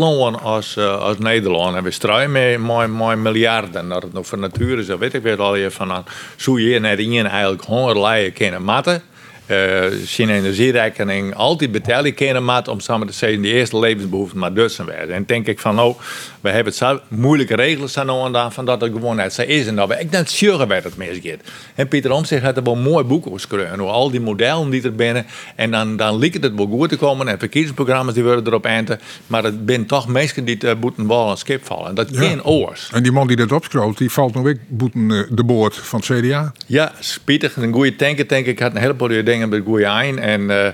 als, 0.42 0.78
eh, 0.78 1.00
als 1.00 1.18
Nederland, 1.18 1.76
en 1.76 1.84
we 1.84 1.92
strijden 1.92 2.32
met, 2.32 2.60
met, 2.60 3.08
met 3.08 3.18
miljarden, 3.18 3.90
dat 3.90 4.04
het 4.04 4.14
nog 4.14 4.28
voor 4.28 4.38
natuur 4.38 4.80
is, 4.80 4.86
dat 4.86 5.00
weet 5.00 5.14
ik 5.14 5.22
weer 5.22 5.42
al 5.42 5.56
je 5.56 5.72
van, 5.72 6.04
zou 6.36 6.62
je 6.62 6.80
net 6.80 7.00
in 7.00 7.28
eigenlijk 7.28 7.64
hongerlijden 7.64 8.34
kunnen 8.34 8.64
matten. 8.64 9.02
Eh 9.50 9.86
zijn 10.06 10.30
energierekening 10.30 11.36
altijd 11.36 11.72
betalen 11.72 12.14
kunnen 12.14 12.68
om 12.68 12.80
samen 12.80 13.08
te 13.08 13.14
zeggen 13.14 13.42
die 13.42 13.54
eerste 13.54 13.80
levensbehoeften 13.80 14.40
maar 14.40 14.54
dus 14.54 14.78
werden. 14.78 15.16
En 15.16 15.24
denk 15.26 15.48
ik 15.48 15.60
van 15.60 15.76
nou, 15.76 15.96
we 16.42 16.50
hebben 16.50 16.66
het 16.66 16.76
zo 16.76 17.00
moeilijke 17.08 17.56
regels 17.56 17.98
aan 17.98 18.06
nou 18.06 18.26
en 18.26 18.32
dan 18.32 18.52
van 18.52 18.66
dat 18.66 18.82
het 18.82 18.92
gewoon 18.92 19.16
net 19.16 19.34
zo 19.34 19.42
is 19.42 19.68
en 19.68 19.76
dat 19.76 19.88
we 19.88 20.00
ik 20.00 20.12
net 20.12 20.30
sure 20.30 20.68
bij 20.68 20.82
het. 20.82 21.42
En 21.76 21.88
Pieter 21.88 22.12
Omtzigt 22.12 22.44
had 22.44 22.58
er 22.58 22.64
wel 22.64 22.74
een 22.74 22.82
mooi 22.82 23.04
boek 23.04 23.28
over 23.28 23.40
geschreven 23.40 23.80
hoe 23.80 23.90
al 23.90 24.12
die 24.12 24.22
modellen 24.22 24.70
die 24.70 24.84
er 24.84 24.96
binnen 24.96 25.26
en 25.56 25.72
dan, 25.72 25.98
dan 25.98 26.20
lijkt 26.20 26.44
het 26.44 26.56
wel 26.56 26.68
goed 26.68 26.90
te 26.90 26.98
komen 26.98 27.28
en 27.28 27.40
verkiezingsprogramma's 27.40 28.14
die 28.14 28.24
worden 28.24 28.48
erop 28.48 28.66
enten, 28.66 29.00
maar 29.28 29.44
het 29.44 29.56
zijn 29.66 29.86
toch 29.86 30.08
mensen 30.08 30.46
die 30.46 30.58
uh, 30.66 30.72
boeten 30.80 31.08
bal 31.08 31.30
en 31.32 31.38
skip 31.38 31.66
vallen. 31.66 31.96
Dat 31.96 32.08
Ja. 32.12 32.20
geen 32.20 32.44
oors. 32.44 32.90
En 32.94 33.04
die 33.04 33.12
man 33.12 33.28
die 33.28 33.36
dat 33.36 33.52
opscroolt, 33.52 33.98
die 33.98 34.12
valt 34.12 34.34
nog 34.34 34.44
weer 34.44 34.58
boeten 34.68 35.12
eh, 35.12 35.24
de 35.30 35.44
boord 35.44 35.76
van 35.76 36.04
het 36.06 36.20
CDA. 36.20 36.52
Ja, 36.66 36.92
spietig. 37.00 37.56
Een 37.56 37.74
goede 37.74 37.96
tanker, 37.96 38.28
denk 38.28 38.46
ik. 38.46 38.60
had 38.60 38.76
een 38.76 38.82
heleboel 38.82 39.24
dingen 39.24 39.39
met 39.48 39.64
goede 39.66 39.86
eind. 39.86 40.20
En 40.20 40.50
eh, 40.50 40.72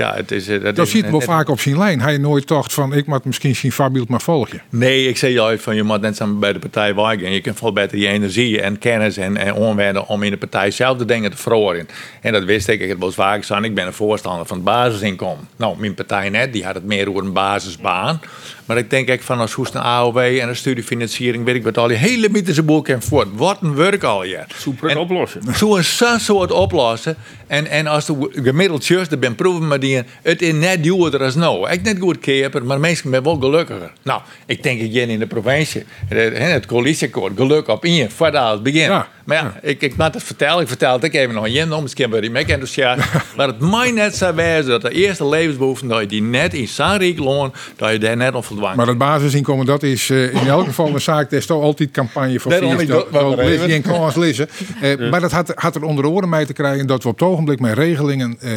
ja, 0.00 0.14
het 0.14 0.30
is... 0.30 0.48
eh, 0.48 0.62
Dat 0.62 0.78
is 0.78 0.90
ziet 0.90 1.02
wel 1.02 1.10
net- 1.12 1.24
vaak 1.24 1.48
op 1.48 1.60
zijn 1.60 1.78
lijn. 1.78 2.00
Hij 2.00 2.18
nooit 2.18 2.48
dacht 2.48 2.72
van, 2.72 2.92
ik 2.94 3.06
moet 3.06 3.24
misschien 3.24 3.56
zijn 3.56 3.72
voorbeeld 3.72 4.08
maar 4.08 4.20
volgen. 4.20 4.62
Nee, 4.70 5.08
ik 5.08 5.16
zeg 5.16 5.32
juist 5.32 5.62
van 5.62 5.74
je 5.76 5.82
moet 5.82 6.00
net 6.00 6.16
samen 6.16 6.38
bij 6.38 6.52
de 6.52 6.58
partij 6.58 6.94
werken. 6.94 7.32
Je 7.32 7.40
kunt 7.40 7.58
veel 7.58 7.72
beter 7.72 7.98
je 7.98 8.06
energie 8.08 8.60
en 8.60 8.78
kennis 8.78 9.16
en, 9.16 9.36
en 9.36 9.54
omwenden 9.54 10.06
om 10.06 10.22
in 10.22 10.30
de 10.30 10.36
partij 10.36 10.70
zelf 10.70 10.98
de 10.98 11.04
dingen 11.04 11.30
te 11.30 11.36
verhoren. 11.36 11.88
En 12.20 12.32
dat 12.32 12.44
wist 12.44 12.68
ik. 12.68 12.80
Ik 12.80 12.88
heb 12.88 12.98
wel 12.98 13.06
eens 13.06 13.16
vaak 13.16 13.38
gezegd, 13.40 13.64
ik 13.64 13.74
ben 13.74 13.86
een 13.86 13.92
voorstander 13.92 14.46
van 14.46 14.56
het 14.56 14.64
basisinkomen. 14.66 15.48
Nou, 15.56 15.74
mijn 15.78 15.94
partij 15.94 16.28
net, 16.28 16.52
die 16.52 16.64
had 16.64 16.74
het 16.74 16.84
meer 16.84 17.08
over 17.08 17.24
een 17.24 17.32
basisbaan. 17.32 18.20
Maar 18.66 18.78
ik 18.78 18.90
denk 18.90 19.08
ik 19.08 19.22
van 19.22 19.38
als 19.40 19.52
hoest 19.52 19.74
een 19.74 19.80
AOW 19.80 20.18
en 20.18 20.48
een 20.48 20.56
studiefinanciering, 20.56 21.44
weet 21.44 21.54
ik 21.54 21.62
wat 21.64 21.78
al 21.78 21.88
die 21.88 21.96
hele 21.96 22.28
mythische 22.30 22.62
boeken 22.62 22.94
en 22.94 23.02
voort. 23.02 23.28
Wat 23.34 23.58
een 23.62 23.74
werk 23.74 24.02
al 24.02 24.24
je. 24.24 24.38
Super 24.56 24.90
En- 24.90 24.96
oplossen. 24.96 25.40
Zo'n 25.54 25.82
soort 26.18 26.52
oplossen. 26.52 27.16
En, 27.46 27.66
en 27.66 27.86
als 27.86 28.06
de 28.06 28.28
gemiddeld 28.32 28.86
just, 28.86 29.12
er 29.12 29.18
ben 29.18 29.34
proeven 29.34 29.68
maar 29.68 29.80
die 29.80 29.89
het 30.22 30.42
is 30.42 30.52
net 30.52 30.82
duurder 30.82 31.22
als 31.22 31.34
nou. 31.34 31.70
Ik 31.70 31.82
net 31.82 31.98
goed 32.00 32.18
keper, 32.18 32.64
maar 32.64 32.80
mensen 32.80 33.10
zijn 33.10 33.22
wel 33.22 33.36
gelukkiger. 33.36 33.92
Nou, 34.02 34.20
ik 34.46 34.62
denk 34.62 34.80
in 34.80 35.18
de 35.18 35.26
provincie, 35.26 35.84
het, 36.08 36.38
het 36.38 36.66
coalitieakkoord, 36.66 37.32
geluk 37.36 37.68
op 37.68 37.84
in, 37.84 38.10
voordat 38.10 38.52
het 38.52 38.62
begint. 38.62 38.86
Ja. 38.86 39.08
Maar 39.30 39.38
ja, 39.38 39.54
ik, 39.62 39.82
ik 39.82 39.96
moet 39.96 40.14
het 40.14 40.22
vertellen, 40.22 40.62
ik 40.62 40.68
vertel 40.68 40.92
het 40.92 41.04
ook 41.04 41.12
even 41.12 41.34
nog 41.34 41.44
aan 41.44 41.52
je, 41.52 41.64
nog 41.64 41.82
misschien 41.82 42.10
ben 42.10 42.22
ik 42.22 42.30
mee 42.30 42.44
enthousiast. 42.44 43.02
maar 43.36 43.46
het 43.46 43.60
mij 43.60 43.90
net 43.90 44.16
zo 44.16 44.34
wijzen 44.34 44.70
dat 44.70 44.82
de 44.82 44.90
eerste 44.90 45.28
levensbehoeften, 45.28 45.88
dat 45.88 46.00
je 46.00 46.06
die 46.06 46.22
net 46.22 46.54
in 46.54 46.68
zo'n 46.68 46.96
rijk 46.96 47.18
loon, 47.18 47.52
dat 47.76 47.90
je 47.90 47.98
daar 47.98 48.16
net 48.16 48.34
op 48.34 48.44
verdwangt. 48.44 48.76
Maar 48.76 48.86
dat 48.86 48.98
basisinkomen, 48.98 49.66
dat 49.66 49.82
is 49.82 50.10
eh, 50.10 50.34
in 50.34 50.46
elk 50.46 50.66
geval 50.66 50.94
een 50.94 51.00
zaak. 51.00 51.30
Daar 51.30 51.38
is 51.38 51.46
toch 51.46 51.62
altijd 51.62 51.90
campagne 51.90 52.40
voor. 52.40 52.52
Vier- 52.52 52.80
ik 52.80 52.88
dat 52.88 53.12
dat 53.12 53.38
in 53.68 53.82
kans 53.82 54.14
lezen. 54.14 54.48
Eh, 54.80 55.10
Maar 55.10 55.20
dat 55.20 55.32
had, 55.32 55.52
had 55.54 55.74
er 55.74 55.82
onder 55.82 56.06
oren 56.06 56.28
mee 56.28 56.46
te 56.46 56.52
krijgen 56.52 56.86
dat 56.86 57.02
we 57.02 57.08
op 57.08 57.18
het 57.18 57.28
ogenblik 57.28 57.60
met 57.60 57.74
regelingen 57.74 58.36
eh, 58.40 58.50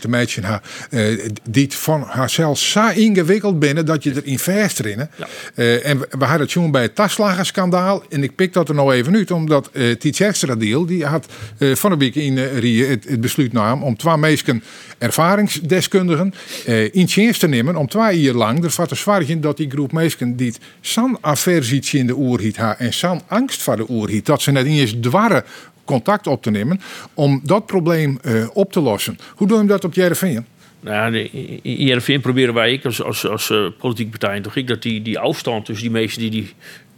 te 0.00 0.08
matchen 0.08 0.44
ha, 0.44 0.62
eh, 0.90 1.30
die 1.50 1.64
het 1.64 1.74
van 1.74 2.02
haarzelf 2.02 2.58
zo 2.58 2.88
ingewikkeld 2.94 3.58
binnen 3.58 3.86
dat 3.86 4.02
je 4.02 4.12
erin 4.22 4.38
verstrinnen. 4.38 5.10
Eh, 5.54 5.86
en 5.86 5.98
we, 5.98 6.06
we 6.10 6.24
hadden 6.24 6.40
het 6.40 6.50
toen 6.50 6.70
bij 6.70 6.82
het 6.82 6.94
taslagerschandaal. 6.94 8.02
En 8.10 8.22
ik 8.22 8.34
pik 8.34 8.52
dat 8.52 8.68
er 8.68 8.74
nou 8.74 8.94
even 8.94 9.14
uit, 9.14 9.30
omdat 9.30 9.70
eh 9.72 9.90
die 10.12 10.56
deal 10.56 10.86
die 10.86 11.04
had 11.04 11.26
eh, 11.58 11.74
van 11.74 11.92
een 11.92 11.98
week 11.98 12.14
in 12.14 12.38
eh, 12.38 12.58
Rie 12.58 12.84
het, 12.84 13.20
besluit 13.20 13.52
nam 13.52 13.82
om 13.82 13.96
twee 13.96 14.16
meesken 14.16 14.62
ervaringsdeskundigen 14.98 16.34
eh, 16.66 16.94
in 16.94 17.06
dienst 17.06 17.40
te 17.40 17.48
nemen 17.48 17.76
om 17.76 17.88
twee 17.88 18.20
jaar 18.20 18.34
lang 18.34 18.64
ervoor 18.64 18.86
te 18.86 18.94
zorgen 18.94 19.40
dat 19.40 19.56
die 19.56 19.70
groep 19.70 19.92
meesken 19.92 20.36
die 20.36 20.54
zo'n 20.80 21.18
aversie 21.20 21.98
in 21.98 22.06
de 22.06 22.16
oerhiet 22.16 22.56
ha 22.56 22.78
en 22.78 22.92
zo'n 22.92 23.20
angst 23.26 23.62
voor 23.62 23.76
de 23.76 23.84
oerhiet 23.88 24.26
dat 24.26 24.42
ze 24.42 24.50
net 24.50 24.66
eens 24.66 24.96
dwarren 25.00 25.44
contact 25.84 26.26
op 26.26 26.42
te 26.42 26.50
nemen 26.50 26.80
om 27.14 27.40
dat 27.44 27.66
probleem 27.66 28.18
op 28.52 28.72
te 28.72 28.80
lossen. 28.80 29.18
Hoe 29.34 29.46
doe 29.46 29.60
je 29.60 29.66
dat 29.66 29.84
op 29.84 29.94
Jereveen? 29.94 30.46
Nou, 30.80 31.16
in 31.16 31.60
IRVN 31.62 32.20
proberen 32.20 32.54
wij, 32.54 32.72
ik 32.72 32.84
als, 32.84 33.02
als, 33.02 33.28
als 33.28 33.52
politieke 33.78 34.18
partij, 34.18 34.40
toch 34.40 34.56
ik, 34.56 34.66
dat 34.66 34.82
die, 34.82 35.02
die 35.02 35.18
afstand 35.18 35.64
tussen 35.64 35.84
die 35.84 36.00
mensen 36.00 36.20
die 36.20 36.30
die, 36.30 36.52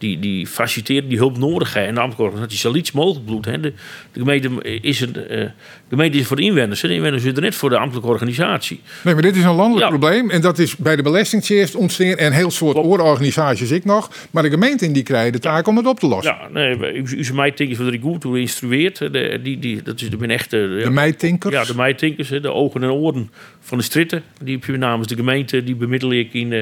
die, 0.05 0.19
die 0.19 0.47
faciliteren, 0.47 1.09
die 1.09 1.19
hulp 1.19 1.39
nodig 1.39 1.73
hebben, 1.73 1.89
en 1.89 1.95
de 1.95 2.01
ambtelijke 2.01 2.33
organisatie 2.33 2.69
zo 2.69 2.77
liefst 2.77 2.95
mogelijk 2.95 3.25
bloed. 3.25 3.45
Hè. 3.45 3.61
De, 3.61 3.73
de, 4.13 4.19
gemeente 4.19 4.81
is 4.81 5.01
een, 5.01 5.17
eh, 5.17 5.39
de 5.39 5.51
gemeente 5.89 6.19
is 6.19 6.27
voor 6.27 6.37
de 6.37 6.43
inwoners, 6.43 6.81
de 6.81 6.95
inwoners 6.95 7.23
zitten 7.23 7.43
net 7.43 7.55
voor 7.55 7.71
de 7.71 7.79
ambtelijke 7.79 8.11
organisatie. 8.11 8.81
Nee, 9.03 9.15
maar 9.15 9.23
dit 9.23 9.37
is 9.37 9.45
een 9.45 9.55
landelijk 9.55 9.91
Ja. 9.91 9.99
probleem. 9.99 10.31
En 10.31 10.41
dat 10.41 10.59
is 10.59 10.77
bij 10.77 10.97
de 10.97 11.03
Belastingdienst 11.03 11.75
ontstaan 11.75 12.17
en 12.17 12.33
heel 12.33 12.51
soort 12.51 12.77
oororganisaties 12.77 13.71
ik 13.71 13.85
nog. 13.85 14.11
Maar 14.31 14.43
de 14.43 14.51
gemeente 14.51 14.93
die 14.93 15.03
krijgen 15.03 15.33
de 15.33 15.39
taak 15.39 15.67
om 15.67 15.77
het 15.77 15.87
op 15.87 16.01
te 16.01 16.07
lossen. 16.07 16.37
Ja, 16.41 16.49
nee, 16.49 17.03
u, 17.03 17.35
mij 17.35 17.51
tinkers 17.51 17.79
wat 17.79 17.93
ik 17.93 18.03
goed 18.03 18.23
hoe 18.23 18.41
instrueert. 18.41 18.99
De, 18.99 19.41
die, 19.43 19.59
die, 19.59 19.83
dat 19.83 20.01
is 20.01 20.11
de 20.11 20.17
ben 20.17 20.31
echte. 20.31 20.81
De 20.85 20.91
meitinkers. 20.91 21.55
Ja, 21.55 21.65
de 21.65 21.75
meitinkers, 21.75 22.29
de 22.29 22.53
ogen 22.53 22.83
en 22.83 22.91
oren 22.91 23.31
van 23.61 23.79
de 23.79 23.85
stritten. 23.85 24.23
Die 24.43 24.55
heb 24.55 24.65
je 24.65 24.77
namens 24.77 25.09
de 25.09 25.15
gemeente, 25.15 25.65
die 25.65 25.75
bemiddel 25.75 26.13
ik 26.13 26.33
in, 26.33 26.53
eh, 26.53 26.61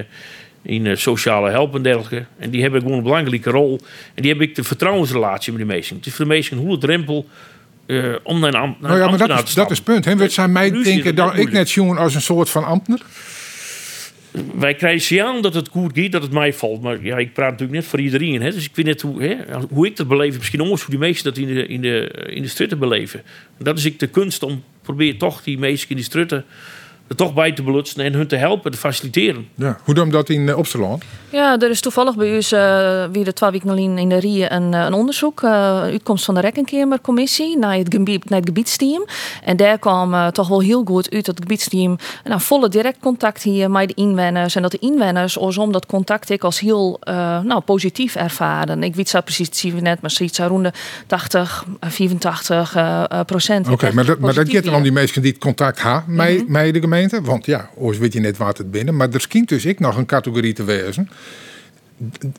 in 0.62 0.86
eh, 0.86 0.96
sociale 0.96 1.50
help 1.50 1.74
en 1.74 1.82
dergelijke. 1.82 2.24
En 2.38 2.50
die 2.50 2.62
hebben 2.62 2.80
gewoon 2.80 2.96
een 2.96 3.02
belangrijke 3.02 3.50
rol. 3.50 3.80
En 4.14 4.22
die 4.22 4.32
heb 4.32 4.40
ik 4.40 4.54
de 4.54 4.64
vertrouwensrelatie 4.64 5.52
met 5.52 5.60
de 5.60 5.66
meesten. 5.66 5.96
Het 5.96 6.06
is 6.06 6.14
voor 6.14 6.24
de 6.24 6.30
meesten 6.30 6.58
een 6.58 6.78
drempel 6.78 7.28
eh, 7.86 8.14
om 8.22 8.40
naar 8.40 8.48
een 8.48 8.60
ambt 8.60 8.80
naar 8.80 8.90
Nou 8.90 9.02
ja, 9.02 9.08
maar 9.08 9.18
dat 9.18 9.20
ambtenaar 9.20 9.48
is, 9.48 9.54
dat 9.54 9.70
is 9.70 9.76
het 9.76 9.86
punt. 9.86 10.04
Hè. 10.04 10.16
Wat 10.16 10.32
zijn 10.32 10.52
mij 10.52 10.70
denken 10.70 11.14
dat 11.14 11.36
ik 11.36 11.52
net 11.52 11.70
jongen 11.70 11.98
als 11.98 12.14
een 12.14 12.20
soort 12.20 12.50
van 12.50 12.64
ambtenaar? 12.64 13.00
Wij 14.54 14.74
krijgen 14.74 15.00
signaal 15.00 15.40
dat 15.40 15.54
het 15.54 15.68
goed 15.68 15.98
gaat, 15.98 16.12
dat 16.12 16.22
het 16.22 16.32
mij 16.32 16.52
valt. 16.52 16.82
Maar 16.82 17.04
ja, 17.04 17.16
ik 17.16 17.32
praat 17.32 17.50
natuurlijk 17.50 17.78
net 17.78 17.88
voor 17.88 18.00
iedereen. 18.00 18.42
Hè? 18.42 18.50
Dus 18.50 18.64
ik 18.64 18.76
weet 18.76 18.86
net 18.86 19.00
hoe, 19.00 19.22
hè, 19.22 19.36
hoe 19.70 19.86
ik 19.86 19.96
dat 19.96 20.08
beleef. 20.08 20.36
Misschien 20.36 20.60
anders 20.60 20.80
hoe 20.80 20.90
die 20.90 20.98
meesten 20.98 21.34
dat 21.34 21.42
in 21.42 21.54
de, 21.54 21.66
in 21.66 21.80
de, 21.80 22.26
in 22.26 22.42
de 22.42 22.48
stritten 22.48 22.78
beleven. 22.78 23.22
En 23.58 23.64
dat 23.64 23.78
is 23.78 23.84
ik 23.84 23.98
de 23.98 24.06
kunst 24.06 24.42
om 24.42 24.62
probeer 24.82 25.18
toch 25.18 25.42
die 25.42 25.58
meesten 25.58 25.90
in 25.90 25.96
die 25.96 26.04
stritten 26.04 26.44
er 27.12 27.18
toch 27.18 27.34
bij 27.34 27.52
te 27.52 27.62
belutsen 27.62 28.04
en 28.04 28.12
hun 28.12 28.26
te 28.26 28.36
helpen, 28.36 28.70
te 28.70 28.78
faciliteren. 28.78 29.48
Ja. 29.54 29.78
Hoe 29.84 29.94
doen 29.94 30.04
we 30.04 30.10
dat 30.10 30.28
in 30.28 30.40
uh, 30.40 30.58
Opsterland? 30.58 31.04
Ja, 31.30 31.58
er 31.58 31.70
is 31.70 31.80
toevallig 31.80 32.16
bij 32.16 32.34
ons 32.34 32.52
uh, 32.52 33.04
wie 33.12 33.24
de 33.24 33.32
twee 33.32 33.50
weken 33.50 33.98
in 33.98 34.08
de 34.08 34.18
Rie 34.18 34.52
een, 34.52 34.72
een 34.72 34.92
onderzoek, 34.92 35.42
uh, 35.42 35.50
uitkomst 35.80 36.24
van 36.24 36.34
de 36.34 36.40
Rekkenkamercommissie 36.40 37.58
naar 37.58 37.76
het, 37.76 37.94
gebied, 37.94 38.28
naar 38.28 38.38
het 38.38 38.48
gebiedsteam. 38.48 39.06
En 39.44 39.56
daar 39.56 39.78
kwam 39.78 40.14
uh, 40.14 40.26
toch 40.26 40.48
wel 40.48 40.60
heel 40.60 40.84
goed 40.84 41.10
uit 41.10 41.24
dat 41.24 41.34
het 41.34 41.42
gebiedsteam 41.42 41.98
nou, 42.24 42.40
volle 42.40 42.68
direct 42.68 42.98
contact 43.00 43.42
hier 43.42 43.70
met 43.70 43.88
de 43.88 43.94
inwoners. 43.94 44.54
En 44.54 44.62
dat 44.62 44.70
de 44.70 44.78
inwoners 44.78 45.36
om 45.36 45.72
dat 45.72 45.86
contact 45.86 46.30
ik 46.30 46.44
als 46.44 46.60
heel 46.60 47.00
nou, 47.44 47.60
positief 47.60 48.14
ervaren. 48.14 48.82
Ik 48.82 48.94
weet 48.94 49.08
zo 49.08 49.20
precies 49.20 49.46
het 49.46 49.56
zien 49.56 49.74
we 49.74 49.80
net, 49.80 50.00
maar 50.00 50.10
zoiets 50.10 50.38
rond 50.38 50.64
de 50.64 50.72
80, 51.06 51.64
85 51.80 52.76
procent. 53.26 53.64
Oké, 53.64 53.74
okay, 53.74 53.90
maar, 53.90 54.04
dat, 54.04 54.18
maar 54.18 54.34
dat 54.34 54.50
gaat 54.50 54.64
dan 54.64 54.74
om 54.74 54.82
die 54.82 54.92
mensen 54.92 55.22
die 55.22 55.30
het 55.30 55.40
contact 55.40 55.82
hebben 55.82 56.14
met, 56.14 56.30
mm 56.30 56.38
-hmm. 56.38 56.52
met 56.52 56.74
de 56.74 56.80
gemeente. 56.80 57.01
Want 57.10 57.46
ja, 57.46 57.70
ooit 57.76 57.98
weet 57.98 58.12
je 58.12 58.20
net 58.20 58.36
wat 58.36 58.58
het 58.58 58.70
binnen. 58.70 58.96
Maar 58.96 59.10
er 59.10 59.20
schijnt 59.20 59.48
dus 59.48 59.64
ik 59.64 59.80
nog 59.80 59.96
een 59.96 60.06
categorie 60.06 60.52
te 60.52 60.64
wezen. 60.64 61.08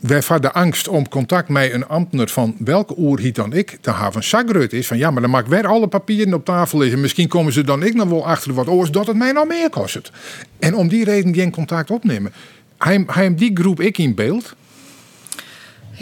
Waarvan 0.01 0.41
de 0.41 0.51
angst 0.51 0.87
om 0.87 1.07
contact 1.09 1.49
met 1.49 1.73
een 1.73 1.87
ambtenaar 1.87 2.27
van 2.27 2.55
welke 2.59 2.93
oerhiet 2.97 3.35
dan 3.35 3.53
ik 3.53 3.77
te 3.81 3.93
hebben 3.93 4.23
zagrut 4.23 4.73
is. 4.73 4.87
Van 4.87 4.97
ja, 4.97 5.11
maar 5.11 5.21
dan 5.21 5.31
maak 5.31 5.47
weer 5.47 5.67
alle 5.67 5.87
papieren 5.87 6.33
op 6.33 6.45
tafel 6.45 6.79
liggen. 6.79 7.01
Misschien 7.01 7.27
komen 7.27 7.53
ze 7.53 7.63
dan 7.63 7.83
ik 7.83 7.93
nog 7.93 8.09
wel 8.09 8.27
achter 8.27 8.53
wat 8.53 8.67
oors 8.67 8.91
dat 8.91 9.07
het 9.07 9.17
mij 9.17 9.31
nou 9.31 9.47
meer 9.47 9.69
kost. 9.69 10.11
En 10.59 10.75
om 10.75 10.87
die 10.87 11.03
reden 11.03 11.33
geen 11.33 11.51
contact 11.51 11.91
opnemen. 11.91 12.33
Hij, 12.77 13.03
hij 13.07 13.35
die 13.35 13.51
groep 13.53 13.81
ik 13.81 13.97
in 13.97 14.15
beeld. 14.15 14.55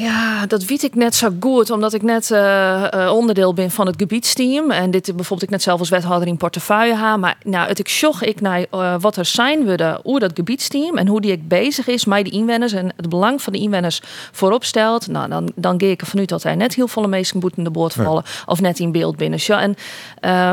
Ja, 0.02 0.46
dat 0.46 0.66
weet 0.66 0.84
ik 0.84 0.96
net 0.96 1.16
zo 1.16 1.30
goed, 1.40 1.70
omdat 1.70 1.94
ik 1.94 2.02
net 2.02 2.30
uh, 2.30 3.12
onderdeel 3.14 3.54
ben 3.54 3.72
van 3.72 3.86
het 3.86 3.96
gebiedsteam. 3.98 4.72
En 4.72 4.92
dit 4.92 5.06
bijvoorbeeld 5.06 5.44
ik 5.44 5.50
net 5.50 5.62
zelf 5.62 5.80
als 5.80 5.90
wethouder 5.90 6.28
in 6.28 6.38
portefeuille 6.38 6.96
ha. 6.96 7.18
Maar 7.18 7.38
nou, 7.44 7.68
het 7.68 7.80
ik 7.80 7.88
zocht 7.88 8.26
ik 8.26 8.42
naar 8.42 8.66
uh, 8.72 8.96
wat 9.00 9.16
er 9.16 9.26
zijn 9.26 9.66
we 9.66 10.00
hoe 10.04 10.20
dat 10.20 10.32
gebiedsteam 10.36 10.98
en 10.98 11.08
hoe 11.08 11.22
die 11.22 11.32
ik 11.32 11.48
bezig 11.48 11.88
is 11.88 12.06
met 12.06 12.26
de 12.26 12.32
inwoners 12.32 12.74
en 12.74 12.94
het 12.96 13.10
belang 13.10 13.42
van 13.42 13.54
de 13.54 13.60
inwoners 13.60 14.02
voorop 14.32 14.64
stelt. 14.64 15.08
Nou, 15.08 15.30
dan, 15.30 15.52
dan 15.56 15.82
ga 15.82 15.88
ik 15.88 16.02
ervan 16.02 16.20
uit 16.20 16.30
dat 16.30 16.44
hij 16.44 16.56
net 16.56 16.76
heel 16.76 16.88
veel 16.88 17.08
meesten 17.08 17.40
moeten 17.40 17.64
de 17.64 17.70
boord 17.70 17.94
vallen 17.94 18.24
of 18.46 18.62
net 18.62 18.80
in 18.80 18.92
beeld 18.92 19.18
binnen. 19.18 19.40
Ja, 19.42 19.62
en 19.62 19.76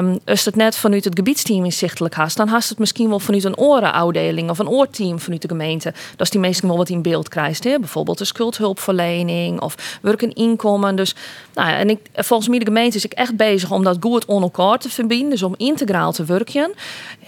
um, 0.06 0.18
als 0.24 0.44
het 0.44 0.56
net 0.56 0.76
vanuit 0.76 1.04
het 1.04 1.14
gebiedsteam 1.14 1.64
inzichtelijk 1.64 2.14
haast, 2.14 2.36
dan 2.36 2.48
haast 2.48 2.68
het 2.68 2.78
misschien 2.78 3.08
wel 3.08 3.20
vanuit 3.20 3.44
een 3.44 3.58
orenafdeling 3.58 4.50
of 4.50 4.58
een 4.58 4.68
oorteam 4.68 5.20
vanuit 5.20 5.42
de 5.42 5.48
gemeente. 5.48 5.92
Dat 6.10 6.26
is 6.26 6.30
die 6.30 6.40
meesten 6.40 6.68
wel 6.68 6.76
wat 6.76 6.88
in 6.88 7.02
beeld 7.02 7.28
krijgt. 7.28 7.64
Hè? 7.64 7.78
Bijvoorbeeld 7.78 8.18
de 8.18 8.24
schuldhulpverlening 8.24 9.37
of 9.60 9.98
werken 10.02 10.32
inkomen. 10.32 10.96
Dus 10.96 11.14
nou 11.54 11.68
ja, 11.68 11.78
en 11.78 11.90
ik, 11.90 11.98
volgens 12.14 12.48
mij 12.48 12.58
de 12.58 12.64
gemeente 12.64 12.96
is 12.96 13.04
ik 13.04 13.12
echt 13.12 13.36
bezig 13.36 13.70
om 13.70 13.84
dat 13.84 13.96
goed 14.00 14.24
on 14.24 14.42
elkaar 14.42 14.78
te 14.78 14.88
verbinden. 14.88 15.30
Dus 15.30 15.42
om 15.42 15.54
integraal 15.56 16.12
te 16.12 16.24
werken. 16.24 16.72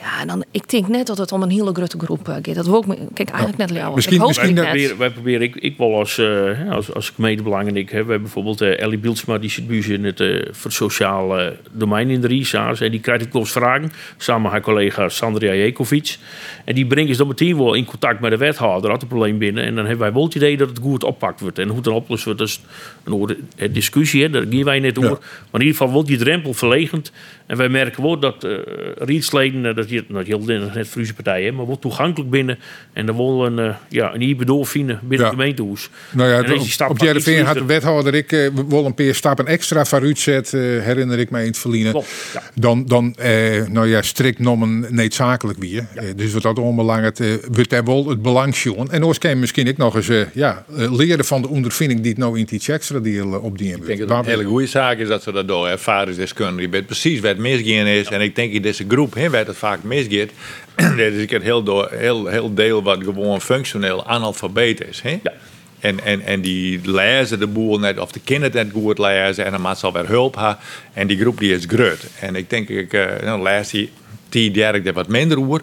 Ja, 0.01 0.20
en 0.20 0.27
dan, 0.27 0.44
ik 0.51 0.68
denk 0.70 0.88
net 0.88 1.07
dat 1.07 1.18
het 1.18 1.33
om 1.33 1.42
een 1.42 1.51
hele 1.51 1.73
grote 1.73 1.99
groep 1.99 2.29
uh, 2.29 2.35
gaat. 2.42 2.55
Dat 2.55 2.66
wil 2.66 2.85
ik, 2.88 2.99
kijk 3.14 3.29
eigenlijk 3.29 3.59
net 3.59 3.70
jou. 3.79 3.94
Misschien, 3.94 4.20
ik 4.20 4.27
misschien 4.27 4.55
wij, 4.55 4.64
proberen, 4.64 4.99
wij 4.99 5.11
proberen, 5.11 5.42
ik, 5.42 5.57
ik 5.57 5.77
wil 5.77 5.99
als, 5.99 6.18
uh, 6.18 6.70
als, 6.70 6.94
als 6.94 7.11
gemeentebelang 7.11 7.68
en 7.68 7.77
ik, 7.77 7.90
hè, 7.90 8.05
we 8.05 8.11
hebben 8.11 8.23
bijvoorbeeld 8.23 8.62
uh, 8.62 8.81
Ellie 8.81 8.99
Bieldsma, 8.99 9.38
die 9.38 9.51
zit 9.51 9.68
in 9.70 10.05
het 10.05 10.20
uh, 10.20 10.46
voor 10.51 10.73
sociaal 10.73 11.53
domein 11.73 12.11
in 12.11 12.20
de 12.20 12.27
RISA's. 12.27 12.81
En 12.81 12.90
die 12.90 13.01
krijgt 13.01 13.25
ik 13.25 13.35
eens 13.35 13.53
vragen, 13.53 13.92
samen 14.16 14.42
met 14.42 14.51
haar 14.51 14.61
collega 14.61 15.09
Sandria 15.09 15.55
Jekovic. 15.55 16.18
En 16.64 16.75
die 16.75 16.87
brengen 16.87 17.12
ze 17.12 17.18
dan 17.18 17.29
meteen 17.29 17.57
wel 17.57 17.75
in 17.75 17.85
contact 17.85 18.20
met 18.20 18.31
de 18.31 18.37
wethouder, 18.37 18.90
had 18.90 19.01
het 19.01 19.09
probleem 19.09 19.38
binnen. 19.38 19.64
En 19.64 19.75
dan 19.75 19.85
hebben 19.85 20.05
wij 20.05 20.12
wel 20.12 20.25
het 20.25 20.35
idee 20.35 20.57
dat 20.57 20.68
het 20.68 20.79
goed 20.79 21.05
oppakt 21.05 21.40
wordt. 21.40 21.59
En 21.59 21.68
hoe 21.68 21.77
het 21.77 21.87
dan 21.90 22.05
wordt, 22.07 22.24
dat 22.24 22.40
is 22.40 22.61
een 23.57 23.72
discussie, 23.72 24.22
hè, 24.22 24.31
daar 24.31 24.46
gaan 24.50 24.64
wij 24.64 24.79
net 24.79 24.98
over. 24.98 25.11
Maar 25.11 25.61
in 25.61 25.66
ieder 25.66 25.76
geval 25.76 25.90
wordt 25.90 26.09
die 26.09 26.18
drempel 26.18 26.55
verlegend. 26.55 27.12
En 27.46 27.57
wij 27.57 27.68
merken 27.68 28.03
wel 28.03 28.18
dat 28.18 28.44
uh, 28.44 28.59
rietsleden, 28.98 29.74
dat 29.74 29.90
je 29.90 30.05
nou, 30.09 30.24
heel 30.24 30.40
net 30.40 30.88
Friese 30.88 31.14
partijen, 31.14 31.55
maar 31.55 31.64
wordt 31.64 31.81
toegankelijk 31.81 32.31
binnen. 32.31 32.59
En 32.92 33.07
dan 33.07 33.16
willen 33.16 33.38
we 33.38 33.62
een, 33.62 33.68
uh, 33.68 33.74
ja, 33.88 34.14
een 34.14 34.22
vinden 34.66 34.98
binnen 35.03 35.18
ja. 35.18 35.24
het 35.24 35.40
gemeentehuis. 35.40 35.88
Nou 36.11 36.29
ja, 36.29 36.55
op, 36.85 36.90
op 36.90 36.98
Jereveen 36.98 37.44
had 37.44 37.57
de 37.57 37.64
wethouder 37.64 38.14
ik 38.14 38.33
uh, 38.33 38.48
wel 38.68 38.87
een 38.87 38.94
paar 38.94 39.14
stappen 39.14 39.46
extra 39.46 39.85
voor 39.85 40.00
uitzet, 40.00 40.53
uh, 40.53 40.61
herinner 40.83 41.18
ik 41.18 41.31
mij 41.31 41.40
in 41.40 41.46
het 41.46 41.59
verliezen. 41.59 42.03
Ja. 42.33 42.42
Dan, 42.55 42.87
dan 42.87 43.16
nou 43.68 43.88
ja, 43.88 44.03
strikt 44.03 44.38
nomen 44.38 44.87
noodzakelijk 44.88 45.59
weer. 45.59 45.87
Dus 46.16 46.33
wat 46.33 46.42
dat 46.42 46.59
onbelangrijk 46.59 47.18
wordt 47.53 47.70
daar 47.70 47.85
wel 47.85 48.09
het 48.09 48.22
belang 48.22 48.57
zien. 48.57 48.88
En 48.90 49.18
kan 49.18 49.38
misschien 49.38 49.66
ik 49.66 49.76
nog 49.76 49.96
eens 49.96 50.11
ja, 50.33 50.64
leren 50.74 51.24
van 51.24 51.42
de 51.42 51.48
ondervinding 51.48 51.79
die 51.88 52.08
het 52.08 52.18
nou 52.18 52.38
in 52.38 52.44
die 52.44 52.62
extra 52.66 52.98
deel 52.98 53.32
op 53.32 53.58
die 53.58 53.74
Ik 53.74 53.86
denk 53.86 53.98
dat 53.98 54.08
het 54.08 54.18
een 54.18 54.24
hele 54.24 54.44
goede 54.44 54.66
zaak 54.66 54.98
is 54.98 55.08
dat 55.08 55.22
ze 55.22 55.32
dat 55.32 55.48
door 55.48 55.68
ervaringsdeskundigen. 55.68 56.62
Je 56.62 56.68
bent 56.68 56.86
precies 56.86 57.20
wat 57.20 57.36
misgaan 57.36 57.86
is. 57.86 58.08
En 58.08 58.20
ik 58.20 58.36
denk 58.36 58.52
in 58.52 58.62
deze 58.62 58.84
groep 58.88 59.14
hè, 59.14 59.30
waar 59.30 59.46
het 59.46 59.56
vaak 59.56 59.82
misgaat. 59.82 60.28
dat 60.76 60.98
is 60.98 61.30
het 61.30 61.42
heel, 61.42 61.62
door, 61.62 61.88
heel, 61.92 62.26
heel 62.26 62.54
deel 62.54 62.82
wat 62.82 63.04
gewoon 63.04 63.40
functioneel 63.40 64.06
analfabeet 64.06 64.88
is. 64.88 65.00
Hè? 65.00 65.18
Ja. 65.22 65.32
En, 65.80 66.04
en, 66.04 66.20
en 66.20 66.40
die 66.40 66.80
lezen 66.82 67.38
de 67.38 67.46
boel 67.46 67.78
net, 67.78 67.98
of 67.98 68.12
de 68.12 68.20
kinderen 68.24 68.66
net 68.66 68.72
goed 68.82 68.98
lezen. 68.98 69.44
En 69.44 69.50
dan 69.50 69.60
maakt 69.60 69.78
ze 69.78 69.86
alweer 69.86 70.08
hulp 70.08 70.34
hebben. 70.34 70.58
En 70.92 71.06
die 71.06 71.18
groep 71.18 71.38
die 71.38 71.54
is 71.54 71.64
groot. 71.68 72.06
En 72.20 72.34
ik 72.34 72.50
denk, 72.50 72.68
ik 72.68 72.92
uh, 72.92 73.04
nou, 73.22 73.42
lees 73.42 73.70
die 73.70 73.90
die 74.30 74.50
derde 74.50 74.92
wat 74.92 75.08
minder 75.08 75.38
oer. 75.38 75.60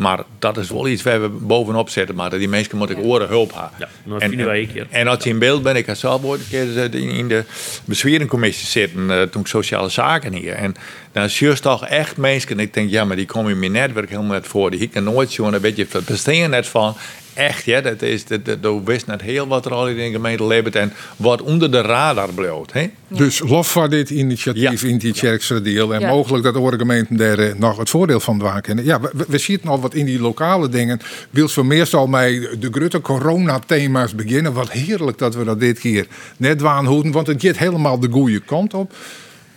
Maar 0.00 0.22
dat 0.38 0.56
is 0.56 0.70
wel 0.70 0.88
iets 0.88 1.02
waar 1.02 1.20
we 1.20 1.28
bovenop 1.28 1.88
zetten. 1.88 2.14
Maar 2.14 2.30
die 2.30 2.48
mensen 2.48 2.76
moeten 2.76 2.98
ik 2.98 3.04
oren 3.04 3.28
hulp 3.28 3.52
hebben. 3.52 3.70
Ja, 3.78 3.88
dat 4.04 4.22
en, 4.22 4.44
wij 4.44 4.68
en, 4.74 4.86
en 4.90 5.08
als 5.08 5.24
je 5.24 5.30
in 5.30 5.38
beeld 5.38 5.62
bent, 5.62 5.76
ik 5.76 5.86
had 5.86 5.98
zelf 5.98 6.24
ooit 6.24 6.40
een 6.40 6.46
keer 6.48 6.94
in 6.94 7.28
de 7.28 7.44
bezweringscommissie 7.84 8.66
zitten. 8.66 9.10
Uh, 9.10 9.22
toen 9.22 9.40
ik 9.40 9.46
sociale 9.46 9.88
zaken 9.88 10.32
hier. 10.32 10.52
En 10.52 10.76
dan 11.12 11.30
zie 11.30 11.48
je 11.48 11.58
toch 11.58 11.86
echt 11.86 12.16
mensen. 12.16 12.50
En 12.50 12.58
ik 12.58 12.74
denk, 12.74 12.90
ja, 12.90 13.04
maar 13.04 13.16
die 13.16 13.26
komen 13.26 13.52
in 13.52 13.58
mijn 13.58 13.72
netwerk 13.72 14.08
helemaal 14.08 14.32
net 14.32 14.46
voor. 14.46 14.70
Die 14.70 14.80
ik 14.80 15.00
nooit 15.00 15.30
zo 15.30 15.46
een 15.46 15.60
beetje 15.60 15.86
bestaan 16.06 16.50
net 16.50 16.66
van 16.66 16.96
echt, 17.34 17.64
ja, 17.64 17.80
dat 17.80 18.02
is, 18.02 18.26
dat, 18.26 18.40
dat, 18.60 18.80
wist 18.84 19.06
net 19.06 19.20
heel 19.22 19.46
wat 19.46 19.66
er 19.66 19.72
al 19.72 19.88
in 19.88 19.96
de 19.96 20.10
gemeente 20.10 20.46
leeft 20.46 20.76
en 20.76 20.92
wat 21.16 21.42
onder 21.42 21.70
de 21.70 21.80
radar 21.80 22.32
bloot. 22.34 22.72
Hè? 22.72 22.90
Dus 23.08 23.38
lof 23.38 23.68
voor 23.68 23.88
dit 23.88 24.10
initiatief 24.10 24.82
in 24.82 24.98
die 24.98 25.12
Tjerkse 25.12 25.62
deel 25.62 25.94
en 25.94 26.06
mogelijk 26.06 26.44
dat 26.44 26.54
de 26.54 26.78
gemeenten 26.78 27.16
daar 27.16 27.38
eh, 27.38 27.54
nog 27.54 27.78
het 27.78 27.90
voordeel 27.90 28.20
van 28.20 28.38
waken. 28.38 28.84
Ja, 28.84 29.00
we, 29.00 29.24
we 29.28 29.38
zien 29.38 29.60
al 29.64 29.80
wat 29.80 29.94
in 29.94 30.06
die 30.06 30.20
lokale 30.20 30.68
dingen. 30.68 31.00
Wil 31.30 31.48
zo 31.48 31.64
meestal 31.64 32.06
met 32.06 32.56
de 32.60 32.68
grote 32.70 33.00
corona-thema's 33.00 34.14
beginnen. 34.14 34.52
Wat 34.52 34.70
heerlijk 34.70 35.18
dat 35.18 35.34
we 35.34 35.44
dat 35.44 35.60
dit 35.60 35.78
keer 35.78 36.06
net 36.36 36.60
waanhoeden, 36.60 37.12
want 37.12 37.26
het 37.26 37.42
gaat 37.42 37.58
helemaal 37.58 37.98
de 37.98 38.08
goede 38.10 38.40
kant 38.40 38.74
op. 38.74 38.94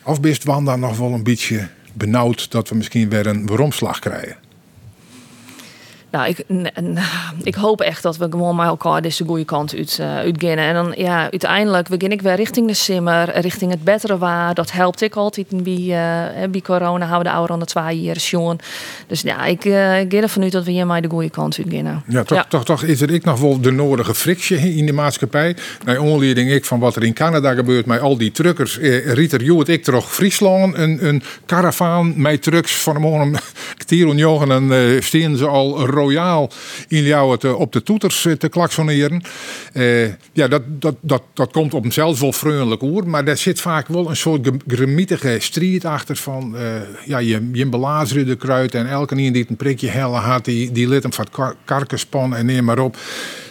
Of 0.03 0.21
best 0.21 0.43
Wanda 0.43 0.75
nog 0.75 0.97
wel 0.97 1.13
een 1.13 1.23
beetje 1.23 1.67
benauwd 1.93 2.51
dat 2.51 2.69
we 2.69 2.75
misschien 2.75 3.09
weer 3.09 3.27
een 3.27 3.47
weeromslag 3.47 3.99
krijgen? 3.99 4.42
Nou, 6.13 6.27
ik, 6.27 6.43
ik 7.43 7.55
hoop 7.55 7.81
echt 7.81 8.03
dat 8.03 8.17
we 8.17 8.27
gewoon 8.29 8.55
met 8.55 8.65
elkaar 8.65 9.01
deze 9.01 9.25
goede 9.25 9.45
kant 9.45 9.75
uit, 9.75 9.97
uh, 10.01 10.15
uitginnen. 10.17 10.65
En 10.65 10.73
dan, 10.73 10.93
ja, 10.97 11.21
uiteindelijk 11.21 11.89
begin 11.89 12.11
ik 12.11 12.21
weer 12.21 12.35
richting 12.35 12.67
de 12.67 12.73
simmer, 12.73 13.39
richting 13.39 13.71
het 13.71 13.83
betere 13.83 14.17
waar. 14.17 14.53
Dat 14.53 14.71
helpt 14.71 15.01
ik 15.01 15.15
altijd 15.15 15.47
bij, 15.49 15.73
uh, 15.73 16.49
bij 16.49 16.61
corona, 16.61 17.05
houden 17.05 17.31
de 17.31 17.37
ouder 17.37 17.53
aan 17.53 17.59
de 17.59 17.65
twee 17.65 18.01
jaar 18.01 18.15
jongen. 18.15 18.57
Dus 19.07 19.21
ja, 19.21 19.45
ik, 19.45 19.65
uh, 19.65 19.99
ik 19.99 20.13
ga 20.13 20.21
ervan 20.21 20.43
uit 20.43 20.51
dat 20.51 20.63
we 20.65 20.71
hier 20.71 20.85
maar 20.85 21.01
de 21.01 21.09
goede 21.09 21.29
kant 21.29 21.57
uitginnen. 21.57 22.03
Ja, 22.07 22.23
toch, 22.23 22.45
toch, 22.47 22.65
toch 22.65 22.83
is 22.83 23.01
er 23.01 23.11
ik 23.11 23.25
nog 23.25 23.39
wel 23.39 23.61
de 23.61 23.71
nodige 23.71 24.15
frictie 24.15 24.75
in 24.75 24.85
de 24.85 24.93
maatschappij. 24.93 25.55
Naar 25.85 25.99
onleiding 25.99 26.51
ik 26.51 26.65
van 26.65 26.79
wat 26.79 26.95
er 26.95 27.03
in 27.03 27.13
Canada 27.13 27.53
gebeurt 27.53 27.85
met 27.85 27.99
al 27.99 28.17
die 28.17 28.31
truckers. 28.31 28.79
Eh, 28.79 29.13
Rieter 29.13 29.43
Joet, 29.43 29.67
ik 29.67 29.83
terug 29.83 30.13
Friesland, 30.13 30.77
een, 30.77 31.05
een 31.07 31.23
karavaan 31.45 32.13
met 32.21 32.41
trucks 32.41 32.75
van 32.75 33.01
morgen. 33.01 33.35
Tieren 33.85 34.17
jongen 34.17 34.51
en 34.51 34.63
uh, 34.63 35.01
steen 35.01 35.37
ze 35.37 35.47
al 35.47 35.85
royaal 36.03 36.51
in 36.87 37.03
jou 37.03 37.31
het 37.31 37.53
op 37.53 37.71
de 37.71 37.83
toeters 37.83 38.27
te 38.37 38.49
klaksoneren. 38.49 39.21
Uh, 39.73 40.07
ja, 40.33 40.47
dat, 40.47 40.61
dat, 40.67 40.95
dat, 41.01 41.23
dat 41.33 41.51
komt 41.51 41.73
op 41.73 41.81
hemzelf 41.81 42.19
wel 42.19 42.33
vriendelijk 42.33 42.81
oer, 42.81 43.07
maar 43.07 43.25
daar 43.25 43.37
zit 43.37 43.61
vaak 43.61 43.87
wel 43.87 44.09
een 44.09 44.15
soort 44.15 44.49
gemietige 44.67 45.37
strijd 45.39 45.85
achter 45.85 46.15
van 46.15 46.55
uh, 46.55 46.61
ja, 47.05 47.17
je, 47.17 47.49
je 47.53 47.65
belazeren 47.65 48.25
de 48.25 48.35
kruid 48.35 48.75
en 48.75 48.87
elke 48.89 49.15
die 49.15 49.45
een 49.49 49.55
prikje 49.55 49.89
helle 49.89 50.17
had, 50.17 50.45
die, 50.45 50.71
die 50.71 50.87
lid 50.87 51.03
hem 51.03 51.13
van 51.13 51.27
het 51.31 51.55
karkenspan 51.65 52.35
en 52.35 52.45
neem 52.45 52.63
maar 52.63 52.79
op. 52.79 52.97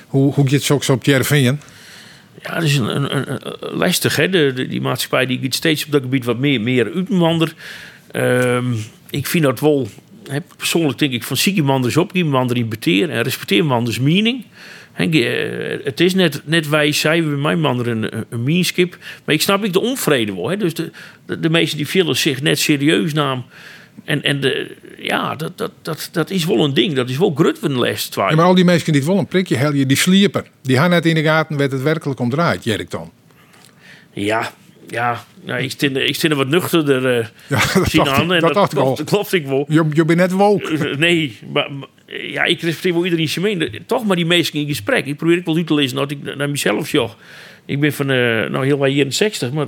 Hoe, 0.07 0.33
hoe 0.33 0.49
gaat 0.49 0.67
het 0.69 0.85
zo 0.85 0.93
op 0.93 1.05
Jervingen? 1.05 1.61
Ja, 2.43 2.55
dat 2.55 2.63
is 2.63 2.77
een, 2.77 3.17
een, 3.17 3.41
lastig, 3.61 4.17
hè? 4.17 4.53
Die 4.69 4.81
maatschappij 4.81 5.27
die 5.27 5.39
gaat 5.43 5.55
steeds 5.55 5.85
op 5.85 5.93
dat 5.93 6.03
gebied 6.03 6.25
wat 6.25 6.39
meer, 6.39 6.61
meer 6.61 6.93
uitwanderen. 6.95 7.55
Um, 8.13 8.77
ik 9.11 9.27
vind 9.27 9.45
dat 9.45 9.61
wel 9.61 9.89
persoonlijk 10.57 10.99
denk 10.99 11.13
ik 11.13 11.23
van 11.23 11.37
zie 11.37 11.55
iemand 11.55 11.85
dus 11.85 11.97
op, 11.97 12.13
iemand 12.13 12.51
erin 12.51 12.69
beteer 12.69 13.11
en 13.11 13.23
respecteer 13.23 13.65
man 13.65 13.85
dus 13.85 13.99
mening. 13.99 14.45
het 15.85 16.01
is 16.01 16.15
net, 16.15 16.43
net 16.45 16.69
wij 16.69 16.93
zeiden 16.93 17.31
we 17.31 17.37
mijn 17.37 17.61
man 17.61 17.87
een, 17.87 18.27
een 18.31 18.43
meanskip. 18.43 18.99
Maar 19.25 19.35
ik 19.35 19.43
snap 19.43 19.65
ik 19.65 19.73
de 19.73 19.81
onvrede 19.81 20.35
wel. 20.35 20.59
Dus 20.59 20.75
de, 20.75 20.91
de, 21.27 21.41
de 21.41 21.51
meesten 21.51 21.79
die 21.79 21.89
willen 21.93 22.17
zich 22.17 22.43
net 22.43 22.59
serieus 22.59 23.13
naam. 23.13 23.45
En, 24.05 24.23
en 24.23 24.41
de, 24.41 24.77
ja, 24.99 25.37
dat, 25.37 25.59
dat, 25.59 25.73
dat, 25.83 26.09
dat 26.13 26.31
is 26.31 26.45
wel 26.45 26.65
een 26.65 26.75
ding. 26.75 26.95
Dat 26.95 27.09
is 27.09 27.19
wel 27.19 27.33
grut 27.35 27.59
van 27.59 27.73
de 27.73 27.79
les. 27.79 28.09
Ja, 28.15 28.35
maar 28.35 28.45
al 28.45 28.55
die 28.55 28.65
mensen 28.65 28.93
die 28.93 29.01
het 29.01 29.11
wel 29.11 29.19
een 29.19 29.27
prikje 29.27 29.57
helden, 29.57 29.89
die 29.89 29.97
sliepen. 29.97 30.45
Die 30.63 30.77
gaan 30.77 30.91
net 30.91 31.07
in 31.07 31.15
de 31.15 31.23
gaten 31.23 31.57
werd 31.57 31.73
het 31.73 31.83
werkelijk 31.83 32.21
om 32.21 32.31
draait, 32.31 32.65
Jerk 32.65 32.91
dan. 32.91 33.11
Ja, 34.13 34.53
ja, 34.89 35.25
nou, 35.45 35.63
ik 35.63 35.71
stin, 35.71 36.09
ik 36.09 36.17
er 36.17 36.35
wat 36.35 36.49
nuchterder 36.49 37.19
uh, 37.19 37.27
ja, 37.59 38.05
dat 38.05 38.09
aan. 38.09 38.33
En 38.33 38.41
dat, 38.41 38.55
dat, 38.55 38.69
klopt, 38.69 39.05
klopt 39.05 39.33
ik 39.33 39.47
wel. 39.47 39.67
Je, 39.69 39.85
je 39.93 40.05
bent 40.05 40.19
net 40.19 40.33
woke. 40.33 40.89
Eh, 40.89 40.97
nee, 40.97 41.39
maar, 41.53 41.69
ja, 42.07 42.45
ik 42.45 42.61
respecteer 42.61 42.93
wel 42.93 43.05
iedereen 43.05 43.29
mening. 43.41 43.81
Toch 43.87 44.07
maar 44.07 44.17
die 44.17 44.27
mensen 44.27 44.55
in 44.55 44.67
gesprek. 44.67 45.07
Ik 45.07 45.17
probeer 45.17 45.37
ik 45.37 45.45
wel 45.45 45.57
uit 45.57 45.67
te 45.67 45.75
lezen 45.75 45.97
dat 45.97 46.11
ik 46.11 46.37
naar 46.37 46.51
mezelf 46.51 46.91
joh. 46.91 47.11
Ik 47.67 47.81
ben 47.81 47.93
van, 47.93 48.11
uh, 48.11 48.17
nou 48.51 48.65
heel 48.65 48.79
wat 48.79 48.89
61, 48.89 49.53
maar 49.53 49.67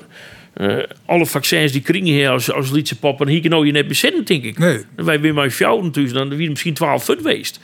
uh, 0.56 0.76
alle 1.06 1.26
vaccins 1.26 1.72
die 1.72 1.80
kringen 1.80 2.12
hier 2.12 2.28
als, 2.28 2.52
als 2.52 2.70
lietse 2.70 2.98
pop 2.98 3.20
en 3.20 3.28
hier 3.28 3.48
nou 3.48 3.66
je 3.66 3.72
net 3.72 3.88
bezinnen, 3.88 4.24
denk 4.24 4.44
ik. 4.44 4.58
Nee. 4.58 4.78
Wij 4.96 5.20
weer 5.20 5.34
maar 5.34 5.54
jou 5.58 5.82
natuurlijk, 5.82 6.14
dan 6.14 6.36
wie 6.36 6.50
misschien 6.50 6.74
12 6.74 7.04
fut 7.04 7.16
geweest. 7.16 7.60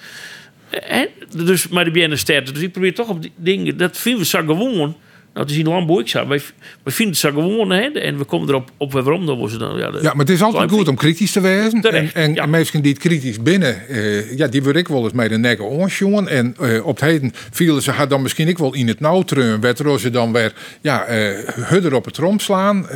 En, 0.70 1.08
dus, 1.36 1.68
maar 1.68 1.84
de 1.84 1.90
BNS 1.90 2.24
Dus 2.24 2.60
ik 2.60 2.72
probeer 2.72 2.94
toch 2.94 3.08
op 3.08 3.22
die 3.22 3.32
dingen, 3.36 3.76
dat 3.76 3.98
vinden 3.98 4.20
we 4.20 4.26
zo 4.26 4.38
gewoon 4.38 4.96
nou, 5.32 5.46
het 5.46 5.50
is 5.50 5.56
in 5.56 5.68
Lambo, 5.68 5.98
ik 5.98 6.12
wij, 6.12 6.24
wij 6.26 6.40
vinden 6.84 7.14
het 7.14 7.16
zo 7.16 7.30
gewoon 7.30 7.70
hè, 7.70 7.80
en 7.80 8.18
we 8.18 8.24
komen 8.24 8.48
erop 8.48 8.70
op 8.76 8.92
waarom 8.92 9.26
dan 9.26 9.38
was 9.38 9.50
het 9.50 9.60
dan. 9.60 9.78
Ja, 9.78 9.90
ja, 10.00 10.10
maar 10.10 10.26
het 10.26 10.30
is 10.30 10.42
altijd 10.42 10.70
goed 10.70 10.88
om 10.88 10.96
kritisch 10.96 11.32
te 11.32 11.40
wezen. 11.40 11.82
en, 11.82 12.14
en 12.14 12.34
ja. 12.34 12.46
mensen 12.46 12.82
die 12.82 12.92
het 12.92 13.00
kritisch 13.00 13.42
binnen, 13.42 13.82
uh, 13.88 14.36
ja, 14.36 14.46
die 14.46 14.62
wil 14.62 14.74
ik 14.74 14.88
wel 14.88 15.04
eens 15.04 15.12
met 15.12 15.28
de 15.28 15.38
nek 15.38 15.58
jongen. 15.98 16.28
En 16.28 16.56
uh, 16.60 16.86
op 16.86 17.00
het 17.00 17.04
heden 17.04 17.32
vielen 17.50 17.82
ze 17.82 18.06
dan 18.08 18.22
misschien 18.22 18.48
ik 18.48 18.58
wel 18.58 18.74
in 18.74 18.88
het 18.88 19.00
nauw 19.00 19.22
treun, 19.22 19.60
werd 19.60 19.80
ze 19.98 20.10
dan 20.10 20.32
weer 20.32 20.52
ja, 20.80 21.10
uh, 21.10 21.38
hudder 21.48 21.94
op 21.94 22.04
het 22.04 22.14
trom 22.14 22.38
slaan. 22.38 22.86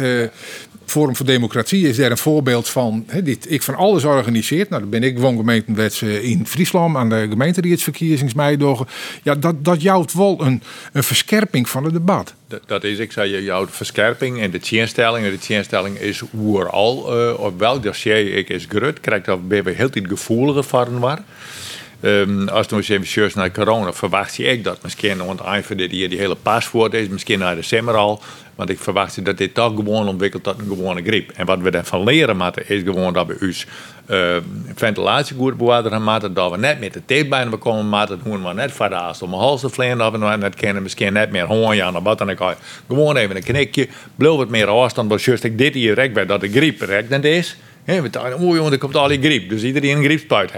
Forum 0.86 1.16
voor 1.16 1.26
Democratie 1.26 1.88
is 1.88 1.96
daar 1.96 2.10
een 2.10 2.18
voorbeeld 2.18 2.68
van. 2.68 3.04
Hè, 3.06 3.22
dit, 3.22 3.50
ik 3.50 3.62
van 3.62 3.74
alles 3.74 4.04
organiseert. 4.04 4.68
Nou, 4.68 4.80
dan 4.80 4.90
ben 4.90 5.02
ik 5.02 5.14
gewoon 5.14 5.36
gemeentenwets 5.36 6.02
in 6.02 6.46
Friesland 6.46 6.96
aan 6.96 7.08
de 7.08 7.26
gemeenteraadsverkiezingsmeidogen. 7.30 8.86
Ja, 9.22 9.34
dat, 9.34 9.64
dat 9.64 9.82
jouwt 9.82 10.12
wel 10.12 10.40
een, 10.40 10.62
een 10.92 11.02
van 11.68 11.84
het 11.84 11.92
debat. 11.92 12.34
Dat, 12.66 12.84
is, 12.84 12.98
ik 12.98 13.12
zei, 13.12 13.42
jouw 13.42 13.66
verscherping 13.66 14.40
en 14.40 14.50
de 14.50 14.58
tjenstelling. 14.58 15.26
En 15.26 15.32
de 15.32 15.38
tjenstelling 15.38 15.98
is 15.98 16.22
overal, 16.38 17.20
uh, 17.28 17.38
op 17.38 17.58
welk 17.58 17.82
dossier 17.82 18.34
ik 18.36 18.48
is 18.48 18.66
gerut, 18.68 19.00
krijg 19.00 19.22
dat 19.22 19.48
ben 19.48 19.64
we 19.64 19.70
heel 19.70 19.90
iets 19.92 20.08
gevoeliger 20.08 20.62
van 20.64 20.98
waar. 20.98 21.22
Um, 22.00 22.48
als 22.48 22.66
we 22.66 22.76
even 22.88 23.30
naar 23.35 23.52
corona, 23.52 23.92
verwacht 23.92 24.37
je 24.37 24.44
ik 24.44 24.64
dat 24.64 24.82
misschien 24.82 25.20
aan 25.22 25.28
het 25.28 25.40
eind 25.40 25.66
van 25.66 25.76
jaar 25.76 26.08
die 26.08 26.18
hele 26.18 26.35
paspoort 26.35 26.94
is, 26.94 27.08
misschien 27.08 27.38
naar 27.38 27.54
december 27.54 27.94
al. 27.94 28.22
Want 28.55 28.71
ik 28.71 28.79
verwacht 28.79 29.25
dat 29.25 29.38
dit 29.38 29.55
toch 29.55 29.75
gewoon 29.75 30.09
ontwikkelt 30.09 30.42
tot 30.42 30.59
een 30.59 30.67
gewone 30.67 31.02
griep. 31.02 31.31
En 31.31 31.46
wat 31.46 31.59
we 31.59 31.71
daarvan 31.71 32.05
leren 32.05 32.37
moeten, 32.37 32.69
is 32.69 32.83
gewoon 32.83 33.13
dat 33.13 33.27
we 33.27 33.37
ons 33.40 33.67
uh, 34.11 34.37
ventilatie 34.75 35.37
goed 35.37 35.57
bewaren 35.57 36.02
moeten. 36.02 36.35
Dat 36.35 36.50
we 36.50 36.57
net 36.57 36.81
met 36.81 36.92
de 36.92 37.05
tape 37.05 37.29
bijna 37.29 37.57
komen 37.57 37.87
moeten. 37.87 38.21
Dat 38.25 38.40
we 38.42 38.52
net 38.55 38.73
voor 38.73 38.88
de 38.88 38.94
haast 38.94 39.23
om 39.23 39.31
mijn 39.31 39.42
hals 39.42 39.61
te 39.61 39.69
vliegen. 39.69 39.98
Dat 39.98 40.13
we 40.13 40.19
net 40.19 40.55
kennen, 40.55 40.83
misschien 40.83 41.13
net 41.13 41.31
meer 41.31 41.48
of 41.48 42.02
wat 42.02 42.19
dan 42.19 42.31
ook. 42.31 42.57
Gewoon 42.88 43.17
even 43.17 43.37
een 43.37 43.42
knikje. 43.42 43.88
Blijf 44.15 44.37
wat 44.37 44.48
meer 44.48 44.67
afstand. 44.67 45.09
Want 45.09 45.23
juist 45.23 45.44
ik 45.44 45.59
dit 45.59 45.75
hier 45.75 45.94
rek 45.94 46.15
bij 46.15 46.27
dat 46.27 46.40
de 46.40 46.48
griep 46.48 46.81
rekkend 46.81 47.25
is. 47.25 47.57
We 47.85 48.11
dachten, 48.11 48.40
oeh 48.40 48.57
jongen, 48.57 48.73
er 48.73 48.79
komt 48.79 48.96
al 48.96 49.09
die 49.09 49.21
griep. 49.21 49.48
Dus 49.48 49.63
iedereen 49.63 49.96
een 49.96 50.05
griepspuit. 50.05 50.52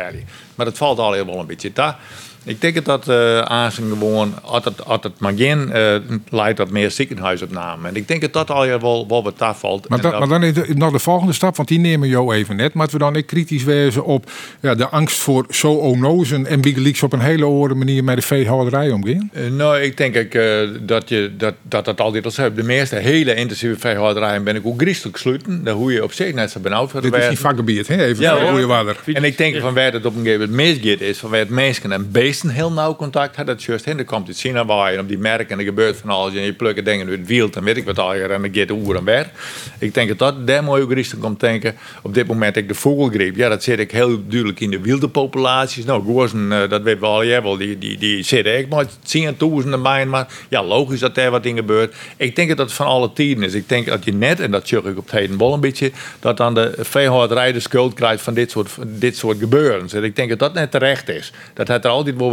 Maar 0.54 0.66
dat 0.66 0.76
valt 0.76 0.98
al 0.98 1.12
heel 1.12 1.26
wel 1.26 1.38
een 1.38 1.46
beetje 1.46 1.72
daar. 1.72 1.98
Ik 2.46 2.60
denk 2.60 2.84
dat 2.84 3.08
uh, 3.08 3.66
gewoon, 3.70 4.34
als 4.42 4.64
het, 4.64 4.84
als 4.84 4.98
het 5.02 5.18
maar 5.18 5.32
geen 5.36 5.70
uh, 5.74 5.96
leidt 6.30 6.56
tot 6.56 6.70
meer 6.70 6.90
ziekenhuisopname. 6.90 7.88
En 7.88 7.96
ik 7.96 8.08
denk 8.08 8.20
dat 8.20 8.32
dat 8.32 8.50
al 8.50 8.66
wel, 8.66 9.06
wel 9.08 9.22
wat 9.22 9.56
valt. 9.56 9.88
Maar, 9.88 10.00
dat, 10.00 10.18
maar 10.18 10.28
dan 10.28 10.42
is 10.42 10.54
nog 10.74 10.92
de 10.92 10.98
volgende 10.98 11.32
stap, 11.32 11.56
want 11.56 11.68
die 11.68 11.78
nemen 11.78 12.08
jou 12.08 12.34
even 12.34 12.56
net. 12.56 12.74
Maar 12.74 12.88
we 12.90 12.98
dan 12.98 13.16
ik 13.16 13.26
kritisch 13.26 13.64
wezen 13.64 14.04
op 14.04 14.30
ja, 14.60 14.74
de 14.74 14.88
angst 14.88 15.18
voor 15.18 15.46
zo 15.50 15.78
onozen 15.78 16.46
en 16.46 16.60
bigelieks 16.60 17.02
op 17.02 17.12
een 17.12 17.20
hele 17.20 17.44
andere 17.44 17.74
manier 17.74 18.04
met 18.04 18.16
de 18.16 18.22
veehouderij 18.22 18.90
omgaan? 18.90 19.30
Uh, 19.32 19.50
nou, 19.50 19.80
ik 19.80 19.96
denk 19.96 20.14
ik, 20.14 20.34
uh, 20.34 20.68
dat, 20.80 21.08
je, 21.08 21.30
dat, 21.36 21.54
dat 21.62 21.84
dat 21.84 22.00
altijd 22.00 22.38
al 22.38 22.54
De 22.54 22.62
meeste 22.62 22.96
hele 22.96 23.34
intensieve 23.34 23.78
veehouderijen 23.78 24.44
ben 24.44 24.56
ik 24.56 24.66
ook 24.66 24.80
griezelig 24.80 25.18
sluiten. 25.18 25.64
Daar 25.64 25.74
hoe 25.74 25.92
je 25.92 26.02
op 26.02 26.12
zich 26.12 26.34
net 26.34 26.50
zo 26.50 26.60
benauwd 26.60 26.90
voor 26.90 27.00
Dit 27.00 27.14
is 27.14 27.28
die 27.28 27.38
vakgebied, 27.38 27.88
hè? 27.88 28.04
Even 28.04 28.22
ja, 28.22 28.66
water. 28.66 28.96
En 29.12 29.24
ik 29.24 29.38
denk 29.38 29.60
van 29.60 29.74
waar 29.74 29.92
het 29.92 30.06
op 30.06 30.16
een 30.16 30.22
gegeven 30.22 30.50
moment 30.50 30.68
misgeet 30.68 31.00
is, 31.00 31.18
van 31.18 31.30
waar 31.30 31.38
het 31.38 31.48
mensen 31.48 31.92
en 31.92 32.10
beesten 32.10 32.34
heel 32.42 32.72
nauw 32.72 32.96
contact 32.96 33.36
had. 33.36 33.46
Dat 33.46 33.62
juist 33.62 33.86
in, 33.86 33.96
dan 33.96 34.06
komt 34.06 34.28
het 34.28 34.66
waar 34.66 34.92
je 34.92 34.98
op 34.98 35.08
die 35.08 35.18
merken 35.18 35.48
en 35.48 35.58
er 35.58 35.64
gebeurt 35.64 35.96
van 35.96 36.10
alles. 36.10 36.34
En 36.34 36.42
je 36.42 36.52
plukt 36.52 36.84
dingen 36.84 37.08
uit 37.08 37.18
het 37.18 37.28
wild 37.28 37.56
en 37.56 37.64
weet 37.64 37.76
ik 37.76 37.84
wat 37.84 37.98
al. 37.98 38.14
En 38.14 38.28
dan 38.28 38.54
gaat 38.54 38.68
de 38.68 38.74
oer 38.74 38.96
en 38.96 39.04
weer. 39.04 39.30
Ik 39.78 39.94
denk 39.94 40.08
dat 40.08 40.18
dat 40.18 40.46
daar 40.46 40.64
mooi 40.64 40.82
ook 40.82 40.92
richting 40.92 41.22
komt 41.22 41.40
denken. 41.40 41.74
Op 42.02 42.14
dit 42.14 42.26
moment 42.26 42.56
ik 42.56 42.68
de 42.68 42.74
vogelgriep. 42.74 43.36
Ja, 43.36 43.48
dat 43.48 43.62
zit 43.62 43.78
ik 43.78 43.90
heel 43.90 44.28
duidelijk 44.28 44.60
in 44.60 44.70
de 44.70 44.80
wilde 44.80 45.08
populaties. 45.08 45.84
Nou, 45.84 46.04
gozen, 46.04 46.50
uh, 46.50 46.68
dat 46.68 46.82
weten 46.82 47.00
we 47.00 47.06
al. 47.06 47.22
Ja, 47.22 47.42
wel, 47.42 47.56
die, 47.56 47.78
die, 47.78 47.98
die 47.98 48.22
zitten 48.22 48.54
echt 48.54 48.68
maar 48.68 48.86
tienduizenden 49.02 49.82
mijn. 49.82 50.08
Maar 50.08 50.26
ja, 50.48 50.64
logisch 50.64 51.00
dat 51.00 51.16
er 51.16 51.30
wat 51.30 51.44
in 51.44 51.56
gebeurt. 51.56 51.94
Ik 52.16 52.36
denk 52.36 52.48
dat 52.48 52.58
het 52.58 52.72
van 52.72 52.86
alle 52.86 53.12
tijden 53.12 53.42
is. 53.42 53.54
Ik 53.54 53.68
denk 53.68 53.86
dat 53.86 54.04
je 54.04 54.12
net, 54.12 54.40
en 54.40 54.50
dat 54.50 54.68
zeg 54.68 54.82
ik 54.82 54.98
op 54.98 55.04
het 55.04 55.12
heden 55.12 55.38
wel 55.38 55.52
een 55.52 55.60
beetje, 55.60 55.90
dat 56.20 56.36
dan 56.36 56.54
de 56.54 56.74
veehouderij 56.78 57.52
de 57.52 57.60
schuld 57.60 57.94
krijgt 57.94 58.22
van 58.22 58.34
dit 58.34 58.50
soort, 58.50 58.70
dit 58.86 59.16
soort 59.16 59.38
gebeuren. 59.38 60.04
Ik 60.04 60.16
denk 60.16 60.28
dat 60.28 60.38
dat 60.38 60.54
net 60.54 60.70
terecht 60.70 61.08
is. 61.08 61.32
Dat 61.54 61.68
het 61.68 61.84
er 61.84 61.90
altijd 61.90 62.16
wordt 62.16 62.25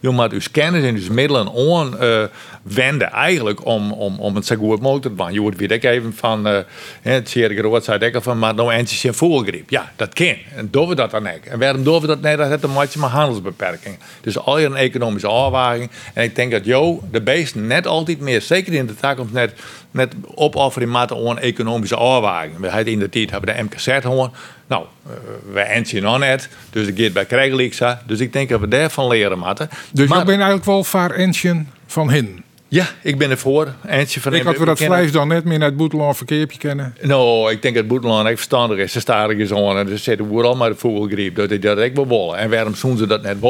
je 0.00 0.08
moet 0.08 0.32
uw 0.32 0.40
kennis 0.50 0.84
en 0.84 0.96
uw 0.96 1.12
middelen 1.12 1.48
aan 1.48 2.30
wenden 2.62 3.10
eigenlijk 3.10 3.66
om, 3.66 3.92
om, 3.92 4.18
om 4.18 4.34
het 4.34 4.46
zo 4.46 4.56
goed 4.56 4.80
mogelijk 4.80 5.02
te 5.02 5.14
doen. 5.14 5.32
Je 5.32 5.40
wordt 5.40 5.56
weer 5.56 5.84
even 5.84 6.14
van, 6.14 6.48
uh, 6.48 6.58
het 7.02 7.28
zeer 7.28 7.50
groot 7.50 7.84
zei 7.84 7.98
ik 7.98 8.16
van, 8.20 8.38
maar 8.38 8.54
nou 8.54 8.72
eentje 8.72 9.08
een 9.08 9.14
voelgriep. 9.14 9.70
Ja, 9.70 9.92
dat 9.96 10.12
kan. 10.12 10.36
En 10.56 10.68
doen 10.70 10.88
we 10.88 10.94
dat 10.94 11.10
dan 11.10 11.22
niet. 11.22 11.46
En 11.48 11.58
waarom 11.58 11.84
doen 11.84 12.00
we 12.00 12.06
dat 12.06 12.22
niet? 12.22 12.36
Dat 12.36 12.48
heeft 12.48 12.62
een 12.62 12.72
maatje 12.72 13.00
met 13.00 13.10
handelsbeperking. 13.10 13.98
Dus 14.20 14.38
al 14.38 14.58
je 14.58 14.66
een 14.66 14.76
economische 14.76 15.28
afwaging. 15.28 15.90
En 16.14 16.22
ik 16.22 16.34
denk 16.34 16.50
dat 16.50 16.64
jou 16.64 17.00
de 17.10 17.22
beest 17.22 17.54
net 17.54 17.86
altijd 17.86 18.20
meer, 18.20 18.42
zeker 18.42 18.72
in 18.72 18.86
de 18.86 18.94
toekomst, 18.94 19.32
net, 19.32 19.52
net 19.92 20.14
opofferen 20.34 20.90
maat 20.90 21.12
aan 21.12 21.38
economische 21.38 21.96
afwaging. 21.96 22.58
We 22.58 22.70
hebben 22.70 22.92
in 22.92 22.98
de 22.98 23.08
tijd 23.08 23.30
hebben 23.30 23.56
de 23.56 23.62
MKZ 23.62 24.00
gewoon 24.00 24.32
nou, 24.66 24.84
uh, 25.06 25.12
wij 25.52 25.66
eentje 25.66 26.00
nog 26.00 26.18
net, 26.18 26.48
dus 26.70 26.86
ik 26.86 26.98
gaat 26.98 27.12
bij 27.12 27.24
Krijgelijksa. 27.24 28.02
Dus 28.06 28.20
ik 28.20 28.32
denk 28.32 28.48
dat 28.48 28.60
we 28.60 28.68
daarvan 28.68 29.08
leren 29.08 29.38
moeten. 29.38 29.68
Dus 29.92 30.08
maar, 30.08 30.20
ik 30.20 30.24
ben 30.24 30.34
eigenlijk 30.34 30.64
wel 30.64 30.84
vaar 30.84 31.10
eentje 31.10 31.64
van 31.86 32.10
hen. 32.10 32.44
Ja, 32.68 32.86
ik 33.02 33.18
ben 33.18 33.30
ervoor. 33.30 33.72
Eentje 33.86 34.20
van 34.20 34.34
ik 34.34 34.42
had 34.42 34.58
we 34.58 34.64
dat 34.64 34.78
vlees 34.78 35.12
dan 35.12 35.28
net 35.28 35.44
meer 35.44 35.58
naar 35.58 35.68
het 35.68 35.76
Boeteland 35.76 36.16
verkeerpje 36.16 36.58
kennen. 36.58 36.96
Nou, 37.00 37.50
ik 37.50 37.62
denk 37.62 37.74
dat 37.74 37.86
Boeteland 37.86 38.26
echt 38.26 38.34
verstandig 38.34 38.78
is. 38.78 38.92
Ze 38.92 39.00
staan 39.00 39.30
er 39.30 39.46
zo 39.46 39.76
en 39.76 39.88
ze 39.88 39.96
zitten 39.96 40.26
vooral 40.26 40.56
maar 40.56 40.70
de 40.70 40.76
vogelgriep. 40.76 41.36
Dat 41.36 41.50
ik 41.50 41.62
dat 41.62 41.78
ik 41.78 41.94
wel 41.94 42.08
willen. 42.08 42.36
En 42.36 42.50
waarom 42.50 42.74
doen 42.80 42.96
ze 42.96 43.06
dat 43.06 43.22
net 43.22 43.40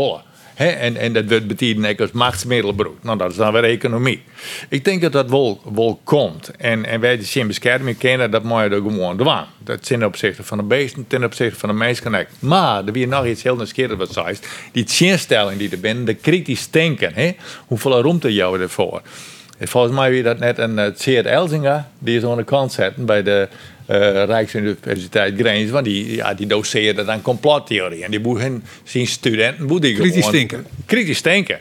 en, 0.54 0.96
en 0.96 1.12
dat 1.12 1.46
betekent 1.46 2.00
als 2.00 2.12
machtsmiddelbroek. 2.12 3.02
Nou, 3.02 3.18
dat 3.18 3.30
is 3.30 3.36
dan 3.36 3.52
weer 3.52 3.64
economie. 3.64 4.22
Ik 4.68 4.84
denk 4.84 5.02
dat 5.02 5.12
dat 5.12 5.30
wel, 5.30 6.00
komt. 6.04 6.50
En, 6.56 6.84
en 6.84 7.00
wij 7.00 7.16
die 7.16 7.26
zien 7.26 7.46
bescherming 7.46 7.98
kennen, 7.98 8.30
dat 8.30 8.42
moet 8.42 8.62
je 8.62 8.68
er 8.68 8.82
gewoon 8.82 9.16
doen. 9.16 9.34
Dat 9.58 9.86
ten 9.86 10.04
opzichte 10.04 10.42
van 10.42 10.58
de 10.58 10.64
beesten, 10.64 11.06
ten 11.06 11.24
opzichte 11.24 11.58
van 11.58 11.68
de 11.68 11.74
mensen. 11.74 12.26
Maar 12.38 12.84
er 12.84 12.92
weer 12.92 13.08
nog 13.08 13.26
iets 13.26 13.42
heel 13.42 13.56
nieuwsgierig 13.56 13.96
wat 13.98 14.12
zei. 14.12 14.36
Die 14.72 14.84
zinstelling 14.88 15.58
die 15.58 15.70
er 15.70 15.80
bent, 15.80 16.06
de 16.06 16.14
kritisch 16.14 16.70
denken. 16.70 17.14
He? 17.14 17.36
Hoeveel 17.66 18.02
ruimte 18.02 18.32
jou 18.32 18.60
ervoor? 18.60 19.02
Volgens 19.60 19.94
mij 19.94 20.10
weer 20.10 20.22
dat 20.22 20.38
net 20.38 20.58
een 20.58 20.78
uh, 20.78 20.86
Seert 20.94 21.26
Elzinga, 21.26 21.90
die 21.98 22.16
is 22.16 22.24
aan 22.24 22.36
de 22.36 22.44
kant 22.44 22.72
zetten 22.72 23.04
bij 23.04 23.22
de 23.22 23.48
uh, 23.90 24.24
Rijksuniversiteit 24.24 25.34
Grijns, 25.38 25.70
want 25.70 25.84
die, 25.84 26.14
ja, 26.14 26.34
die 26.34 26.46
doseerde 26.46 27.04
dan 27.04 27.22
complottheorie. 27.22 28.04
En 28.04 28.10
die 28.10 28.20
moeten 28.20 28.64
zien 28.84 29.06
studenten 29.06 29.66
moeten 29.66 29.94
Kritisch 29.94 30.26
denken. 30.26 30.66
Kritisch 30.86 31.22
denken. 31.22 31.58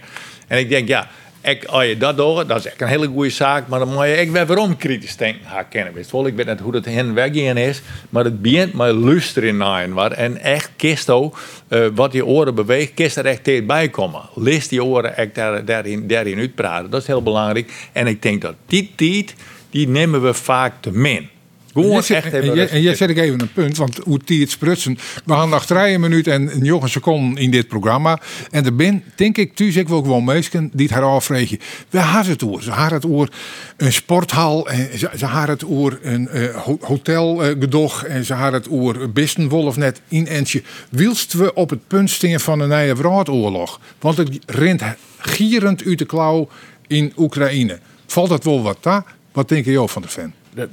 En 0.48 0.60
ik 0.60 0.70
denk, 0.70 0.88
ja, 0.88 1.10
ik, 1.42 1.66
als 1.66 1.86
je 1.86 1.98
dat 1.98 2.18
doet, 2.18 2.48
dat 2.48 2.58
is 2.58 2.66
echt 2.66 2.82
een 2.82 2.88
hele 2.88 3.08
goede 3.08 3.30
zaak. 3.30 3.68
Maar 3.68 3.80
dan 3.80 3.94
moet 3.94 4.06
je 4.06 4.18
ik 4.18 4.32
weet 4.32 4.48
waarom 4.48 4.78
kritisch 4.78 5.16
denken 5.18 5.48
gaan 5.48 5.68
kennen. 5.68 5.94
Weet 5.94 6.12
wel, 6.12 6.28
ik 6.28 6.36
weet 6.36 6.46
niet 6.46 6.60
hoe 6.60 6.72
dat 6.72 6.86
hen 6.86 7.14
weggaan 7.14 7.58
is. 7.58 7.82
Maar 8.10 8.24
het 8.24 8.42
begint 8.42 8.74
met 8.74 8.96
luisteren 8.96 9.58
naar 9.58 9.94
wat. 9.94 10.12
En 10.12 10.38
echt 10.38 10.70
kist 10.76 11.10
ook, 11.10 11.40
uh, 11.70 11.88
wat 11.96 12.14
je 12.14 12.26
oren 12.26 12.56
beweegt, 12.56 12.94
kist 12.94 13.18
er 13.18 13.26
echt 13.26 13.66
bij 13.68 13.90
komen. 13.90 14.22
Lees 14.36 14.68
die 14.68 14.84
oren 14.84 15.18
echt 15.18 15.36
daar, 15.36 15.66
daarin, 15.66 16.08
daarin 16.08 16.38
uitpraten. 16.38 16.90
Dat 16.90 17.02
is 17.02 17.08
heel 17.08 17.24
belangrijk. 17.24 17.72
En 17.92 18.08
ik 18.08 18.22
denk 18.22 18.42
dat 18.42 18.56
die 18.66 18.92
tijd, 18.96 19.36
die 19.70 19.88
nemen 19.88 20.22
we 20.22 20.34
vaak 20.34 20.74
te 20.80 20.92
min. 20.92 21.30
Gewoon 21.74 22.04
echt 22.04 22.34
en, 22.34 22.56
je, 22.56 22.66
en 22.66 22.82
jij 22.82 22.96
zet 22.96 23.10
ik 23.10 23.18
even 23.18 23.42
een 23.42 23.52
punt, 23.52 23.78
want 23.78 23.98
hoe 23.98 24.20
die 24.26 24.42
het 24.42 24.50
sprutsen. 24.50 24.98
We 25.26 25.34
gaan 25.34 25.50
nog 25.50 25.66
drie 25.66 26.00
minuut 26.00 26.28
en 26.28 26.52
nog 26.60 26.84
een 26.84 26.90
seconde 26.90 27.42
in 27.42 27.52
dit 27.52 27.68
programma. 27.68 28.20
En 28.50 28.66
er 28.66 28.76
ben, 28.76 29.04
denk 29.16 29.38
ik, 29.38 29.56
thuis 29.56 29.76
ik 29.76 29.88
wil 29.88 30.02
gewoon 30.02 30.24
mensen 30.24 30.70
die 30.74 30.86
het 30.86 30.96
haar 30.96 31.04
afvregen. 31.04 31.60
We 31.90 32.00
hebben 32.00 32.32
het 32.32 32.44
oor. 32.44 32.62
Ze 32.62 32.72
hebben 32.72 32.94
het 32.94 33.06
oor 33.06 33.30
een 33.78 33.94
sporthal. 33.94 34.70
En 34.70 35.00
ze, 35.00 35.10
ze 35.18 35.28
hebben 35.28 35.50
het 35.50 35.66
oor 35.66 36.00
een 36.02 36.30
uh, 36.34 36.56
hotelgedog. 36.82 38.04
en 38.04 38.26
ze 38.26 38.34
hebben 38.34 38.62
het 38.62 38.72
oor 38.72 39.10
Bistenwolf 39.10 39.78
net 39.78 40.02
in 40.08 40.28
Entje. 40.28 40.64
Wilst 40.90 41.34
we 41.34 41.54
op 41.54 41.70
het 41.70 41.88
punt 41.88 42.10
staan 42.10 42.40
van 42.40 42.60
een 42.60 42.70
nieuwe 42.70 42.96
wereldoorlog? 42.96 43.80
Want 44.00 44.18
het 44.18 44.40
rent 44.46 44.84
gierend 45.18 45.86
uit 45.86 45.98
de 45.98 46.06
klauw 46.06 46.50
in 46.88 47.14
Oekraïne. 47.18 47.80
Valt 48.08 48.30
dat 48.30 48.44
wel 48.44 48.62
wat 48.62 48.78
daar? 48.82 49.04
Wat 49.32 49.50
denk 49.50 49.66
je 49.66 49.88
van 49.88 50.02
de 50.02 50.08
fan? 50.08 50.34
Dat 50.54 50.70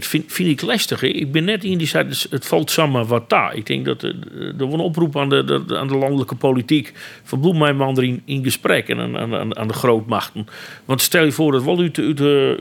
vind, 0.00 0.24
vind, 0.26 0.48
ik 0.48 0.62
lastig. 0.62 1.00
Hè? 1.00 1.06
Ik 1.06 1.32
ben 1.32 1.44
net 1.44 1.64
in 1.64 1.78
die 1.78 1.86
zei, 1.86 2.08
dus 2.08 2.26
het 2.30 2.46
valt 2.46 2.70
samen 2.70 3.06
wat 3.06 3.30
daar. 3.30 3.56
Ik 3.56 3.66
denk 3.66 3.84
dat 3.84 4.02
er, 4.02 4.14
er 4.58 4.72
een 4.72 4.80
oproep 4.80 5.16
aan 5.16 5.28
de, 5.28 5.64
aan 5.68 5.88
de 5.88 5.96
landelijke 5.96 6.34
politiek 6.34 6.92
van 7.22 7.40
Bloemijnman 7.40 8.02
in, 8.02 8.22
in 8.24 8.42
gesprek 8.42 8.88
en 8.88 8.98
aan, 8.98 9.34
aan, 9.34 9.56
aan 9.56 9.68
de 9.68 9.74
grootmachten. 9.74 10.46
Want 10.84 11.00
stel 11.00 11.24
je 11.24 11.32
voor 11.32 11.52
dat 11.52 11.64
wel 11.64 11.78
uit, 11.78 11.98
uit, 11.98 12.16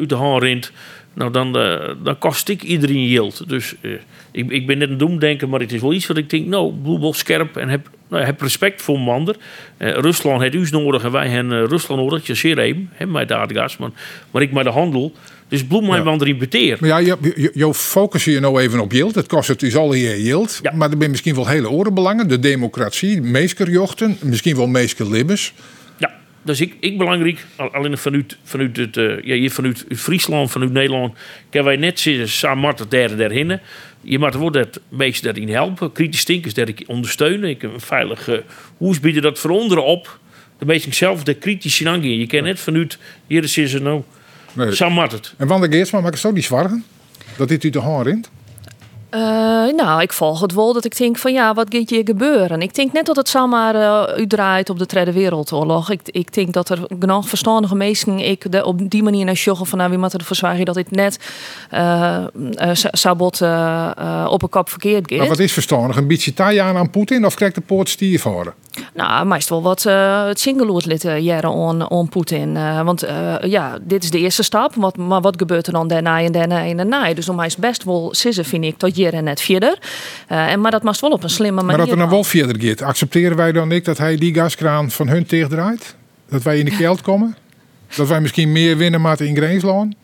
de, 0.10 0.16
hand 0.16 0.44
rint, 0.44 0.72
nou 1.14 1.32
dan, 1.32 1.58
uh, 1.58 1.90
dan 2.04 2.18
kost 2.18 2.50
ik 2.50 2.64
iedereen 2.64 3.06
yield. 3.06 3.50
Dus 3.50 3.76
uh, 3.82 3.92
ik, 4.32 4.52
ik 4.52 4.68
ben 4.68 4.78
net 4.78 4.90
een 4.90 4.98
doemdenker, 4.98 5.50
maar 5.50 5.60
het 5.60 5.72
is 5.72 5.82
wel 5.82 5.94
iets 5.94 6.08
wat 6.08 6.18
ik 6.18 6.30
denk, 6.30 6.46
nou, 6.48 6.74
Bloemel 6.74 7.14
scherp 7.14 7.58
en 7.58 7.70
heb, 7.70 7.90
nou, 8.08 8.24
heb 8.24 8.42
respect 8.42 8.82
voor 8.82 8.98
een 8.98 9.08
ander. 9.08 9.36
Uh, 9.78 9.90
Rusland 9.92 10.42
heeft 10.42 10.56
u 10.56 10.68
nodig 10.72 11.04
en 11.04 11.12
wij 11.12 11.28
hebben 11.28 11.68
Rusland 11.68 12.02
nodig. 12.02 12.28
Ja, 12.28 12.34
zeer 12.34 12.78
mij 13.08 13.26
daar 13.26 13.76
maar, 13.80 13.90
maar 14.32 14.42
ik 14.42 14.52
maar 14.52 14.64
de 14.64 14.70
handel. 14.70 15.14
Dus 15.48 15.66
bloemman 15.66 16.20
ja. 16.20 16.36
beteer. 16.36 16.78
Maar 16.80 16.90
ja, 16.90 16.98
je, 16.98 17.18
je, 17.36 17.52
je 17.54 17.74
focus 17.74 18.26
je 18.26 18.40
nou 18.40 18.62
even 18.62 18.80
op 18.80 18.92
yield. 18.92 19.16
Het 19.16 19.28
kost 19.28 19.48
het 19.48 19.60
dus 19.60 19.76
al 19.76 19.94
hier 19.94 20.20
yield. 20.20 20.60
Ja. 20.62 20.72
Maar 20.76 20.92
er 20.92 20.96
zijn 20.98 21.10
misschien 21.10 21.36
wel 21.36 21.48
hele 21.48 21.70
orenbelangen. 21.70 22.28
De 22.28 22.40
democratie, 22.40 23.22
meeskerjochten, 23.22 24.18
misschien 24.22 24.56
wel 24.56 24.68
meeskerlibbers. 24.68 25.54
Ja, 25.98 26.14
dus 26.42 26.62
ik, 26.62 26.76
ik 26.80 26.98
belangrijk. 26.98 27.46
Alleen 27.56 27.98
vanuit, 27.98 28.38
vanuit, 28.44 28.78
het, 28.78 28.98
uh, 28.98 29.24
ja, 29.24 29.36
hier 29.36 29.52
vanuit 29.52 29.86
Friesland, 29.90 30.52
vanuit 30.52 30.72
Nederland. 30.72 31.18
Kunnen 31.50 31.70
wij 31.70 31.78
net 31.78 32.08
samen 32.26 32.58
Marten 32.58 32.90
derde 32.90 33.16
daarin. 33.16 33.60
Je 34.02 34.20
moet 34.20 34.34
er 34.34 34.52
dat 34.52 34.80
meest 34.90 35.24
daarin 35.24 35.50
helpen. 35.50 35.92
Kritisch 35.92 36.20
stinkers 36.20 36.54
dat 36.54 36.68
ik 36.68 36.84
ondersteunen. 36.88 37.50
Ik 37.50 37.64
een 37.64 37.80
veilige 37.80 38.44
hoe 38.78 39.00
bieden 39.00 39.22
dat 39.22 39.40
voor 39.40 39.52
onderen 39.52 39.86
op. 39.86 40.20
De 40.58 40.66
meesten 40.66 40.94
zelf 40.94 41.24
de 41.24 41.34
kritisch 41.34 41.86
aangaan. 41.86 42.18
Je 42.18 42.28
kent 42.28 42.44
net 42.44 42.60
vanuit 42.60 42.98
hier 43.28 43.44
is 43.44 43.54
ze 43.54 43.80
nou. 43.82 44.04
Nee. 44.54 44.76
Zo 44.76 44.90
het. 45.12 45.34
En 45.38 45.48
Wanda 45.48 45.68
Geertsma, 45.68 46.00
maak 46.02 46.14
ik 46.14 46.20
zo 46.20 46.34
die 46.34 46.44
zwargen? 46.44 46.86
Dat 47.38 47.48
dit 47.48 47.64
u 47.64 47.70
de 47.70 47.80
hand 47.80 48.06
rint? 48.06 48.30
Uh, 49.16 49.20
nou, 49.76 50.02
ik 50.02 50.14
volg 50.14 50.42
het 50.42 50.54
wel 50.54 50.74
dat 50.74 50.86
ik 50.86 50.98
denk 50.98 51.18
van 51.18 51.34
ja, 51.34 51.54
wat 51.54 51.68
gaat 51.70 51.90
hier 51.90 52.02
gebeuren? 52.06 52.62
Ik 52.62 52.76
denk 52.76 52.94
net 52.94 53.06
dat 53.06 53.16
het 53.16 53.30
zomaar 53.30 53.76
uh, 53.76 54.18
u 54.18 54.28
draait 54.28 54.70
op 54.70 54.80
de 54.80 54.86
Tweede 54.86 55.12
Wereldoorlog. 55.12 55.90
Ik, 55.92 56.02
ik 56.06 56.34
denk 56.34 56.54
dat 56.54 56.70
er 56.70 56.80
genoeg 57.00 57.28
verstandige 57.28 57.76
mensen 57.76 58.20
ik 58.20 58.52
de, 58.52 58.66
op 58.66 58.90
die 58.90 59.04
manier 59.04 59.26
naar 59.26 59.36
sjoggen 59.36 59.66
van 59.66 59.78
nou, 59.78 59.90
wie 59.90 60.00
moet 60.00 60.14
ervoor 60.14 60.36
zorgen 60.36 60.66
dat 60.66 60.76
dit 60.76 60.92
net 60.92 61.20
uh, 61.74 62.26
sabot 62.74 63.42
op 64.28 64.44
een 64.44 64.50
kop 64.50 64.70
verkeerd 64.70 65.10
gaat. 65.10 65.18
Maar 65.18 65.28
wat 65.28 65.40
is 65.40 65.54
verstandig? 65.54 65.98
Een 65.98 66.08
beetje 66.08 66.34
taai 66.34 66.58
aan 66.58 66.78
aan 66.78 66.90
Poetin 66.90 67.26
of 67.26 67.36
krijgt 67.36 67.56
de 67.56 67.62
poort 67.62 67.90
stier 67.90 68.20
voor? 68.20 68.54
Nou, 68.94 69.26
meestal 69.26 69.62
wel 69.62 69.70
wat 69.70 69.84
het 70.28 70.40
singeloert 70.40 71.04
jaren 71.20 71.50
on, 71.50 71.90
on 71.90 72.10
Poetin. 72.10 72.54
want 72.84 73.06
ja, 73.42 73.78
dit 73.82 74.04
is 74.04 74.12
de 74.12 74.20
eerste 74.20 74.44
stap. 74.44 74.76
Wat, 74.76 74.98
maar 74.98 75.22
wat 75.22 75.38
gebeurt 75.38 75.68
er 75.68 75.74
dan 75.74 75.88
daarna 75.88 76.22
en 76.22 76.32
daarna 76.32 76.66
en 76.66 76.78
daarna? 76.78 77.14
Dus 77.14 77.30
om 77.30 77.36
mij 77.36 77.46
is 77.46 77.56
best 77.56 77.84
wel 77.84 78.10
sissen, 78.12 78.46
vind 78.46 78.64
ik, 78.64 78.80
en 79.12 79.24
net 79.24 79.42
verder. 79.42 79.78
Uh, 80.32 80.52
en, 80.52 80.62
maar 80.62 80.72
dat 80.72 80.84
mag 80.84 81.00
wel 81.00 81.12
op 81.12 81.24
een 81.24 81.30
slimme 81.30 81.62
manier. 81.62 81.78
Maar 81.78 81.86
dat 81.86 81.96
er 81.96 82.02
dan 82.02 82.10
wel 82.10 82.24
verder 82.24 82.62
gaat, 82.62 82.82
accepteren 82.82 83.38
wij 83.38 83.52
dan 83.52 83.68
niet 83.68 83.86
dat 83.86 83.98
hij 83.98 84.18
die 84.18 84.34
gaskraan 84.34 84.92
van 84.92 85.08
hun 85.08 85.26
tegendraait? 85.26 85.96
Dat 86.30 86.44
wij 86.44 86.60
in 86.60 86.66
de 86.66 86.76
keld 86.76 87.02
komen? 87.02 87.36
Dat 87.96 88.08
wij 88.08 88.22
misschien 88.22 88.52
meer 88.52 88.78
winnen 88.78 89.02
maar 89.02 89.22
in 89.22 89.36
Greensland? 89.36 89.96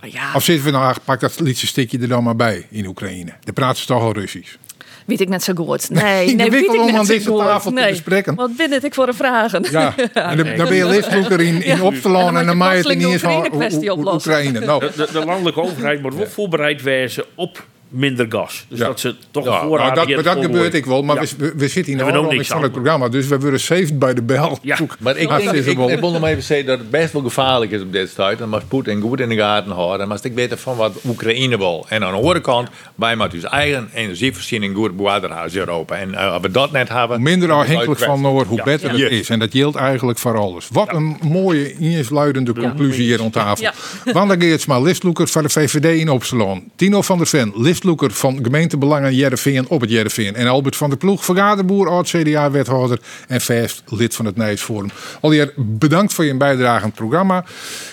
Ja. 0.00 0.34
Of 0.34 0.44
zitten 0.44 0.64
we 0.64 0.70
nou, 0.70 0.94
pak 1.04 1.20
dat 1.20 1.40
liedje 1.40 1.66
stikje 1.66 1.98
er 1.98 2.08
dan 2.08 2.24
maar 2.24 2.36
bij 2.36 2.66
in 2.70 2.86
Oekraïne? 2.86 3.32
De 3.44 3.52
praten 3.52 3.80
ze 3.80 3.86
toch 3.86 4.02
al 4.02 4.12
Russisch. 4.12 4.56
Weet 5.04 5.20
ik 5.20 5.28
net 5.28 5.42
zo 5.42 5.52
goed. 5.54 5.90
Nee, 6.04 6.34
nee, 6.34 6.50
weet 6.50 6.64
ik 6.64 6.80
om 6.80 6.96
aan 6.96 7.06
deze 7.06 7.36
tafel 7.36 7.70
nee. 7.70 7.84
te 7.84 7.90
bespreken. 7.90 8.34
Wat 8.34 8.56
ben 8.56 8.72
het 8.72 8.84
ik 8.84 8.94
voor 8.94 9.06
de 9.06 9.12
vragen? 9.12 9.66
Ja, 9.70 9.94
en 10.12 10.36
dan 10.36 10.68
ben 10.68 10.74
je 10.74 10.86
listboeker 10.86 11.40
in, 11.40 11.62
in 11.62 11.76
ja. 11.76 11.82
Opstelaan 11.82 12.38
en 12.38 12.46
dan 12.46 12.56
maak 12.56 12.72
je 12.72 12.88
het 12.88 12.98
niet 12.98 13.06
eens 13.06 13.22
van 13.22 14.12
Oekraïne. 14.14 14.60
Nou. 14.60 14.80
De, 14.80 15.08
de, 15.12 15.24
landelijke 15.24 15.60
overheid 15.60 16.02
moet 16.02 16.14
wel 16.14 16.26
voorbereid 16.26 16.82
wezen 16.82 17.24
op 17.34 17.66
minder 17.94 18.26
gas. 18.28 18.64
Dus 18.68 18.78
dat 18.78 19.00
ze 19.00 19.14
toch 19.30 19.44
ja, 19.44 19.62
voorraad 19.62 19.94
nou, 19.94 20.14
dat, 20.14 20.24
dat 20.24 20.44
gebeurt 20.44 20.74
ik 20.74 20.86
wel, 20.86 21.02
maar 21.02 21.16
we, 21.38 21.52
we, 21.56 21.68
zitten 21.68 21.92
in 21.92 21.98
de 21.98 22.04
afronding 22.04 22.46
van 22.46 22.62
het 22.62 22.72
programma, 22.72 23.08
dus 23.08 23.26
we 23.26 23.38
worden 23.38 23.60
saved 23.60 23.98
bij 23.98 24.14
de 24.14 24.22
bel. 24.22 24.58
Ja. 24.62 24.78
Maar 24.98 25.16
ik 25.16 25.28
denk, 25.28 25.50
ik, 25.50 25.66
ik, 25.66 26.00
wil 26.00 26.10
nog 26.10 26.26
even 26.26 26.42
zeggen 26.42 26.66
dat 26.66 26.78
het 26.78 26.90
best 26.90 27.12
wel 27.12 27.22
gevaarlijk 27.22 27.70
is 27.70 27.80
op 27.80 27.92
dit 27.92 28.14
tijd. 28.14 28.38
Dan 28.38 28.48
moet 28.48 28.68
Poetin 28.68 29.00
goed 29.00 29.20
in 29.20 29.28
de 29.28 29.36
gaten 29.36 29.72
houden. 29.72 29.98
Dan 29.98 30.08
moet 30.08 30.24
ik 30.24 30.34
weten 30.34 30.58
van 30.58 30.76
wat 30.76 30.92
Oekraïne 31.06 31.58
wil. 31.58 31.86
En 31.88 32.04
aan 32.04 32.10
de 32.12 32.18
andere 32.18 32.40
kant, 32.40 32.68
wij 32.94 33.16
moeten 33.16 33.40
dus 33.40 33.50
eigen 33.50 33.88
energievoorziening 33.94 34.76
goed 34.76 34.96
bewaarderen 34.96 35.36
als 35.36 35.54
Europa. 35.54 35.96
En 35.96 36.08
uh, 36.08 36.32
als 36.32 36.42
we 36.42 36.50
dat 36.50 36.72
net 36.72 36.88
hebben... 36.88 37.22
Minder 37.22 37.52
afhankelijk 37.52 38.00
van 38.00 38.20
Noord, 38.20 38.46
hoe 38.46 38.62
beter 38.62 38.90
het 38.90 39.10
is. 39.10 39.28
En 39.28 39.38
dat 39.38 39.50
geldt 39.52 39.76
eigenlijk 39.76 40.18
voor 40.18 40.38
alles. 40.38 40.68
Wat 40.72 40.92
een 40.92 41.16
mooie, 41.22 41.74
insluitende 41.78 42.52
conclusie 42.52 43.04
hier 43.04 43.22
aan 43.22 43.30
tafel. 43.30 43.70
Wanda 44.12 44.34
Geertsma, 44.38 44.80
listloeker 44.80 45.28
van 45.28 45.42
de 45.42 45.48
VVD 45.48 46.00
in 46.00 46.10
Opsalon. 46.10 46.70
Tino 46.76 47.02
van 47.02 47.18
der 47.18 47.26
Ven, 47.26 47.52
list 47.56 47.83
listloeker 47.84 48.16
van 48.16 48.38
gemeentebelangen 48.42 49.14
Jereveen 49.14 49.68
op 49.68 49.80
het 49.80 49.90
Jereveen. 49.90 50.34
En 50.34 50.46
Albert 50.46 50.76
van 50.76 50.88
der 50.88 50.98
Ploeg, 50.98 51.24
vergaderboer, 51.24 51.88
oud-CDA-wethouder 51.88 53.00
en 53.28 53.40
vast 53.40 53.82
lid 53.86 54.14
van 54.14 54.24
het 54.24 54.36
Nijsforum. 54.36 54.90
Alweer 55.20 55.52
bedankt 55.56 56.12
voor 56.12 56.24
je 56.24 56.36
bijdrage 56.36 56.82
aan 56.82 56.88
het 56.88 56.94
programma. 56.94 57.44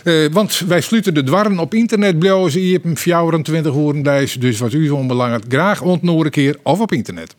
Uh, 0.04 0.32
want 0.32 0.60
wij 0.68 0.82
sluiten 0.82 1.14
de 1.14 1.24
dwarren 1.24 1.60
op 1.60 1.74
internet 1.74 2.20
blozen. 2.20 2.62
Je 2.62 2.74
hebt 2.74 2.86
een 2.86 2.98
24 2.98 3.76
uur 3.76 4.40
Dus 4.40 4.60
wat 4.60 4.74
u 4.74 4.88
zo 4.88 5.06
belangrijk 5.06 5.44
graag 5.48 5.82
ontnoren 5.82 6.32
keer 6.32 6.58
of 6.64 6.80
op 6.80 6.92
internet. 6.92 7.36